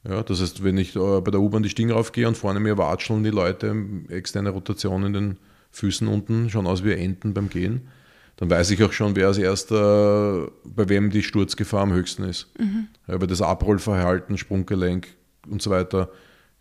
[0.09, 3.25] Ja, das heißt, wenn ich bei der U-Bahn die Stiegen raufgehe und vorne mir watscheln
[3.25, 3.75] die Leute,
[4.09, 5.37] externe Rotation in den
[5.73, 7.89] Füßen unten, schauen aus wie Enten beim Gehen,
[8.37, 12.49] dann weiß ich auch schon, wer als erster, bei wem die Sturzgefahr am höchsten ist.
[12.59, 12.89] Mhm.
[13.09, 15.09] Ja, weil das Abrollverhalten, Sprunggelenk
[15.49, 16.11] und so weiter,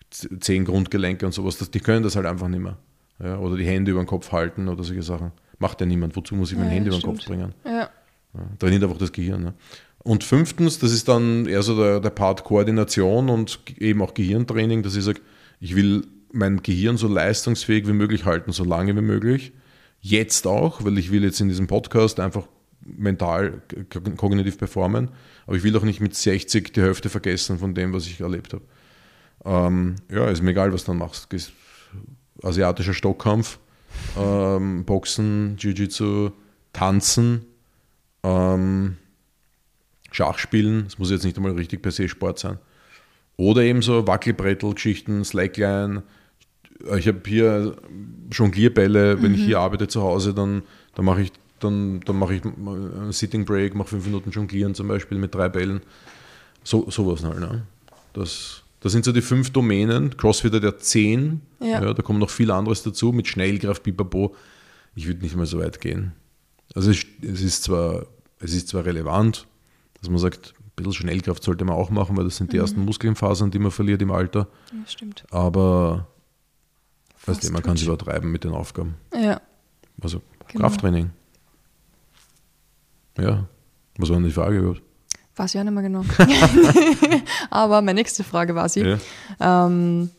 [0.09, 2.77] zehn Grundgelenke und sowas, das, die können das halt einfach nicht mehr.
[3.21, 5.31] Ja, oder die Hände über den Kopf halten oder solche Sachen.
[5.59, 6.15] Macht ja niemand.
[6.15, 7.53] Wozu muss ich mein ja, Handy über den Kopf bringen?
[7.65, 7.89] Ja.
[8.33, 9.43] Ja, trainiert einfach das Gehirn.
[9.43, 9.53] Ne?
[9.99, 14.83] Und fünftens, das ist dann eher so der, der Part Koordination und eben auch Gehirntraining,
[14.83, 15.21] dass ich sage,
[15.59, 19.53] ich will mein Gehirn so leistungsfähig wie möglich halten, so lange wie möglich.
[20.07, 22.47] Jetzt auch, weil ich will jetzt in diesem Podcast einfach
[22.79, 25.09] mental, kognitiv performen,
[25.47, 28.53] aber ich will auch nicht mit 60 die Hälfte vergessen von dem, was ich erlebt
[28.53, 28.63] habe.
[29.45, 31.27] Ähm, ja, ist mir egal, was du dann machst.
[32.43, 33.57] Asiatischer Stockkampf,
[34.15, 36.29] ähm, Boxen, Jiu-Jitsu,
[36.71, 37.47] Tanzen,
[38.21, 38.97] ähm,
[40.11, 42.59] Schachspielen, das muss jetzt nicht einmal richtig per se Sport sein.
[43.37, 46.03] Oder eben so Wackelbrettel-Geschichten, Slackline.
[46.97, 47.75] Ich habe hier
[48.31, 49.37] Jonglierbälle, wenn mhm.
[49.37, 50.63] ich hier arbeite zu Hause, dann,
[50.93, 54.87] dann mache ich dann, dann mache ich einen Sitting Break, mache fünf Minuten Jonglieren zum
[54.87, 55.81] Beispiel mit drei Bällen.
[56.63, 57.39] So, sowas halt.
[57.39, 57.65] Ne?
[58.13, 60.15] Das, das sind so die fünf Domänen.
[60.17, 61.41] CrossFit hat ja zehn.
[61.59, 61.83] Ja.
[61.83, 61.93] ja.
[61.93, 64.35] da kommt noch viel anderes dazu mit Schnellkraft, Pipapo.
[64.95, 66.13] Ich würde nicht mal so weit gehen.
[66.73, 68.05] Also es, es, ist zwar,
[68.39, 69.47] es ist zwar relevant,
[69.99, 72.61] dass man sagt, ein bisschen Schnellkraft sollte man auch machen, weil das sind die mhm.
[72.61, 74.47] ersten Muskelfasern, die man verliert im Alter.
[74.71, 75.23] Ja, stimmt.
[75.29, 76.07] Aber
[77.27, 78.95] weißt du, man kann sich übertreiben mit den Aufgaben.
[79.13, 79.41] Ja.
[80.01, 80.67] Also genau.
[80.67, 81.11] Krafttraining.
[83.17, 83.47] Ja.
[83.97, 84.81] Was war denn die Frage überhaupt?
[85.35, 86.03] Weiß ich auch nicht mehr genau.
[87.49, 88.81] Aber meine nächste Frage war sie.
[88.81, 88.97] Ja.
[89.39, 90.09] Ähm,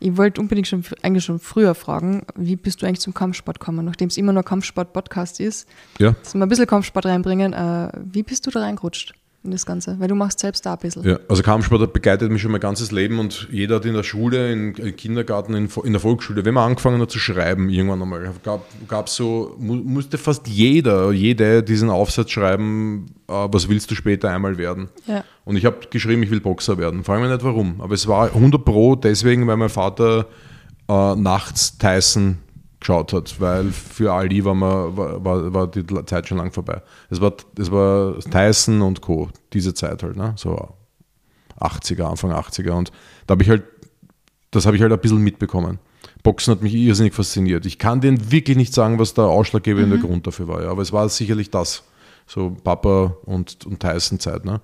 [0.00, 3.84] ich wollte unbedingt schon, eigentlich schon früher fragen, wie bist du eigentlich zum Kampfsport gekommen,
[3.84, 6.12] nachdem es immer nur Kampfsport-Podcast ist, ja.
[6.12, 7.52] dass wir ein bisschen Kampfsport reinbringen.
[7.52, 9.14] Äh, wie bist du da reingerutscht?
[9.48, 9.98] In das Ganze?
[9.98, 11.04] Weil du machst selbst da ein bisschen.
[11.04, 14.52] Ja, also Kampfsport begleitet mich schon mein ganzes Leben und jeder hat in der Schule,
[14.52, 18.32] im Kindergarten, in, in der Volksschule, wenn man angefangen hat zu schreiben, irgendwann einmal,
[18.86, 24.30] gab es so, musste fast jeder, jede diesen Aufsatz schreiben, äh, was willst du später
[24.30, 24.88] einmal werden?
[25.06, 25.24] Ja.
[25.44, 27.04] Und ich habe geschrieben, ich will Boxer werden.
[27.04, 30.26] Frage mich nicht warum, aber es war 100 Pro deswegen, weil mein Vater
[30.88, 32.38] äh, nachts Tyson
[32.80, 36.82] geschaut hat, weil für Ali war, man, war, war, die Zeit schon lang vorbei.
[37.10, 40.34] Es war, es war Tyson und Co., diese Zeit halt, ne?
[40.36, 40.68] so
[41.60, 42.70] 80er, Anfang 80er.
[42.70, 42.92] Und
[43.26, 43.64] da habe ich halt,
[44.50, 45.78] das habe ich halt ein bisschen mitbekommen.
[46.22, 47.66] Boxen hat mich irrsinnig fasziniert.
[47.66, 50.02] Ich kann denen wirklich nicht sagen, was der ausschlaggebende mhm.
[50.02, 51.84] Grund dafür war, ja, aber es war sicherlich das.
[52.26, 54.44] So Papa und, und Tyson-Zeit.
[54.44, 54.60] Ne?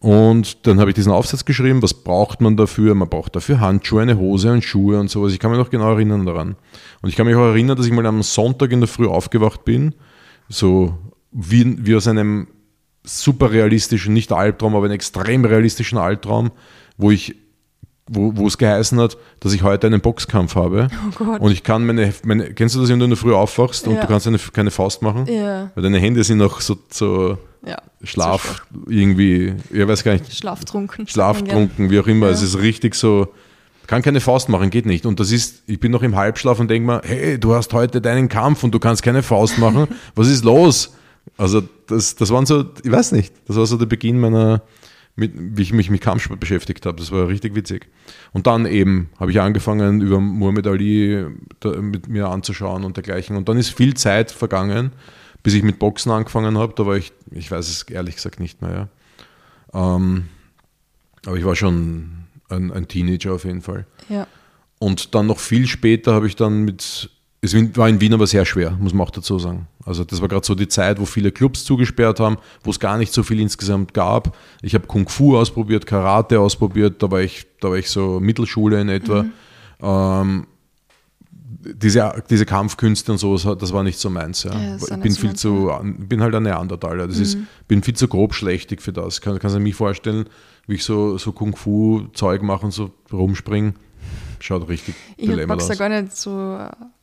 [0.00, 2.94] Und dann habe ich diesen Aufsatz geschrieben, was braucht man dafür?
[2.94, 5.32] Man braucht dafür Handschuhe, eine Hose und Schuhe und sowas.
[5.32, 6.56] Ich kann mich noch genau erinnern daran.
[7.02, 9.64] Und ich kann mich auch erinnern, dass ich mal am Sonntag in der Früh aufgewacht
[9.64, 9.94] bin,
[10.48, 10.98] so
[11.32, 12.48] wie, wie aus einem
[13.04, 16.50] super realistischen, nicht Albtraum, aber einem extrem realistischen Albtraum,
[16.98, 17.36] wo ich
[18.08, 20.88] wo, wo es geheißen hat, dass ich heute einen Boxkampf habe.
[20.92, 21.40] Oh Gott.
[21.40, 24.00] Und ich kann meine, meine kennst du das, wenn du in der Früh aufwachst und
[24.00, 25.26] du kannst eine, keine Faust machen?
[25.26, 25.70] Ja.
[25.74, 30.32] Weil deine Hände sind noch so, so ja, Schlaf, irgendwie, ich weiß gar nicht.
[30.32, 31.06] Schlaftrunken.
[31.08, 32.26] Schlaftrunken, wie auch immer.
[32.26, 32.32] Ja.
[32.32, 33.32] Es ist richtig so,
[33.86, 35.06] kann keine Faust machen, geht nicht.
[35.06, 38.00] Und das ist, ich bin noch im Halbschlaf und denke mir, hey, du hast heute
[38.00, 39.88] deinen Kampf und du kannst keine Faust machen.
[40.14, 40.94] Was ist los?
[41.36, 44.62] Also das, das waren so, ich weiß nicht, das war so der Beginn meiner,
[45.16, 46.98] mit, wie ich mich mit Kampfsport beschäftigt habe.
[46.98, 47.88] Das war richtig witzig.
[48.32, 51.24] Und dann eben habe ich angefangen, über Muhammad Ali
[51.60, 53.36] da, mit mir anzuschauen und dergleichen.
[53.36, 54.92] Und dann ist viel Zeit vergangen,
[55.46, 56.72] bis ich mit Boxen angefangen habe.
[56.74, 58.88] Da war ich, ich weiß es ehrlich gesagt nicht mehr.
[59.72, 59.96] Ja.
[59.96, 60.26] Ähm,
[61.24, 63.86] aber ich war schon ein, ein Teenager auf jeden Fall.
[64.08, 64.26] Ja.
[64.80, 67.10] Und dann noch viel später habe ich dann mit
[67.42, 69.68] es war in Wien aber sehr schwer, muss man auch dazu sagen.
[69.84, 72.98] Also das war gerade so die Zeit, wo viele Clubs zugesperrt haben, wo es gar
[72.98, 74.36] nicht so viel insgesamt gab.
[74.62, 78.80] Ich habe Kung Fu ausprobiert, Karate ausprobiert, da war ich, da war ich so Mittelschule
[78.80, 79.22] in etwa.
[79.22, 79.32] Mhm.
[79.80, 80.46] Ähm,
[81.74, 84.42] diese, diese Kampfkünste und sowas, das war nicht so meins.
[84.42, 84.52] Ja.
[84.54, 87.06] ja ich bin viel zu, bin halt ein Neandertaler.
[87.06, 87.22] Das mhm.
[87.22, 87.38] ist,
[87.68, 89.20] bin viel zu grobschlächtig für das.
[89.20, 90.28] Kann, kannst du mir vorstellen,
[90.66, 93.74] wie ich so, so Kung Fu Zeug mache und so rumspringe?
[94.40, 96.58] Schaut richtig Ich mag es ja gar nicht so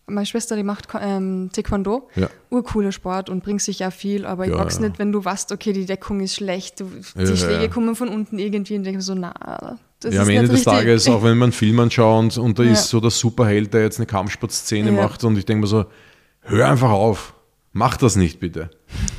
[0.05, 2.29] meine Schwester, die macht ähm, Taekwondo, ja.
[2.49, 4.81] urcooler Sport und bringt sich ja viel, aber ich ja, mag's ja.
[4.81, 8.39] nicht, wenn du weißt, okay, die Deckung ist schlecht, du, die Schläge kommen von unten
[8.39, 11.51] irgendwie und denkst so, na, das ja, am Ende des Tages, auch wenn man einen
[11.53, 15.45] Film anschaut und da ist so der Superheld, der jetzt eine Kampfsportszene macht und ich
[15.45, 15.85] denke mir so,
[16.41, 17.33] hör einfach auf,
[17.71, 18.69] mach das nicht bitte.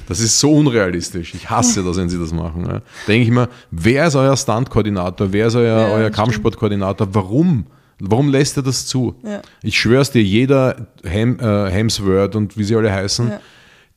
[0.06, 1.34] Das ist so unrealistisch.
[1.34, 2.66] Ich hasse das, wenn sie das machen.
[2.66, 2.82] Ja.
[3.08, 7.66] Denke ich mir, wer ist euer Stunt-Koordinator, wer ist euer, euer Kampfsportkoordinator, warum?
[8.00, 9.14] Warum lässt er das zu?
[9.22, 9.40] Ja.
[9.62, 13.40] Ich schwör's dir, jeder Hem, äh, Hemsworth und wie sie alle heißen, ja.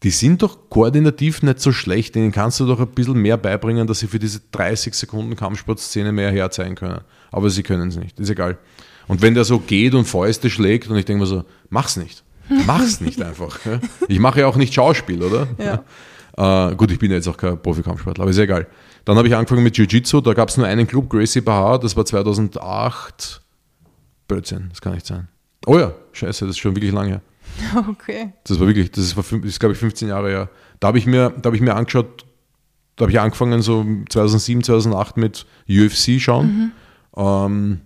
[0.03, 3.88] Die sind doch koordinativ nicht so schlecht, denen kannst du doch ein bisschen mehr beibringen,
[3.88, 7.02] dass sie für diese 30 Sekunden Kampfsportszene mehr herzeigen können.
[7.32, 8.57] Aber sie können es nicht, ist egal.
[9.07, 12.24] Und wenn der so geht und Fäuste schlägt und ich denke mir so, mach's nicht.
[12.65, 13.60] Mach's nicht einfach.
[14.07, 15.48] Ich mache ja auch nicht Schauspiel, oder?
[15.57, 15.84] Ja.
[16.38, 18.68] Äh, gut, ich bin jetzt auch kein Profikampfsportler, aber ist egal.
[19.06, 21.98] Dann habe ich angefangen mit Jiu-Jitsu, da gab es nur einen Club, Gracie Bahar, das
[21.98, 23.41] war 2008.
[24.28, 25.30] Blödsinn, das kann nicht sein.
[25.65, 27.22] Oh ja, scheiße, das ist schon wirklich lange her.
[27.89, 28.34] Okay.
[28.43, 30.49] Das war wirklich, das ist, das ist glaube ich, 15 Jahre her.
[30.79, 32.25] Da habe ich, mir, hab ich mir angeschaut,
[32.95, 36.71] da habe ich angefangen, so 2007, 2008 mit UFC schauen.
[37.15, 37.21] Mhm.
[37.21, 37.81] Ähm,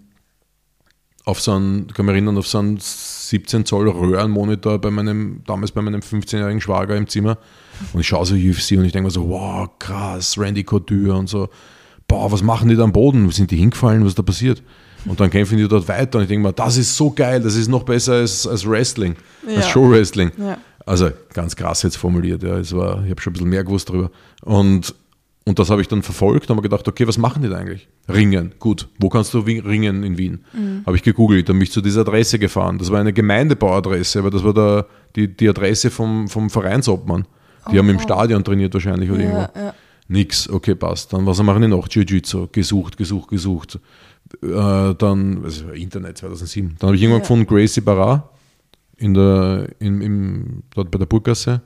[1.26, 5.42] auf so einen, ich kann mich erinnern, auf so einen 17 Zoll Röhrenmonitor bei meinem,
[5.46, 7.38] damals bei meinem 15-jährigen Schwager im Zimmer.
[7.94, 11.30] Und ich schaue so UFC und ich denke mir so, wow, krass, Randy Couture und
[11.30, 11.50] so.
[12.08, 13.26] Boah, was machen die da am Boden?
[13.26, 14.04] Wo sind die hingefallen?
[14.04, 14.64] Was ist da passiert?
[15.06, 17.56] Und dann kämpfen die dort weiter und ich denke mir, das ist so geil, das
[17.56, 19.16] ist noch besser als, als Wrestling,
[19.48, 19.58] ja.
[19.58, 20.32] als Show-Wrestling.
[20.38, 20.58] Ja.
[20.86, 22.58] Also ganz krass jetzt formuliert, ja.
[22.58, 24.12] Es war, ich habe schon ein bisschen mehr gewusst darüber.
[24.42, 24.94] Und,
[25.46, 27.88] und das habe ich dann verfolgt und habe gedacht, okay, was machen die da eigentlich?
[28.10, 28.88] Ringen, gut.
[29.00, 30.44] Wo kannst du ringen in Wien?
[30.54, 30.84] Mhm.
[30.86, 32.78] Habe ich gegoogelt, dann bin ich zu dieser Adresse gefahren.
[32.78, 37.26] Das war eine Gemeindebauadresse, aber das war da die, die Adresse vom, vom Vereinsobmann.
[37.72, 39.60] Die oh, haben im Stadion trainiert wahrscheinlich oder ja, irgendwo.
[39.60, 39.74] Ja.
[40.08, 41.14] Nix, okay, passt.
[41.14, 41.88] Dann was machen die noch?
[41.88, 43.80] Jiu-Jitsu, gesucht, gesucht, gesucht
[44.42, 47.24] äh, dann, also Internet 2007, dann habe ich irgendwann ja.
[47.24, 48.30] gefunden Gracie Barra
[48.98, 51.62] in der, in, im, dort bei der Burggasse.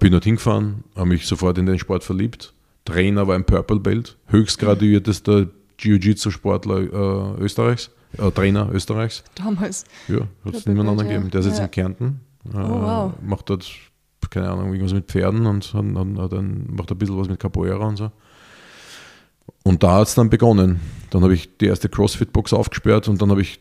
[0.00, 2.54] Bin dort hingefahren, habe mich sofort in den Sport verliebt.
[2.86, 5.48] Trainer war ein Purple Belt, höchstgraduiertester
[5.78, 9.22] Jiu-Jitsu-Sportler äh, Österreichs, äh, Trainer Österreichs.
[9.34, 9.84] Damals.
[10.08, 11.30] Ja, hat es niemand anderen gegeben.
[11.30, 11.64] Der ist jetzt ja.
[11.64, 12.20] in Kärnten.
[12.46, 13.12] Äh, oh, wow.
[13.22, 13.70] Macht dort,
[14.30, 17.86] keine Ahnung, irgendwas mit Pferden und hat, hat, hat macht ein bisschen was mit Capoeira
[17.86, 18.10] und so.
[19.64, 20.80] Und da hat es dann begonnen.
[21.10, 23.60] Dann habe ich die erste CrossFit-Box aufgesperrt und dann habe ich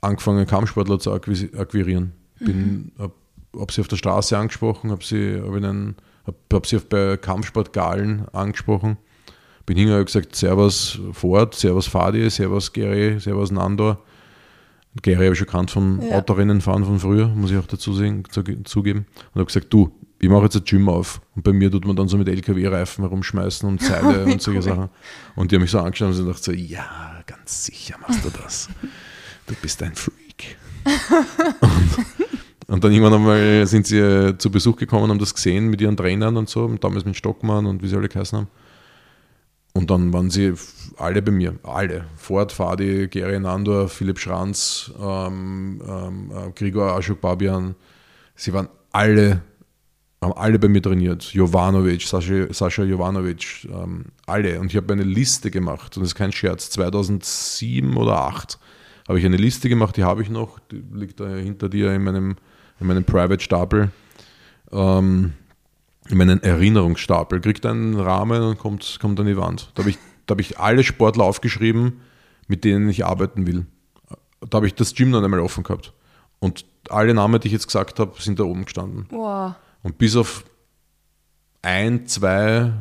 [0.00, 2.12] angefangen, Kampfsportler zu akquirieren.
[2.40, 2.92] Bin, mhm.
[2.98, 3.12] habe
[3.58, 5.94] hab sie auf der Straße angesprochen, habe sie, hab
[6.26, 8.96] hab, hab sie bei Kampfsportgalen angesprochen.
[9.66, 14.02] Bin hingegangen und gesagt, Servus Ford, Servus Fadi, Servus Gary, Servus Nandor.
[15.02, 16.16] Gary habe ich schon kannt vom ja.
[16.16, 18.24] Autorennen fahren von früher, muss ich auch dazu sehen,
[18.64, 19.06] zugeben.
[19.34, 21.94] Und habe gesagt, du, ich mache jetzt ein Gym auf und bei mir tut man
[21.94, 24.62] dann so mit LKW-Reifen herumschmeißen und Seile und solche cool.
[24.62, 24.88] Sachen.
[25.36, 28.30] Und die haben mich so angeschaut und sie dachte so, ja, ganz sicher machst du
[28.30, 28.68] das.
[29.46, 30.56] Du bist ein Freak.
[31.60, 32.06] und,
[32.66, 35.96] und, dann irgendwann einmal sind sie äh, zu Besuch gekommen, haben das gesehen mit ihren
[35.96, 38.48] Trainern und so, damals mit Stockmann und wie sie alle geheißen haben.
[39.74, 40.54] Und dann waren sie
[40.96, 42.06] alle bei mir, alle.
[42.16, 47.76] Ford, Fadi, Gary Nandor, Philipp Schranz, ähm, ähm, äh, Grigor Ashok Babian.
[48.34, 49.42] Sie waren alle
[50.20, 51.22] haben alle bei mir trainiert.
[51.32, 54.60] Jovanovic, Sascha, Sascha Jovanovic, ähm, alle.
[54.60, 58.58] Und ich habe eine Liste gemacht, und das ist kein Scherz, 2007 oder 2008
[59.08, 62.04] habe ich eine Liste gemacht, die habe ich noch, die liegt da hinter dir in
[62.04, 62.36] meinem,
[62.78, 63.90] in meinem Private-Stapel,
[64.70, 65.32] ähm,
[66.10, 67.40] in meinen Erinnerungsstapel.
[67.40, 69.70] Kriegt einen Rahmen und kommt, kommt an die Wand.
[69.74, 72.00] Da habe ich, hab ich alle Sportler aufgeschrieben,
[72.48, 73.66] mit denen ich arbeiten will.
[74.40, 75.94] Da habe ich das Gym dann einmal offen gehabt.
[76.38, 79.06] Und alle Namen, die ich jetzt gesagt habe, sind da oben gestanden.
[79.10, 79.54] Wow.
[79.82, 80.44] Und bis auf
[81.62, 82.72] ein, zwei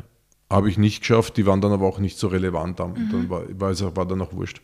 [0.50, 2.80] habe ich nicht geschafft, die waren dann aber auch nicht so relevant.
[2.80, 3.10] Dann, mhm.
[3.12, 4.62] dann war, war, war dann auch wurscht.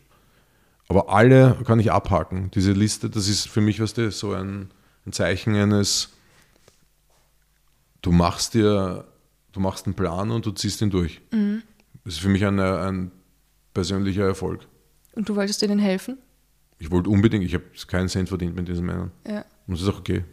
[0.88, 2.50] Aber alle kann ich abhaken.
[2.54, 4.70] Diese Liste, das ist für mich, weißt du, so ein,
[5.06, 6.10] ein Zeichen eines,
[8.02, 9.06] du machst dir,
[9.52, 11.20] du machst einen Plan und du ziehst ihn durch.
[11.32, 11.62] Mhm.
[12.04, 13.10] Das ist für mich ein, ein
[13.72, 14.66] persönlicher Erfolg.
[15.14, 16.18] Und du wolltest denen helfen?
[16.78, 19.10] Ich wollte unbedingt, ich habe keinen Cent verdient mit diesen Männern.
[19.26, 19.44] Ja.
[19.66, 20.24] Und das ist auch okay.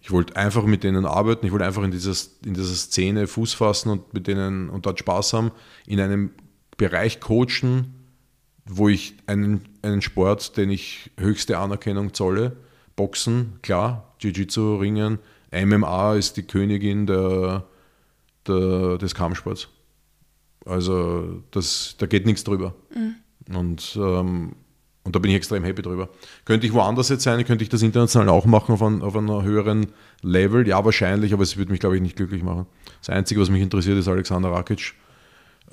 [0.00, 2.14] Ich wollte einfach mit denen arbeiten, ich wollte einfach in dieser,
[2.44, 5.50] in dieser Szene Fuß fassen und mit denen und dort Spaß haben,
[5.86, 6.30] in einem
[6.76, 7.94] Bereich coachen,
[8.64, 12.56] wo ich einen, einen Sport, den ich höchste Anerkennung zolle,
[12.96, 15.18] Boxen, klar, Jiu-Jitsu, Ringen,
[15.52, 17.64] MMA ist die Königin der,
[18.46, 19.68] der, des Kampfsports.
[20.64, 22.74] Also das, da geht nichts drüber.
[22.94, 23.56] Mhm.
[23.56, 24.54] Und ähm,
[25.02, 26.10] und da bin ich extrem happy drüber.
[26.44, 29.42] Könnte ich woanders jetzt sein, könnte ich das international auch machen auf, ein, auf einer
[29.42, 29.86] höheren
[30.22, 30.68] Level?
[30.68, 32.66] Ja, wahrscheinlich, aber es würde mich, glaube ich, nicht glücklich machen.
[33.00, 34.94] Das Einzige, was mich interessiert, ist Alexander Rakic,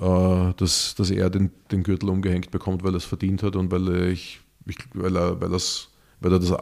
[0.00, 3.70] äh, dass, dass er den, den Gürtel umgehängt bekommt, weil er es verdient hat und
[3.70, 5.90] weil, ich, ich, weil er, weil das,
[6.20, 6.54] weil er das,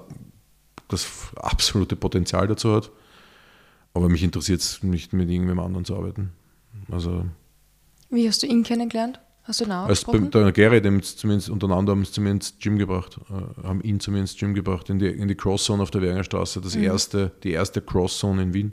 [0.88, 1.06] das
[1.36, 2.90] absolute Potenzial dazu hat.
[3.94, 6.32] Aber mich interessiert es nicht, mit irgendwem anderen zu arbeiten.
[6.90, 7.24] Also,
[8.10, 9.20] Wie hast du ihn kennengelernt?
[9.46, 13.66] Hast du auch also Der Gary, dem zumindest untereinander haben sie zumindest Gym gebracht, äh,
[13.66, 16.82] haben ihn zumindest Gym gebracht, in die, in die Crosszone auf der Wernerstraße, das mhm.
[16.82, 18.72] erste, die erste Crosszone in Wien.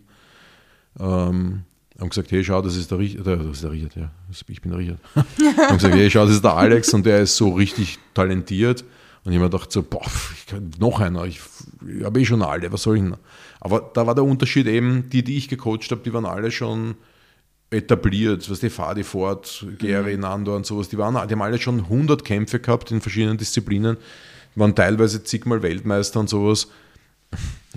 [0.99, 1.63] Ähm,
[1.99, 4.11] haben gesagt, hey, schau, das ist der Richard, das ist der Richard, ja,
[4.47, 4.99] ich bin der Richard.
[5.15, 8.83] haben gesagt, hey, schau, das ist der Alex und der ist so richtig talentiert
[9.23, 10.01] Und ich mir gedacht so, boah,
[10.35, 11.39] ich kann, noch einer, ich,
[11.87, 13.15] ich habe eh schon alle, was soll ich denn?
[13.59, 16.95] Aber da war der Unterschied eben, die, die ich gecoacht habe, die waren alle schon
[17.73, 20.21] etabliert, was die Fadi Ford, Gary, mhm.
[20.21, 23.97] Nando und sowas, die, waren, die haben alle schon 100 Kämpfe gehabt in verschiedenen Disziplinen,
[24.55, 26.67] waren teilweise zigmal Weltmeister und sowas.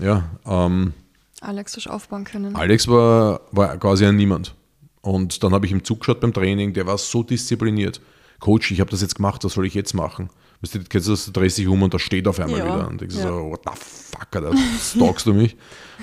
[0.01, 0.93] Ja, ähm,
[1.41, 2.57] Alex hast aufbauen können.
[2.57, 4.55] Alex war, war quasi ein Niemand.
[5.01, 8.01] Und dann habe ich ihm zugeschaut beim Training, der war so diszipliniert.
[8.41, 10.31] Coach, ich habe das jetzt gemacht, was soll ich jetzt machen?
[10.61, 12.65] Weißt du, kennst du das, du drehst dich um und da steht auf einmal ja.
[12.65, 12.89] wieder.
[12.89, 13.23] Und ich ja.
[13.23, 15.57] so, what the fuck, Alter, stalkst du mich?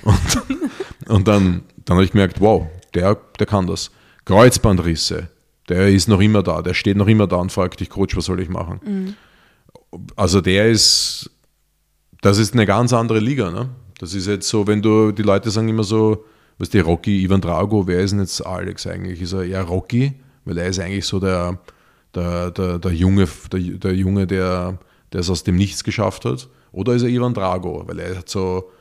[0.03, 0.41] Und,
[1.09, 3.91] und dann, dann habe ich gemerkt, wow, der, der kann das.
[4.25, 5.29] Kreuzbandrisse,
[5.69, 8.25] der ist noch immer da, der steht noch immer da und fragt dich, Coach, was
[8.25, 8.79] soll ich machen?
[8.85, 9.15] Mhm.
[10.15, 11.29] Also der ist,
[12.21, 13.51] das ist eine ganz andere Liga.
[13.51, 13.69] Ne?
[13.99, 16.25] Das ist jetzt so, wenn du, die Leute sagen immer so,
[16.57, 19.21] was die Rocky, Ivan Drago, wer ist denn jetzt Alex eigentlich?
[19.21, 20.13] Ist er eher Rocky?
[20.45, 21.59] Weil er ist eigentlich so der,
[22.13, 24.77] der, der, der Junge, der, der Junge, der,
[25.11, 26.49] der es aus dem Nichts geschafft hat.
[26.71, 27.83] Oder ist er Ivan Drago?
[27.87, 28.71] Weil er hat so,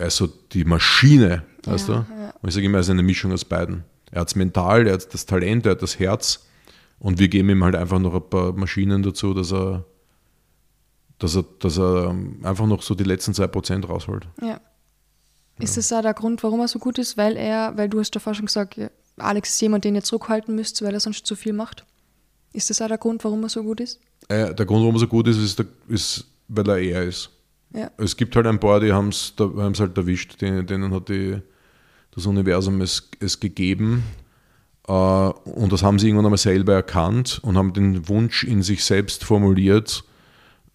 [0.00, 2.20] er ist so die Maschine, weißt ja, du?
[2.22, 2.34] Ja.
[2.40, 3.84] Und ich sage immer, er ist eine Mischung aus beiden.
[4.10, 6.46] Er hat es mental, er hat das Talent, er hat das Herz
[6.98, 9.84] und wir geben ihm halt einfach noch ein paar Maschinen dazu, dass er,
[11.18, 14.26] dass er, dass er einfach noch so die letzten zwei Prozent rausholt.
[14.42, 14.60] Ja.
[15.58, 17.18] Ist das auch der Grund, warum er so gut ist?
[17.18, 18.80] Weil er, weil du hast davor schon gesagt,
[19.18, 21.84] Alex ist jemand, den ihr zurückhalten müsst, weil er sonst zu viel macht.
[22.54, 24.00] Ist das auch der Grund, warum er so gut ist?
[24.28, 27.30] Äh, der Grund, warum er so gut ist, ist, ist weil er er ist.
[27.74, 27.90] Ja.
[27.98, 31.40] Es gibt halt ein paar, die haben es halt erwischt, denen, denen hat die,
[32.12, 34.02] das Universum es, es gegeben.
[34.88, 38.84] Äh, und das haben sie irgendwann einmal selber erkannt und haben den Wunsch in sich
[38.84, 40.04] selbst formuliert,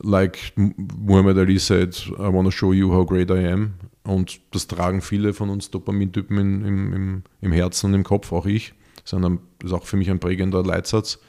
[0.02, 3.74] like Muhammad Ali said, I want to show you how great I am.
[4.04, 8.46] Und das tragen viele von uns Dopamintypen im, im, im Herzen und im Kopf, auch
[8.46, 8.74] ich.
[9.04, 9.14] Das
[9.64, 11.20] ist auch für mich ein prägender Leitsatz.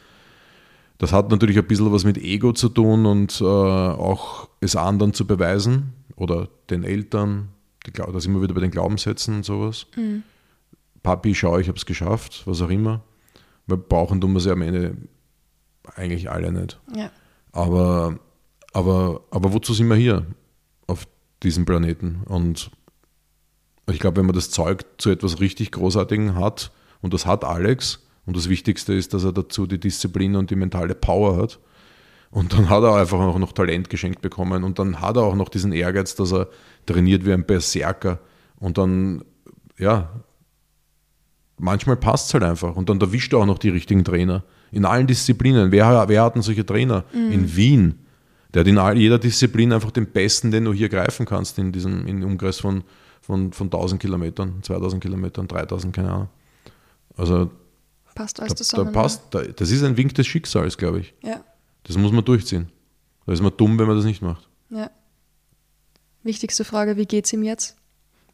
[0.98, 5.12] Das hat natürlich ein bisschen was mit Ego zu tun und äh, auch es anderen
[5.12, 7.48] zu beweisen oder den Eltern,
[7.86, 9.86] die, da sind wir wieder bei den Glaubenssätzen und sowas.
[9.96, 10.22] Mhm.
[11.02, 13.02] Papi, schau, ich habe es geschafft, was auch immer.
[13.66, 14.96] Weil brauchen tun wir sie am Ende
[15.94, 16.80] eigentlich alle nicht.
[16.94, 17.10] Ja.
[17.52, 18.18] Aber,
[18.72, 20.26] aber, aber wozu sind wir hier
[20.86, 21.06] auf
[21.42, 22.22] diesem Planeten?
[22.24, 22.70] Und
[23.90, 28.05] ich glaube, wenn man das Zeug zu etwas richtig Großartigem hat, und das hat Alex,
[28.26, 31.60] und das Wichtigste ist, dass er dazu die Disziplin und die mentale Power hat.
[32.30, 34.64] Und dann hat er einfach auch noch Talent geschenkt bekommen.
[34.64, 36.48] Und dann hat er auch noch diesen Ehrgeiz, dass er
[36.86, 38.18] trainiert wie ein Berserker.
[38.58, 39.24] Und dann,
[39.78, 40.10] ja,
[41.56, 42.74] manchmal passt es halt einfach.
[42.74, 44.42] Und dann erwischt er auch noch die richtigen Trainer.
[44.72, 45.70] In allen Disziplinen.
[45.70, 47.04] Wer, wer hat denn solche Trainer?
[47.12, 47.30] Mhm.
[47.30, 47.98] In Wien.
[48.52, 51.70] Der hat in all, jeder Disziplin einfach den Besten, den du hier greifen kannst, in
[51.70, 52.82] diesem in Umkreis von,
[53.20, 56.28] von, von 1000 Kilometern, 2000 Kilometern, 3000, keine Ahnung.
[57.16, 57.50] Also
[58.16, 58.92] Passt alles da, zusammen.
[58.92, 61.14] Da passt, da, das ist ein Wink des Schicksals, glaube ich.
[61.22, 61.44] Ja.
[61.84, 62.72] Das muss man durchziehen.
[63.26, 64.48] Da ist man dumm, wenn man das nicht macht.
[64.70, 64.90] Ja.
[66.22, 67.76] Wichtigste Frage, wie geht es ihm jetzt?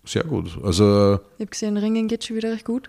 [0.04, 0.58] Sehr gut.
[0.62, 2.88] Also, ich habe gesehen, Ringen geht schon wieder recht gut.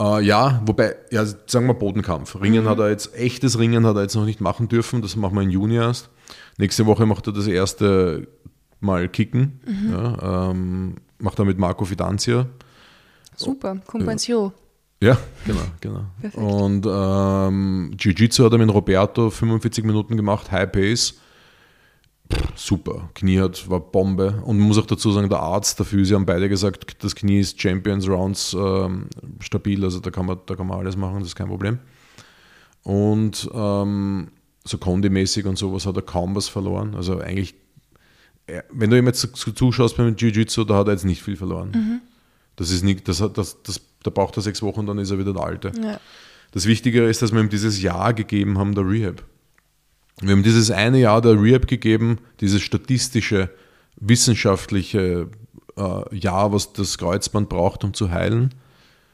[0.00, 2.40] Äh, ja, wobei, ja, sagen wir Bodenkampf.
[2.40, 2.68] Ringen mhm.
[2.68, 5.02] hat er jetzt, echtes Ringen hat er jetzt noch nicht machen dürfen.
[5.02, 6.08] Das machen wir im Juni erst.
[6.56, 8.26] Nächste Woche macht er das erste
[8.80, 9.60] Mal Kicken.
[9.66, 9.92] Mhm.
[9.92, 12.46] Ja, ähm, macht er mit Marco Fidanzia.
[13.36, 14.52] Super, Compensio.
[15.04, 16.04] Ja, genau, genau.
[16.20, 16.42] Perfekt.
[16.42, 21.18] Und ähm, Jiu-Jitsu hat er mit Roberto 45 Minuten gemacht, High Pace.
[22.32, 24.42] Pff, super, Knie hat, war Bombe.
[24.46, 27.40] Und man muss auch dazu sagen, der Arzt, der Physio haben beide gesagt, das Knie
[27.40, 29.08] ist Champions Rounds ähm,
[29.40, 31.78] stabil, also da kann, man, da kann man alles machen, das ist kein Problem.
[32.82, 34.28] Und ähm,
[34.64, 36.94] so Kondi-mäßig und sowas hat er kaum was verloren.
[36.94, 37.54] Also eigentlich,
[38.72, 41.72] wenn du ihm jetzt zuschaust beim Jiu-Jitsu, da hat er jetzt nicht viel verloren.
[41.74, 42.00] Mhm.
[42.56, 45.32] Das ist nicht, das, das, das da braucht er sechs Wochen, dann ist er wieder
[45.32, 45.72] der Alte.
[45.82, 45.98] Ja.
[46.52, 49.24] Das Wichtige ist, dass wir ihm dieses Jahr gegeben haben, der Rehab.
[50.20, 53.50] Wir haben dieses eine Jahr der Rehab gegeben, dieses statistische,
[53.96, 55.28] wissenschaftliche
[55.76, 58.54] äh, Jahr, was das Kreuzband braucht, um zu heilen.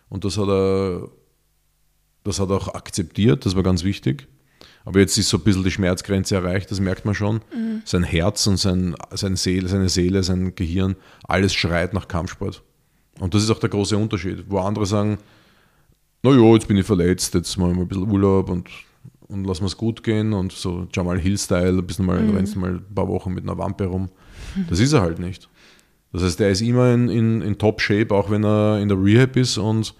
[0.08, 1.08] Und das hat er,
[2.24, 4.26] das hat er auch akzeptiert, das war ganz wichtig.
[4.84, 7.36] Aber jetzt ist so ein bisschen die Schmerzgrenze erreicht, das merkt man schon.
[7.54, 7.82] Mhm.
[7.84, 12.62] Sein Herz und sein, sein Seele, seine Seele, sein Gehirn, alles schreit nach Kampfsport.
[13.20, 15.18] Und das ist auch der große Unterschied, wo andere sagen,
[16.22, 18.68] naja, jetzt bin ich verletzt, jetzt machen wir ein bisschen Urlaub und,
[19.28, 22.36] und lassen wir es gut gehen und so Jamal Hill-Style, ein bisschen mal, mhm.
[22.36, 24.08] rennst mal ein paar Wochen mit einer Wampe rum.
[24.68, 25.48] Das ist er halt nicht.
[26.12, 29.36] Das heißt, der ist immer in, in, in Top-Shape, auch wenn er in der Rehab
[29.36, 29.94] ist und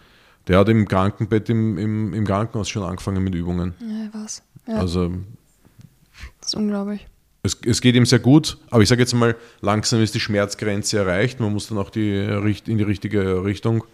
[0.49, 3.75] der hat im Krankenbett im, im, im Krankenhaus schon angefangen mit Übungen.
[3.81, 4.43] Ja, was.
[4.67, 4.77] Ja.
[4.77, 5.13] Also.
[6.41, 7.07] Das ist unglaublich
[7.43, 10.99] es, es geht ihm sehr gut, aber ich sage jetzt mal, langsam ist die Schmerzgrenze
[10.99, 11.41] erreicht.
[11.41, 12.17] Man muss dann auch die,
[12.67, 13.85] in die richtige Richtung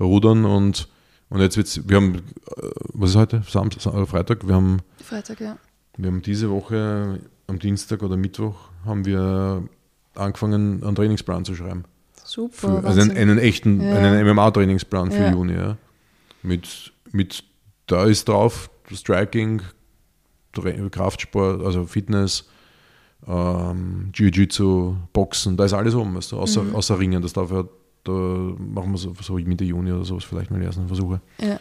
[0.00, 0.88] rudern und,
[1.28, 3.42] und jetzt wird's, wir haben, äh, was ist heute?
[3.48, 4.46] Samstag, Freitag?
[4.46, 5.58] Wir haben, Freitag, ja.
[5.96, 9.62] Wir haben diese Woche am Dienstag oder Mittwoch haben wir
[10.14, 11.84] angefangen, einen Trainingsplan zu schreiben.
[12.24, 12.80] Super.
[12.80, 13.96] Für, also einen, einen, echten, ja.
[13.96, 15.32] einen MMA-Trainingsplan für ja.
[15.32, 15.54] Juni.
[15.54, 15.76] Ja.
[16.42, 17.44] Mit, mit,
[17.86, 19.62] da ist drauf Striking,
[20.90, 22.48] Kraftsport, also Fitness,
[23.26, 26.74] ähm, Jiu-Jitsu, Boxen, da ist alles oben, weißt du, außer, mhm.
[26.74, 27.22] außer Ringen.
[27.22, 27.64] Das darf ja,
[28.04, 31.20] da machen wir so, so Mitte Juni oder sowas vielleicht mal die ersten Versuche.
[31.40, 31.58] Ja.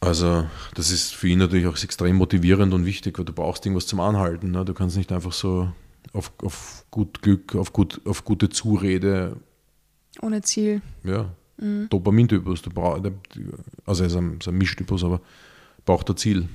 [0.00, 3.86] Also, das ist für ihn natürlich auch extrem motivierend und wichtig, weil du brauchst irgendwas
[3.86, 4.50] zum Anhalten.
[4.50, 4.64] Ne?
[4.64, 5.70] Du kannst nicht einfach so
[6.12, 9.36] auf, auf gut Glück, auf, gut, auf gute Zurede.
[10.20, 10.82] Ohne Ziel.
[11.04, 11.30] Ja.
[11.56, 11.88] Mhm.
[11.88, 12.60] Dopamintypus.
[12.60, 13.00] Du brauch,
[13.86, 15.22] also, er ist ein, ist ein Mischtypus, aber
[15.86, 16.48] braucht ein Ziel.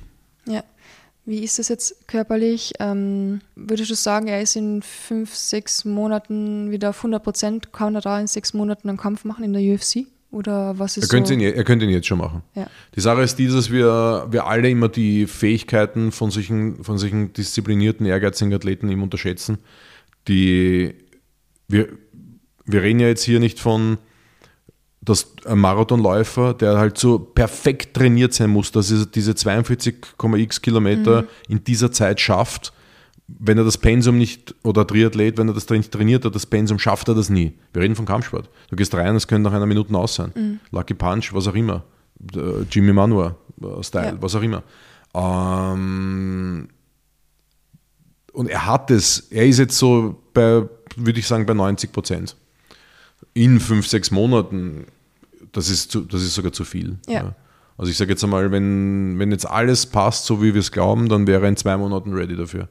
[0.46, 0.62] Ja.
[1.30, 2.72] Wie ist das jetzt körperlich?
[2.80, 7.72] Ähm, würdest du sagen, er ist in fünf, sechs Monaten wieder auf 100 Prozent?
[7.72, 10.06] Kann er da in sechs Monaten einen Kampf machen in der UFC?
[10.32, 11.34] Oder was ist er könnte, so?
[11.34, 12.42] ihn, er könnte ihn jetzt schon machen.
[12.56, 12.66] Ja.
[12.96, 17.32] Die Sache ist die, dass wir, wir alle immer die Fähigkeiten von solchen, von solchen
[17.32, 19.58] disziplinierten, ehrgeizigen Athleten eben unterschätzen.
[20.26, 20.96] Die,
[21.68, 21.90] wir,
[22.64, 23.98] wir reden ja jetzt hier nicht von
[25.02, 31.22] dass ein Marathonläufer, der halt so perfekt trainiert sein muss, dass er diese 42,x Kilometer
[31.22, 31.26] mhm.
[31.48, 32.72] in dieser Zeit schafft,
[33.26, 36.78] wenn er das Pensum nicht, oder Triathlet, wenn er das nicht trainiert hat, das Pensum,
[36.78, 37.54] schafft er das nie.
[37.72, 38.50] Wir reden von Kampfsport.
[38.68, 40.32] Du gehst rein, es könnte nach einer Minute aus sein.
[40.34, 40.60] Mhm.
[40.70, 41.84] Lucky Punch, was auch immer.
[42.70, 44.16] Jimmy Manua äh, Style, ja.
[44.22, 44.62] was auch immer.
[45.14, 46.68] Ähm,
[48.32, 52.36] und er hat es, er ist jetzt so bei, würde ich sagen, bei 90 Prozent
[53.34, 54.86] in fünf, sechs Monaten,
[55.52, 56.98] das ist, zu, das ist sogar zu viel.
[57.06, 57.12] Ja.
[57.12, 57.34] Ja.
[57.76, 61.08] Also ich sage jetzt einmal, wenn, wenn jetzt alles passt, so wie wir es glauben,
[61.08, 62.68] dann wäre er in zwei Monaten ready dafür.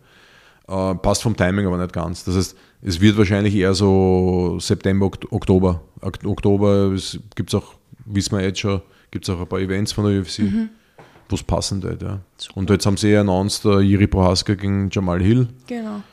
[0.68, 2.24] Äh, passt vom Timing aber nicht ganz.
[2.26, 5.82] Das heißt, es wird wahrscheinlich eher so September, Oktober.
[6.02, 6.96] Oktober
[7.36, 7.74] gibt es auch,
[8.06, 10.70] wissen wir jetzt schon, gibt es auch ein paar Events von der UFC, mhm.
[11.28, 12.04] wo es passend wird.
[12.04, 12.20] Ja.
[12.54, 15.48] Und jetzt haben sie ja announced, uh, Jiri Prohaska gegen Jamal Hill.
[15.66, 16.04] Genau.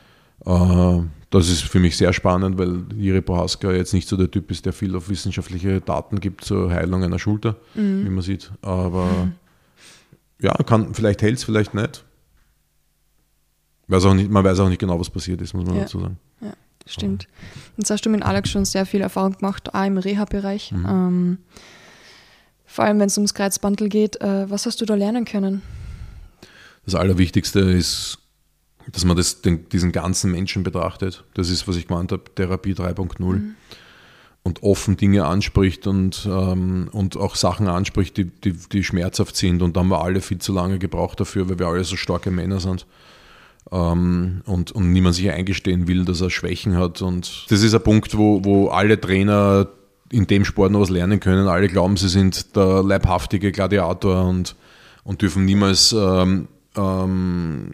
[0.47, 4.51] Uh, das ist für mich sehr spannend, weil Jiri Prohaska jetzt nicht so der Typ
[4.51, 8.05] ist, der viel auf wissenschaftliche Daten gibt zur Heilung einer Schulter, mhm.
[8.05, 8.53] wie man sieht.
[8.63, 9.33] Aber mhm.
[10.41, 12.05] ja, kann, vielleicht hält es, vielleicht nicht.
[13.89, 14.31] Weiß auch nicht.
[14.31, 15.83] Man weiß auch nicht genau, was passiert ist, muss man ja.
[15.83, 16.19] dazu sagen.
[16.41, 16.53] Ja,
[16.87, 17.27] stimmt.
[17.77, 20.73] Jetzt hast du mit Alex schon sehr viel Erfahrung gemacht, auch im Reha-Bereich.
[20.73, 20.87] Mhm.
[20.89, 21.39] Ähm,
[22.67, 24.21] vor allem, wenn es ums Kreuzbandel geht.
[24.21, 25.63] Äh, was hast du da lernen können?
[26.85, 28.19] Das Allerwichtigste ist
[28.93, 31.25] dass man das, den, diesen ganzen Menschen betrachtet.
[31.35, 33.25] Das ist, was ich gemeint habe, Therapie 3.0.
[33.25, 33.55] Mhm.
[34.43, 39.61] Und offen Dinge anspricht und, ähm, und auch Sachen anspricht, die, die, die, schmerzhaft sind.
[39.61, 42.31] Und da haben wir alle viel zu lange gebraucht dafür, weil wir alle so starke
[42.31, 42.87] Männer sind.
[43.73, 47.03] Ähm, und, und niemand sich eingestehen will, dass er Schwächen hat.
[47.03, 49.69] Und das ist ein Punkt, wo, wo alle Trainer
[50.13, 51.49] in dem Sport noch was lernen können.
[51.49, 54.55] Alle glauben, sie sind der leibhaftige Gladiator und,
[55.03, 56.47] und dürfen niemals ähm,
[56.77, 57.71] ähm,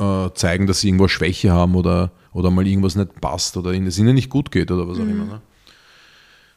[0.00, 3.98] äh, zeigen, dass sie irgendwo Schwäche haben oder, oder mal irgendwas nicht passt oder es
[3.98, 5.10] ihnen nicht gut geht oder was auch mhm.
[5.10, 5.24] immer.
[5.24, 5.40] Ne?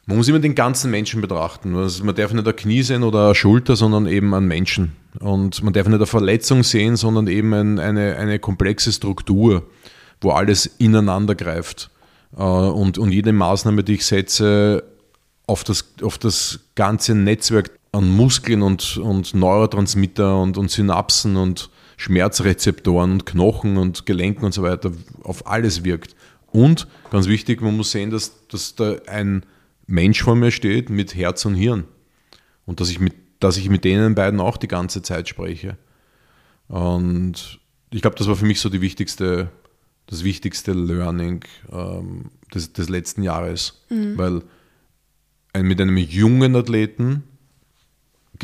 [0.06, 1.74] Man muss immer den ganzen Menschen betrachten.
[1.76, 4.92] Also man darf nicht eine Knie sehen oder eine Schulter, sondern eben einen Menschen.
[5.20, 9.62] Und man darf nicht eine Verletzung sehen, sondern eben ein, eine, eine komplexe Struktur,
[10.20, 11.90] wo alles ineinander greift.
[12.36, 14.84] Äh, und, und jede Maßnahme, die ich setze,
[15.46, 21.70] auf das, auf das ganze Netzwerk an Muskeln und, und Neurotransmitter und, und Synapsen und,
[21.96, 24.92] Schmerzrezeptoren und Knochen und Gelenken und so weiter
[25.22, 26.16] auf alles wirkt.
[26.46, 29.44] Und ganz wichtig, man muss sehen, dass, dass da ein
[29.86, 31.84] Mensch vor mir steht mit Herz und Hirn.
[32.66, 35.76] Und dass ich mit, dass ich mit denen beiden auch die ganze Zeit spreche.
[36.68, 37.58] Und
[37.90, 39.50] ich glaube, das war für mich so die wichtigste,
[40.06, 43.84] das wichtigste Learning ähm, des, des letzten Jahres.
[43.90, 44.16] Mhm.
[44.16, 44.42] Weil
[45.52, 47.24] ein, mit einem jungen Athleten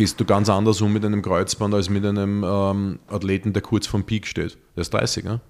[0.01, 3.87] gehst du ganz anders um mit einem Kreuzband als mit einem ähm, Athleten, der kurz
[3.87, 4.57] vom Peak steht.
[4.75, 5.25] Der ist 30.
[5.25, 5.43] Ne?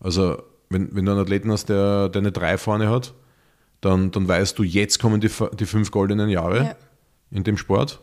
[0.00, 3.12] Also, wenn, wenn du einen Athleten hast, der, der eine 3 vorne hat,
[3.82, 5.28] dann, dann weißt du, jetzt kommen die,
[5.58, 6.76] die fünf goldenen Jahre ja.
[7.30, 8.00] in dem Sport.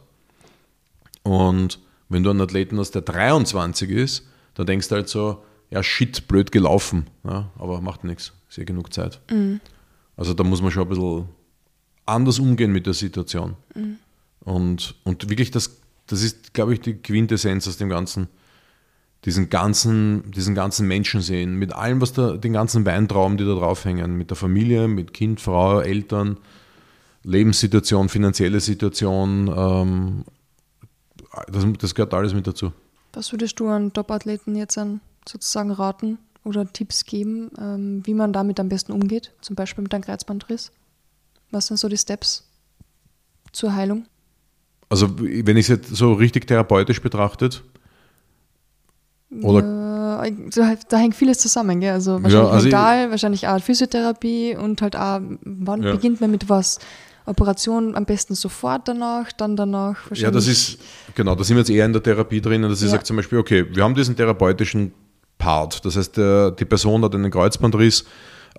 [1.23, 1.79] Und
[2.09, 6.27] wenn du einen Athleten hast, der 23 ist, dann denkst du halt so, ja, shit,
[6.27, 7.07] blöd gelaufen.
[7.23, 9.19] Ja, aber macht nichts, sehr genug Zeit.
[9.31, 9.61] Mhm.
[10.15, 11.25] Also da muss man schon ein bisschen
[12.05, 13.55] anders umgehen mit der Situation.
[13.73, 13.97] Mhm.
[14.41, 18.27] Und, und wirklich, das, das ist, glaube ich, die Quintessenz aus dem Ganzen.
[19.25, 23.55] Diesen ganzen, diesen ganzen Menschen sehen, mit allem, was da, den ganzen Weintrauben, die da
[23.55, 26.37] draufhängen, mit der Familie, mit Kind, Frau, Eltern,
[27.23, 30.23] Lebenssituation, finanzielle Situation, ähm,
[31.51, 32.71] das, das gehört alles mit dazu.
[33.13, 38.31] Was würdest du an Top-Athleten jetzt an sozusagen raten oder Tipps geben, ähm, wie man
[38.31, 40.71] damit am besten umgeht, zum Beispiel mit einem Kreuzbandriss?
[41.51, 42.47] Was sind so die Steps
[43.51, 44.05] zur Heilung?
[44.89, 47.63] Also wenn ich es jetzt so richtig therapeutisch betrachtet,
[49.41, 49.59] oder
[50.25, 51.91] ja, da hängt vieles zusammen, gell?
[51.91, 55.91] Also wahrscheinlich ja, also mental, ich, wahrscheinlich auch Physiotherapie und halt auch, wann ja.
[55.91, 56.79] beginnt man mit was?
[57.25, 60.21] Operation am besten sofort danach, dann danach wahrscheinlich.
[60.21, 60.79] Ja, das ist,
[61.13, 62.91] genau, da sind wir jetzt eher in der Therapie drin, dass ich ja.
[62.91, 64.93] sage zum Beispiel, okay, wir haben diesen therapeutischen
[65.37, 68.05] Part, das heißt, der, die Person hat einen Kreuzbandriss,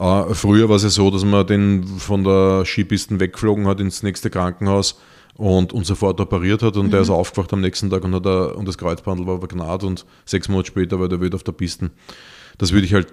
[0.01, 4.05] Uh, früher war es ja so, dass man den von der Skipisten weggeflogen hat ins
[4.05, 5.01] nächste Krankenhaus
[5.39, 6.91] und, und sofort operiert hat und mhm.
[6.91, 10.05] der ist aufgewacht am nächsten Tag und, hat er, und das Kreuzbandel war vergnagt und
[10.27, 11.91] sechs Monate später war der wieder auf der Piste.
[12.59, 13.07] Das würde ich halt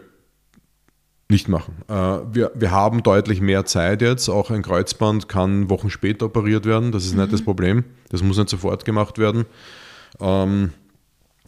[1.30, 1.76] nicht machen.
[1.90, 4.28] Uh, wir, wir haben deutlich mehr Zeit jetzt.
[4.28, 6.92] Auch ein Kreuzband kann Wochen später operiert werden.
[6.92, 7.22] Das ist mhm.
[7.22, 7.84] nicht das Problem.
[8.10, 9.46] Das muss nicht sofort gemacht werden.
[10.20, 10.72] Ähm,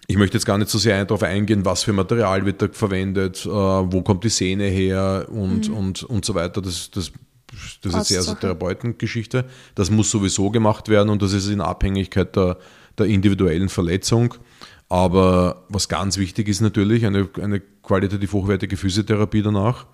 [0.05, 3.45] ich möchte jetzt gar nicht so sehr darauf eingehen, was für Material wird da verwendet,
[3.45, 5.75] äh, wo kommt die Sehne her und, mhm.
[5.75, 6.61] und, und so weiter.
[6.61, 7.11] Das, das
[7.81, 9.45] das ist eher so Therapeutengeschichte.
[9.75, 12.57] Das muss sowieso gemacht werden und das ist in Abhängigkeit der,
[12.97, 14.35] der individuellen Verletzung.
[14.89, 19.85] Aber was ganz wichtig ist natürlich, eine, eine qualitativ hochwertige Physiotherapie danach,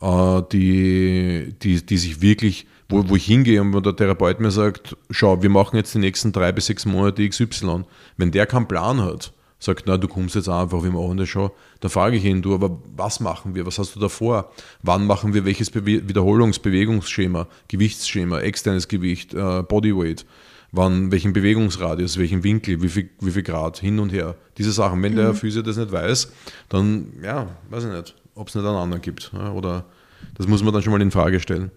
[0.00, 4.50] äh, die, die, die sich wirklich, wo, wo ich hingehe und wo der Therapeut mir
[4.50, 7.84] sagt, schau, wir machen jetzt die nächsten drei bis sechs Monate XY.
[8.16, 11.50] Wenn der keinen Plan hat, sagt, na, du kommst jetzt einfach, wir machen das schon.
[11.80, 13.66] Dann frage ich ihn, du, aber was machen wir?
[13.66, 14.52] Was hast du da vor?
[14.82, 20.26] Wann machen wir welches Bewe Wiederholungs-, Bewegungsschema, Gewichtsschema, externes Gewicht, äh, Bodyweight?
[20.72, 24.34] Wann, welchen Bewegungsradius, welchen Winkel, wie viel, wie viel Grad, hin und her.
[24.58, 25.02] Diese Sachen.
[25.02, 25.16] Wenn mhm.
[25.16, 26.32] der Physio das nicht weiß,
[26.68, 29.32] dann, ja, weiß ich nicht, ob es nicht einen anderen gibt.
[29.54, 29.86] Oder
[30.34, 31.70] das muss man dann schon mal in Frage stellen.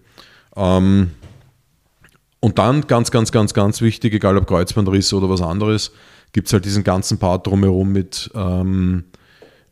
[0.56, 1.12] Ähm,
[2.40, 5.92] und dann ganz, ganz, ganz, ganz wichtig, egal ob Kreuzbandriss oder was anderes,
[6.32, 9.04] gibt es halt diesen ganzen Part drumherum mit, ähm,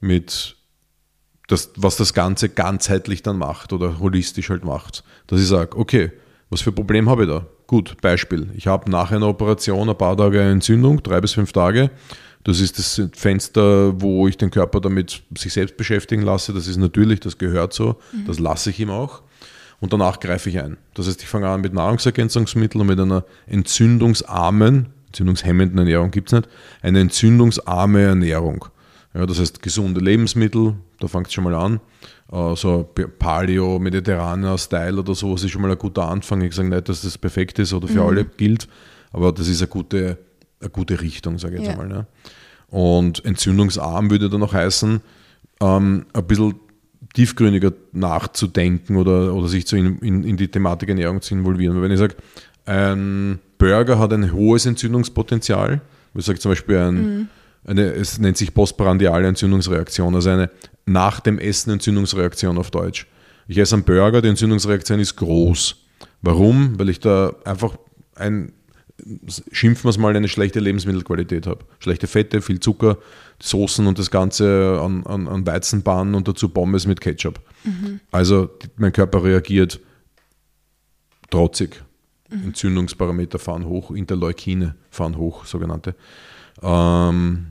[0.00, 0.56] mit
[1.48, 5.02] das, was das Ganze ganzheitlich dann macht oder holistisch halt macht.
[5.26, 6.12] Dass ich sage, okay,
[6.50, 7.46] was für ein Problem habe ich da?
[7.66, 8.48] Gut, Beispiel.
[8.54, 11.90] Ich habe nach einer Operation ein paar Tage Entzündung, drei bis fünf Tage.
[12.44, 16.54] Das ist das Fenster, wo ich den Körper damit sich selbst beschäftigen lasse.
[16.54, 17.96] Das ist natürlich, das gehört so.
[18.12, 18.26] Mhm.
[18.26, 19.22] Das lasse ich ihm auch.
[19.80, 20.76] Und danach greife ich ein.
[20.94, 26.32] Das heißt, ich fange an mit Nahrungsergänzungsmitteln und mit einer entzündungsarmen, entzündungshemmenden Ernährung gibt es
[26.32, 26.48] nicht,
[26.82, 28.66] eine entzündungsarme Ernährung.
[29.14, 31.80] Ja, das heißt gesunde Lebensmittel, da fängt es schon mal an.
[32.30, 32.86] Uh, so
[33.18, 36.42] Paleo, mediterraner Style oder sowas ist schon mal ein guter Anfang.
[36.42, 38.06] Ich sage nicht, dass das perfekt ist oder für mhm.
[38.06, 38.68] alle gilt,
[39.12, 40.18] aber das ist eine gute,
[40.60, 41.80] eine gute Richtung, sage ich jetzt ja.
[41.80, 41.88] einmal.
[41.88, 42.06] Ne?
[42.68, 45.00] Und entzündungsarm würde dann noch heißen,
[45.62, 46.56] ähm, ein bisschen
[47.14, 51.76] tiefgründiger nachzudenken oder, oder sich zu in, in, in die Thematik Ernährung zu involvieren.
[51.76, 52.16] Weil wenn ich sage,
[52.66, 55.80] ein Burger hat ein hohes Entzündungspotenzial.
[56.14, 57.28] Ich sage zum Beispiel ein, mhm.
[57.64, 60.50] eine, es nennt sich postprandiale Entzündungsreaktion, also eine
[60.86, 63.06] nach dem Essen Entzündungsreaktion auf Deutsch.
[63.46, 65.76] Ich esse einen Burger, die Entzündungsreaktion ist groß.
[66.22, 66.78] Warum?
[66.78, 67.76] Weil ich da einfach
[68.14, 68.52] ein,
[69.52, 71.64] schimpfen wir es mal, eine schlechte Lebensmittelqualität habe.
[71.78, 72.98] Schlechte Fette, viel Zucker,
[73.40, 77.40] Soßen und das Ganze an, an, an Weizenbahnen und dazu Pommes mit Ketchup.
[77.64, 78.00] Mhm.
[78.10, 79.80] Also mein Körper reagiert
[81.30, 81.82] trotzig.
[82.28, 82.44] Mhm.
[82.44, 85.94] Entzündungsparameter fahren hoch, Interleukine fahren hoch, sogenannte.
[86.62, 87.46] Ähm,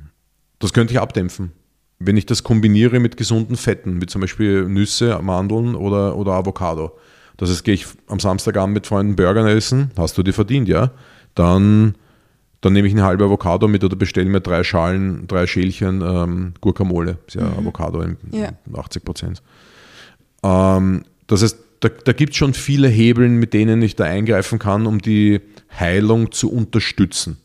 [0.59, 1.51] das könnte ich abdämpfen.
[1.99, 6.97] Wenn ich das kombiniere mit gesunden Fetten, wie zum Beispiel Nüsse, Mandeln oder, oder Avocado.
[7.37, 10.91] Das heißt, gehe ich am Samstagabend mit Freunden Burger essen, hast du dir verdient, ja?
[11.35, 11.95] Dann,
[12.61, 16.53] dann nehme ich eine halbe Avocado mit oder bestelle mir drei Schalen, drei Schälchen ähm,
[16.61, 17.17] Guacamole.
[17.25, 17.59] Das ist ja mhm.
[17.59, 18.49] Avocado in ja.
[18.75, 19.41] 80 Prozent.
[20.43, 24.59] Ähm, das heißt, da, da gibt es schon viele Hebeln, mit denen ich da eingreifen
[24.59, 25.41] kann, um die
[25.77, 27.37] Heilung zu unterstützen.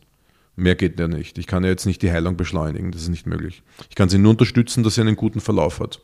[0.56, 1.38] Mehr geht ja nicht.
[1.38, 3.62] Ich kann ja jetzt nicht die Heilung beschleunigen, das ist nicht möglich.
[3.88, 6.00] Ich kann sie nur unterstützen, dass sie einen guten Verlauf hat.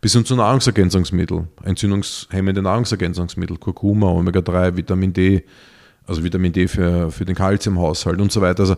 [0.00, 5.44] Bis hin zu Nahrungsergänzungsmittel, entzündungshemmende Nahrungsergänzungsmittel, Kurkuma, Omega-3, Vitamin D,
[6.06, 8.60] also Vitamin D für, für den Kalziumhaushalt und so weiter.
[8.60, 8.76] Also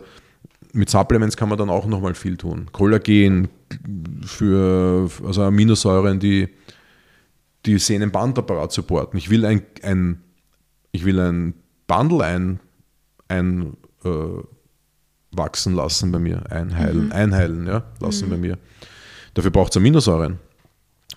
[0.73, 2.67] mit Supplements kann man dann auch nochmal viel tun.
[2.73, 3.47] Kollagen
[4.25, 6.49] für also Aminosäuren, die
[7.65, 9.17] die Sehnenbandapparat supporten.
[9.17, 10.21] Ich will ein, ein,
[10.91, 11.53] ich will ein
[11.87, 12.59] Bundle ein,
[13.27, 14.09] ein äh,
[15.31, 17.11] wachsen lassen bei mir, einheilen, mhm.
[17.11, 18.31] einheilen ja, lassen mhm.
[18.31, 18.57] bei mir.
[19.33, 20.39] Dafür braucht es Aminosäuren.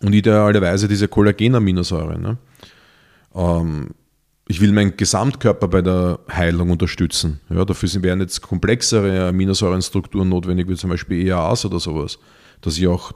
[0.00, 2.20] Und idealerweise diese Kollagenaminosäuren.
[2.20, 2.38] Ne?
[3.34, 3.90] Ähm,
[4.48, 7.40] ich will meinen Gesamtkörper bei der Heilung unterstützen.
[7.50, 12.18] Ja, dafür wären jetzt komplexere Aminosäurenstrukturen notwendig, wie zum Beispiel EAAs oder sowas,
[12.60, 13.12] dass ich auch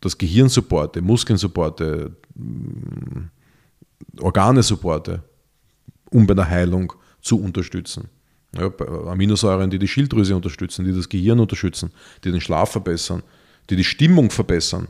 [0.00, 3.28] das Gehirn supporte, Muskeln supporte, mm,
[4.20, 5.22] Organe supporte,
[6.10, 8.08] um bei der Heilung zu unterstützen.
[8.54, 8.70] Ja,
[9.08, 11.90] Aminosäuren, die die Schilddrüse unterstützen, die das Gehirn unterstützen,
[12.22, 13.22] die den Schlaf verbessern,
[13.70, 14.88] die die Stimmung verbessern.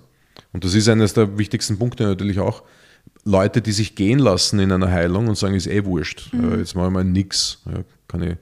[0.52, 2.62] Und das ist eines der wichtigsten Punkte natürlich auch.
[3.24, 6.58] Leute, die sich gehen lassen in einer Heilung und sagen, ist eh wurscht, mhm.
[6.58, 7.60] jetzt mache ich mal nix.
[7.66, 8.36] Ja, kann ich,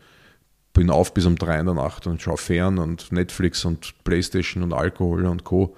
[0.73, 4.63] bin auf bis um drei in der Nacht und schaue fern und Netflix und Playstation
[4.63, 5.77] und Alkohol und Co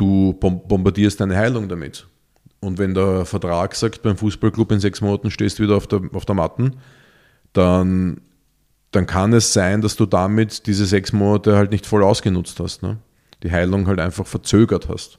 [0.00, 2.06] du bombardierst deine Heilung damit.
[2.60, 6.02] Und wenn der Vertrag sagt, beim Fußballclub in sechs Monaten stehst du wieder auf der,
[6.12, 6.76] auf der Matten,
[7.52, 8.20] dann,
[8.90, 12.82] dann kann es sein, dass du damit diese sechs Monate halt nicht voll ausgenutzt hast.
[12.82, 12.98] Ne?
[13.42, 15.18] Die Heilung halt einfach verzögert hast.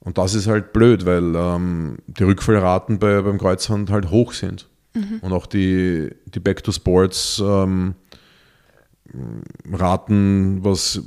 [0.00, 4.68] Und das ist halt blöd, weil ähm, die Rückfallraten bei, beim Kreuzhand halt hoch sind.
[4.94, 5.18] Mhm.
[5.20, 7.94] Und auch die, die Back to Sports ähm,
[9.72, 11.02] Raten, was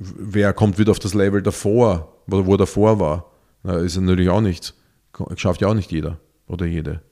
[0.00, 3.30] wer kommt wieder auf das Level davor, wo er davor war.
[3.62, 4.74] Na, ist natürlich auch nichts.
[5.36, 7.02] Schafft ja auch nicht jeder oder jede.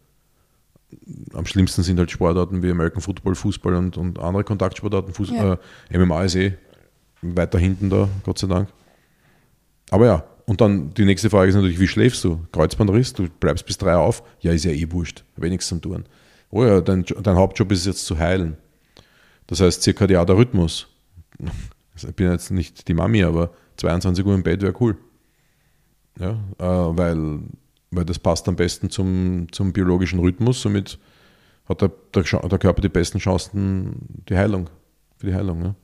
[1.34, 5.12] Am schlimmsten sind halt Sportarten wie American Football, Fußball und, und andere Kontaktsportarten.
[5.12, 5.58] Fuß, ja.
[5.90, 6.54] äh, MMA ist eh
[7.20, 8.68] weiter hinten da, Gott sei Dank.
[9.90, 12.40] Aber ja, und dann die nächste Frage ist natürlich, wie schläfst du?
[12.52, 14.22] Kreuzbandriss, du bleibst bis drei auf?
[14.40, 16.04] Ja, ist ja eh wurscht, wenigstens zum Tun.
[16.50, 18.56] Oh ja, dein, dein Hauptjob ist jetzt zu heilen.
[19.46, 20.88] Das heißt, zirkadianer Rhythmus.
[22.04, 24.96] Ich bin jetzt nicht die Mami, aber 22 Uhr im Bett wäre cool.
[26.18, 27.40] Ja, äh, weil,
[27.90, 30.60] weil das passt am besten zum, zum biologischen Rhythmus.
[30.60, 30.98] Somit
[31.68, 34.68] hat der, der, der Körper die besten Chancen die Heilung,
[35.16, 35.62] für die Heilung.
[35.62, 35.74] Ja.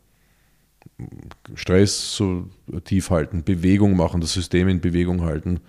[1.55, 2.49] Stress so
[2.85, 5.61] tief halten, Bewegung machen, das System in Bewegung halten,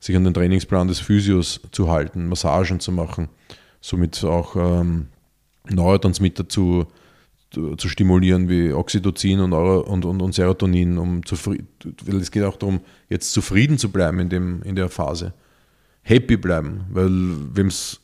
[0.00, 3.28] sich an den Trainingsplan des Physios zu halten, Massagen zu machen,
[3.80, 5.08] somit auch ähm,
[5.68, 6.86] Neurotransmitter zu,
[7.50, 11.68] zu stimulieren wie Oxytocin und, und, und, und Serotonin, um zufrieden,
[12.04, 15.32] weil es geht auch darum, jetzt zufrieden zu bleiben in, dem, in der Phase.
[16.02, 17.10] Happy bleiben, weil
[17.54, 18.00] wem es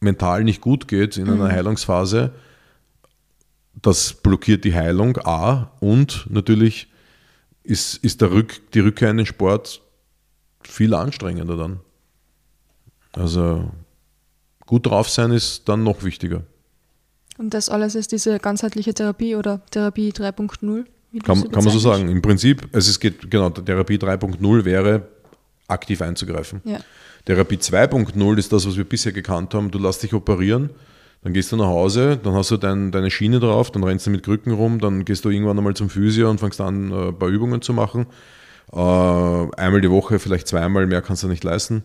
[0.00, 1.52] mental nicht gut geht in einer mhm.
[1.52, 2.34] Heilungsphase,
[3.80, 6.88] das blockiert die Heilung, A, und natürlich
[7.62, 9.82] ist, ist der Rück, die Rückkehr in den Sport
[10.62, 11.80] viel anstrengender dann.
[13.12, 13.70] Also
[14.66, 16.44] gut drauf sein ist dann noch wichtiger.
[17.38, 20.84] Und das alles ist diese ganzheitliche Therapie oder Therapie 3.0?
[21.24, 22.08] Kann, kann man so sagen.
[22.08, 25.08] Im Prinzip, es ist, geht, genau, Therapie 3.0 wäre
[25.68, 26.60] aktiv einzugreifen.
[26.64, 26.78] Ja.
[27.24, 29.70] Therapie 2.0 ist das, was wir bisher gekannt haben.
[29.70, 30.70] Du lässt dich operieren,
[31.22, 34.10] dann gehst du nach Hause, dann hast du dein, deine Schiene drauf, dann rennst du
[34.10, 37.18] mit Krücken rum, dann gehst du irgendwann einmal zum Physio und fängst an, äh, ein
[37.18, 38.06] paar Übungen zu machen.
[38.72, 41.82] Äh, einmal die Woche, vielleicht zweimal, mehr kannst du nicht leisten.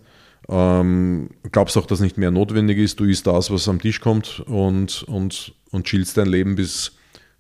[0.52, 3.00] Ähm, glaubst auch, dass nicht mehr notwendig ist.
[3.00, 6.94] Du isst das, was am Tisch kommt und, und, und chillst dein Leben, bis,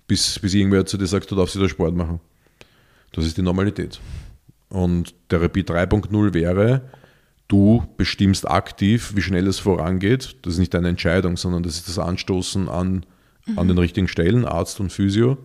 [0.08, 2.20] bis, bis irgendwer zu dir sagt, du darfst wieder Sport machen.
[3.12, 4.00] Das ist die Normalität.
[4.70, 6.84] Und Therapie 3.0 wäre,
[7.48, 10.38] du bestimmst aktiv, wie schnell es vorangeht.
[10.44, 13.06] Das ist nicht deine Entscheidung, sondern das ist das Anstoßen an,
[13.48, 13.58] mhm.
[13.58, 15.40] an den richtigen Stellen, Arzt und Physio.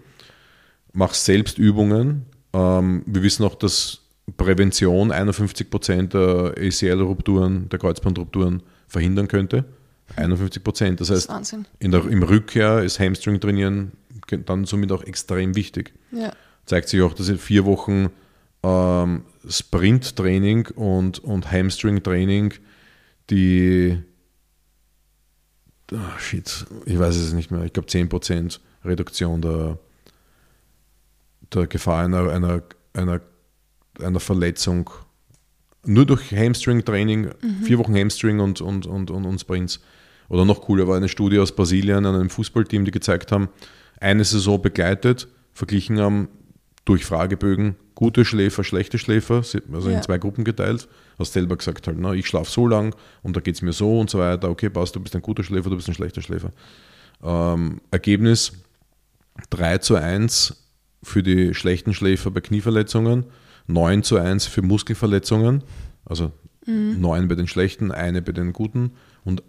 [0.93, 2.27] Machst selbst Übungen.
[2.53, 4.04] Ähm, wir wissen auch, dass
[4.37, 9.65] Prävention 51 Prozent der ACL-Rupturen, der Kreuzbandrupturen verhindern könnte.
[10.17, 11.01] 51 Prozent.
[11.01, 13.93] Das heißt, das in der, im Rückkehr ist Hamstring trainieren
[14.47, 15.93] dann somit auch extrem wichtig.
[16.11, 16.33] Ja.
[16.65, 18.09] Zeigt sich auch, dass in vier Wochen
[18.63, 22.55] ähm, Sprint-Training und, und Hamstring-Training
[23.31, 23.99] die
[25.93, 29.79] oh shit, ich weiß es nicht mehr, ich glaube 10% Reduktion der,
[31.53, 33.21] der Gefahr einer, einer, einer
[34.01, 34.91] einer Verletzung
[35.87, 37.63] nur durch Hamstring-Training, mhm.
[37.65, 39.81] vier Wochen Hamstring und, und, und, und, und Sprints.
[40.29, 43.49] Oder noch cooler war eine Studie aus Brasilien an einem Fußballteam, die gezeigt haben,
[44.01, 46.29] eine Saison begleitet, verglichen haben
[46.85, 49.97] durch Fragebögen gute Schläfer, schlechte Schläfer, also ja.
[49.97, 50.89] in zwei Gruppen geteilt.
[51.19, 54.01] Hast selber gesagt halt, ne, ich schlafe so lang und da geht es mir so
[54.01, 54.51] und so weiter.
[54.51, 56.51] Okay, passt, du bist ein guter Schläfer, du bist ein schlechter Schläfer.
[57.23, 58.53] Ähm, Ergebnis
[59.51, 60.57] 3 zu 1
[61.03, 63.27] für die schlechten Schläfer bei Knieverletzungen
[63.67, 65.65] 9 zu 1 für Muskelverletzungen,
[66.05, 66.33] also
[66.67, 67.01] mhm.
[67.01, 68.93] 9 bei den schlechten, eine bei den guten
[69.25, 69.43] und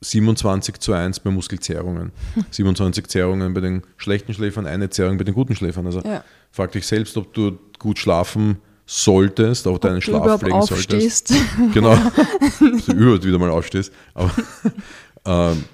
[0.00, 2.12] 27 zu 1 bei Muskelzerrungen.
[2.50, 5.86] 27 Zerrungen bei den schlechten Schläfern, eine Zerrung bei den guten Schläfern.
[5.86, 6.22] Also ja.
[6.50, 11.32] frag dich selbst, ob du gut schlafen solltest, auch deinen Schlaf pflegen solltest.
[11.72, 11.94] Genau,
[12.40, 13.92] dass du überhaupt wieder mal aufstehst.
[14.12, 14.30] Aber
[15.24, 15.64] ähm,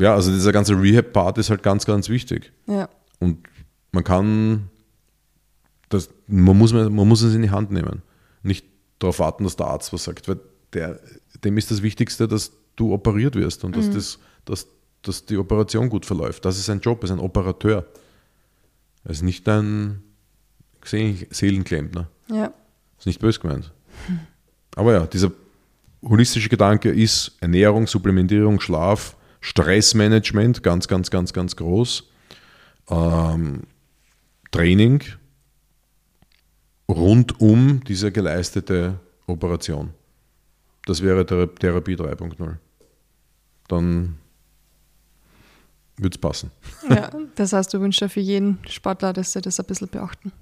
[0.00, 2.52] ja, also dieser ganze Rehab-Part ist halt ganz, ganz wichtig.
[2.66, 2.88] Ja.
[3.18, 3.38] Und
[3.92, 4.70] man kann
[5.88, 8.02] das, man, muss, man muss es in die Hand nehmen.
[8.42, 8.66] Nicht
[8.98, 10.28] darauf warten, dass der Arzt was sagt.
[10.28, 10.40] Weil
[10.72, 11.00] der,
[11.44, 13.94] dem ist das Wichtigste, dass du operiert wirst und dass, mhm.
[13.94, 14.66] das, dass,
[15.02, 16.44] dass die Operation gut verläuft.
[16.44, 17.86] Das ist sein Job, er ist ein Operateur.
[19.04, 20.02] Er ist nicht ein
[20.84, 22.08] Seelenklempner.
[22.28, 22.52] Ja.
[22.98, 23.72] Ist nicht böse gemeint.
[24.76, 25.30] Aber ja, dieser
[26.02, 32.08] holistische Gedanke ist Ernährung, Supplementierung, Schlaf, Stressmanagement, ganz, ganz, ganz, ganz groß.
[32.88, 33.62] Ähm,
[34.50, 35.02] Training,
[36.88, 39.90] rund um diese geleistete Operation.
[40.86, 42.56] Das wäre Therapie 3.0.
[43.68, 44.18] Dann
[45.96, 46.50] würde es passen.
[46.88, 50.32] Ja, das heißt, du wünschst ja für jeden Sportler, dass sie das ein bisschen beachten.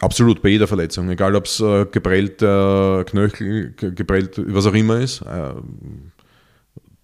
[0.00, 1.10] Absolut, bei jeder Verletzung.
[1.10, 5.22] Egal, ob es äh, geprellt äh, Knöchel, geprellt, was auch immer ist.
[5.22, 5.54] Äh,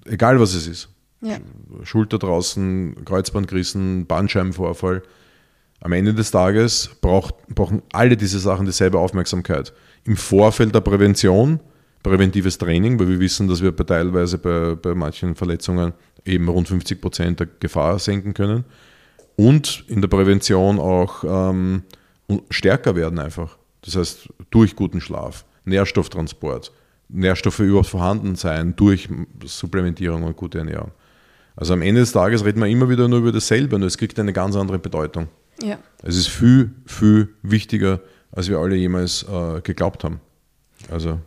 [0.05, 0.89] egal, was es ist.
[1.21, 1.39] Ja.
[1.83, 5.03] Schulter draußen, Kreuzbandgerissen, Bandscheibenvorfall.
[5.85, 9.75] Am Ende des Tages braucht, brauchen alle diese Sachen dieselbe Aufmerksamkeit.
[10.05, 11.61] Im Vorfeld der Prävention,
[12.03, 15.93] präventives Training, weil wir wissen, dass wir bei teilweise bei, bei manchen Verletzungen
[16.25, 18.65] eben rund 50 Prozent der Gefahr senken können.
[19.37, 21.83] Und in der Prävention auch ähm,
[22.49, 23.59] stärker werden einfach.
[23.83, 26.73] Das heißt, durch guten Schlaf, Nährstofftransport,
[27.11, 29.11] Nährstoffe überhaupt vorhanden sein durch
[29.45, 30.93] Supplementierung und gute Ernährung.
[31.57, 34.19] Also am Ende des Tages reden wir immer wieder nur über dasselbe, nur es kriegt
[34.19, 35.29] eine ganz andere Bedeutung.
[35.63, 35.79] Ja.
[36.03, 38.01] Es ist viel, viel wichtiger,
[38.33, 40.21] als wir alle jemals äh, geglaubt haben.
[40.91, 41.19] Also.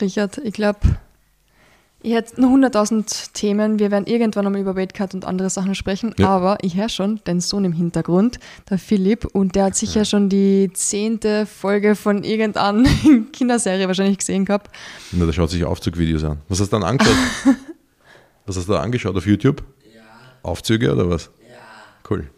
[0.00, 0.80] Richard, ich glaube,
[2.04, 3.78] ich hätte noch 100.000 Themen.
[3.78, 6.12] Wir werden irgendwann einmal über Weightcut und andere Sachen sprechen.
[6.18, 6.28] Ja.
[6.28, 10.04] Aber ich höre schon deinen Sohn im Hintergrund, der Philipp, und der hat sicher ja.
[10.04, 12.88] schon die zehnte Folge von irgendeiner
[13.32, 14.74] Kinderserie wahrscheinlich gesehen gehabt.
[15.12, 16.38] Na, der schaut sich Aufzugvideos an.
[16.48, 17.16] Was hast du dann angeschaut?
[18.46, 19.62] was hast du da angeschaut auf YouTube?
[19.94, 20.02] Ja.
[20.42, 21.30] Aufzüge oder was?
[22.08, 22.28] Cool.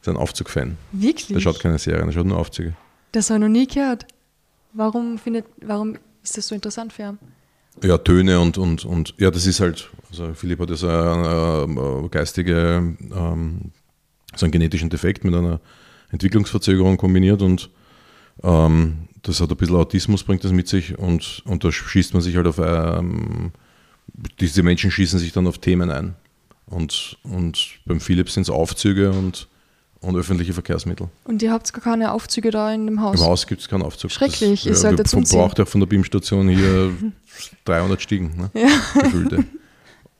[0.00, 0.76] Ist ein Aufzug-Fan.
[0.92, 1.28] Wirklich?
[1.28, 2.74] Der schaut keine Serien, der schaut nur Aufzüge.
[3.12, 4.06] Das habe ich noch nie gehört.
[4.72, 7.18] Warum, findet, warum ist das so interessant für ihn?
[7.82, 11.64] ja, Töne und, und, und ja, das ist halt, also Philipp hat ja so eine,
[11.64, 13.72] eine geistige, ähm,
[14.34, 15.60] so einen genetischen Defekt mit einer
[16.10, 17.70] Entwicklungsverzögerung kombiniert und
[18.42, 22.22] ähm, das hat ein bisschen Autismus, bringt das mit sich und, und da schießt man
[22.22, 23.52] sich halt auf, ähm,
[24.40, 26.14] diese Menschen schießen sich dann auf Themen ein.
[26.70, 29.48] Und, und beim Philipp sind es Aufzüge und
[30.00, 31.08] und öffentliche Verkehrsmittel.
[31.24, 33.20] Und ihr habt gar keine Aufzüge da in dem Haus?
[33.20, 34.10] Im Haus gibt es keinen Aufzug.
[34.10, 36.92] Schrecklich, das, ihr solltet ja, braucht ja von der BIM-Station hier
[37.64, 38.50] 300 Stiegen, ne?
[38.54, 38.68] ja.
[39.02, 39.44] gefüllte.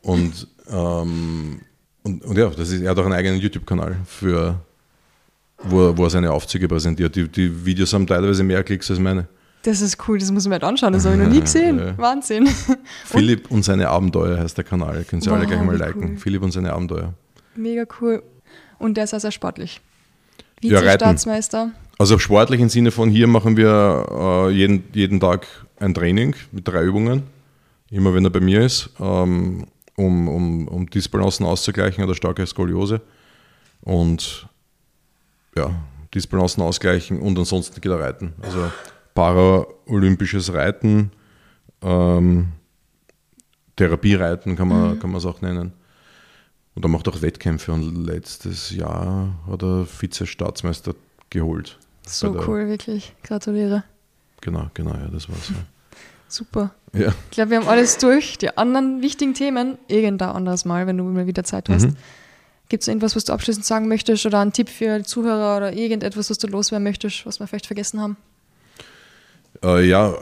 [0.03, 1.61] Und, ähm,
[2.03, 4.61] und, und, ja, das ist, er hat auch einen eigenen YouTube-Kanal, für,
[5.63, 7.17] wo, wo er seine Aufzüge präsentiert.
[7.17, 9.29] Die, die Videos haben teilweise mehr Klicks als meine.
[9.63, 11.79] Das ist cool, das muss man halt anschauen, das habe ich noch nie gesehen.
[11.79, 11.99] Ja.
[11.99, 12.49] Wahnsinn.
[13.05, 16.13] Philipp und seine Abenteuer heißt der Kanal, können Sie wow, alle gleich mal liken.
[16.13, 16.17] Cool.
[16.17, 17.13] Philipp und seine Abenteuer.
[17.55, 18.23] Mega cool.
[18.79, 19.81] Und der ist auch sehr sportlich.
[20.63, 21.71] Vize-Staatsmeister.
[21.99, 24.07] also sportlich im Sinne von hier machen wir
[24.49, 25.47] äh, jeden, jeden Tag
[25.79, 27.25] ein Training mit drei Übungen,
[27.91, 29.67] immer wenn er bei mir ist, ähm,
[29.97, 33.01] um, um, um Disbalancen auszugleichen oder starke Skoliose.
[33.83, 34.47] Und
[35.57, 35.71] ja,
[36.15, 38.35] Disbalancen ausgleichen und ansonsten geht er reiten.
[38.43, 38.71] Also
[39.21, 41.11] paralympisches Reiten,
[41.83, 42.49] ähm,
[43.77, 45.15] Therapiereiten kann man mhm.
[45.15, 45.75] es auch nennen.
[46.75, 50.95] Und er macht auch Wettkämpfe und letztes Jahr hat er Vize-Staatsmeister
[51.29, 51.79] geholt.
[52.07, 53.13] So cool, wirklich.
[53.23, 53.85] Gratuliere.
[54.41, 55.51] Genau, genau, ja, das war's.
[55.51, 55.57] Ja.
[56.29, 56.75] Super.
[56.95, 57.09] Ja.
[57.09, 58.39] Ich glaube, wir haben alles durch.
[58.39, 61.89] Die anderen wichtigen Themen, irgendein anderes Mal, wenn du mal wieder Zeit hast.
[61.89, 61.97] Mhm.
[62.71, 65.75] Gibt es irgendwas, was du abschließend sagen möchtest oder einen Tipp für die Zuhörer oder
[65.75, 68.17] irgendetwas, was du loswerden möchtest, was wir vielleicht vergessen haben?
[69.63, 70.15] Äh, ja,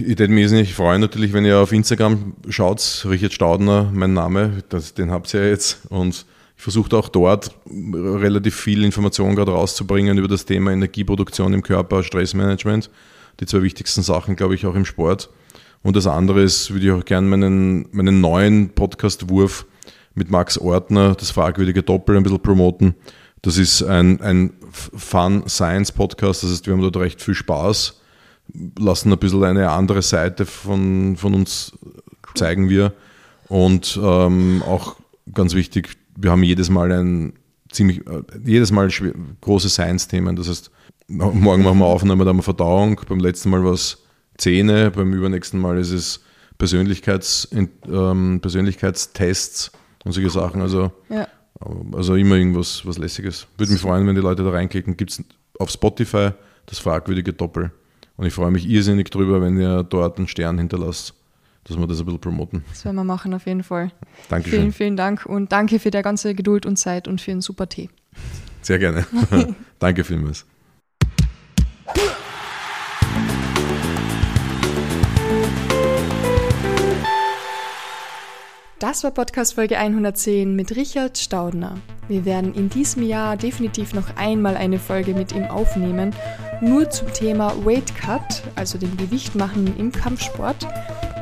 [0.00, 4.62] ich würde mich nicht freuen natürlich, wenn ihr auf Instagram schaut, Richard Staudner, mein Name,
[4.70, 5.80] das, den habt ihr ja jetzt.
[5.90, 6.24] Und
[6.56, 12.02] ich versuche auch dort relativ viel Informationen gerade rauszubringen über das Thema Energieproduktion im Körper,
[12.02, 12.90] Stressmanagement,
[13.40, 15.28] die zwei wichtigsten Sachen, glaube ich, auch im Sport.
[15.82, 19.66] Und das andere ist, würde ich auch gerne meinen, meinen neuen Podcast-Wurf
[20.14, 22.94] mit Max Ortner, das fragwürdige Doppel, ein bisschen promoten.
[23.42, 28.00] Das ist ein, ein Fun-Science-Podcast, das heißt, wir haben dort recht viel Spaß
[28.78, 31.72] lassen ein bisschen eine andere Seite von, von uns
[32.34, 32.92] zeigen wir.
[33.48, 34.96] Und ähm, auch
[35.32, 37.32] ganz wichtig, wir haben jedes Mal ein
[37.70, 38.90] ziemlich, äh, jedes Mal
[39.40, 40.36] große Science-Themen.
[40.36, 40.70] Das heißt,
[41.08, 43.98] morgen machen wir Aufnahme, da haben wir Verdauung, beim letzten Mal war es
[44.36, 46.20] Zähne, beim übernächsten Mal ist es
[46.58, 49.72] Persönlichkeits, ähm, Persönlichkeitstests
[50.04, 50.60] und solche Sachen.
[50.60, 51.26] Also, ja.
[51.92, 53.46] also immer irgendwas was Lässiges.
[53.56, 54.96] Würde mich freuen, wenn die Leute da reinklicken.
[54.96, 55.22] Gibt es
[55.58, 56.30] auf Spotify
[56.66, 57.72] das fragwürdige Doppel.
[58.18, 61.14] Und ich freue mich irrsinnig drüber, wenn ihr dort einen Stern hinterlasst,
[61.64, 62.64] dass wir das ein bisschen promoten.
[62.68, 63.92] Das werden wir machen, auf jeden Fall.
[64.28, 64.58] Dankeschön.
[64.58, 67.68] Vielen, vielen Dank und danke für die ganze Geduld und Zeit und für den super
[67.68, 67.88] Tee.
[68.60, 69.06] Sehr gerne.
[69.78, 70.44] danke vielmals.
[78.78, 81.78] Das war Podcast Folge 110 mit Richard Staudner.
[82.06, 86.14] Wir werden in diesem Jahr definitiv noch einmal eine Folge mit ihm aufnehmen,
[86.60, 90.68] nur zum Thema Weight Cut, also dem Gewichtmachen im Kampfsport.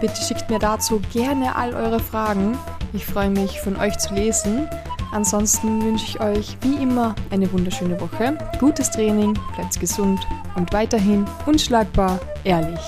[0.03, 2.59] Bitte schickt mir dazu gerne all eure Fragen.
[2.93, 4.69] Ich freue mich, von euch zu lesen.
[5.13, 10.21] Ansonsten wünsche ich euch wie immer eine wunderschöne Woche, gutes Training, bleibt gesund
[10.57, 12.81] und weiterhin unschlagbar ehrlich.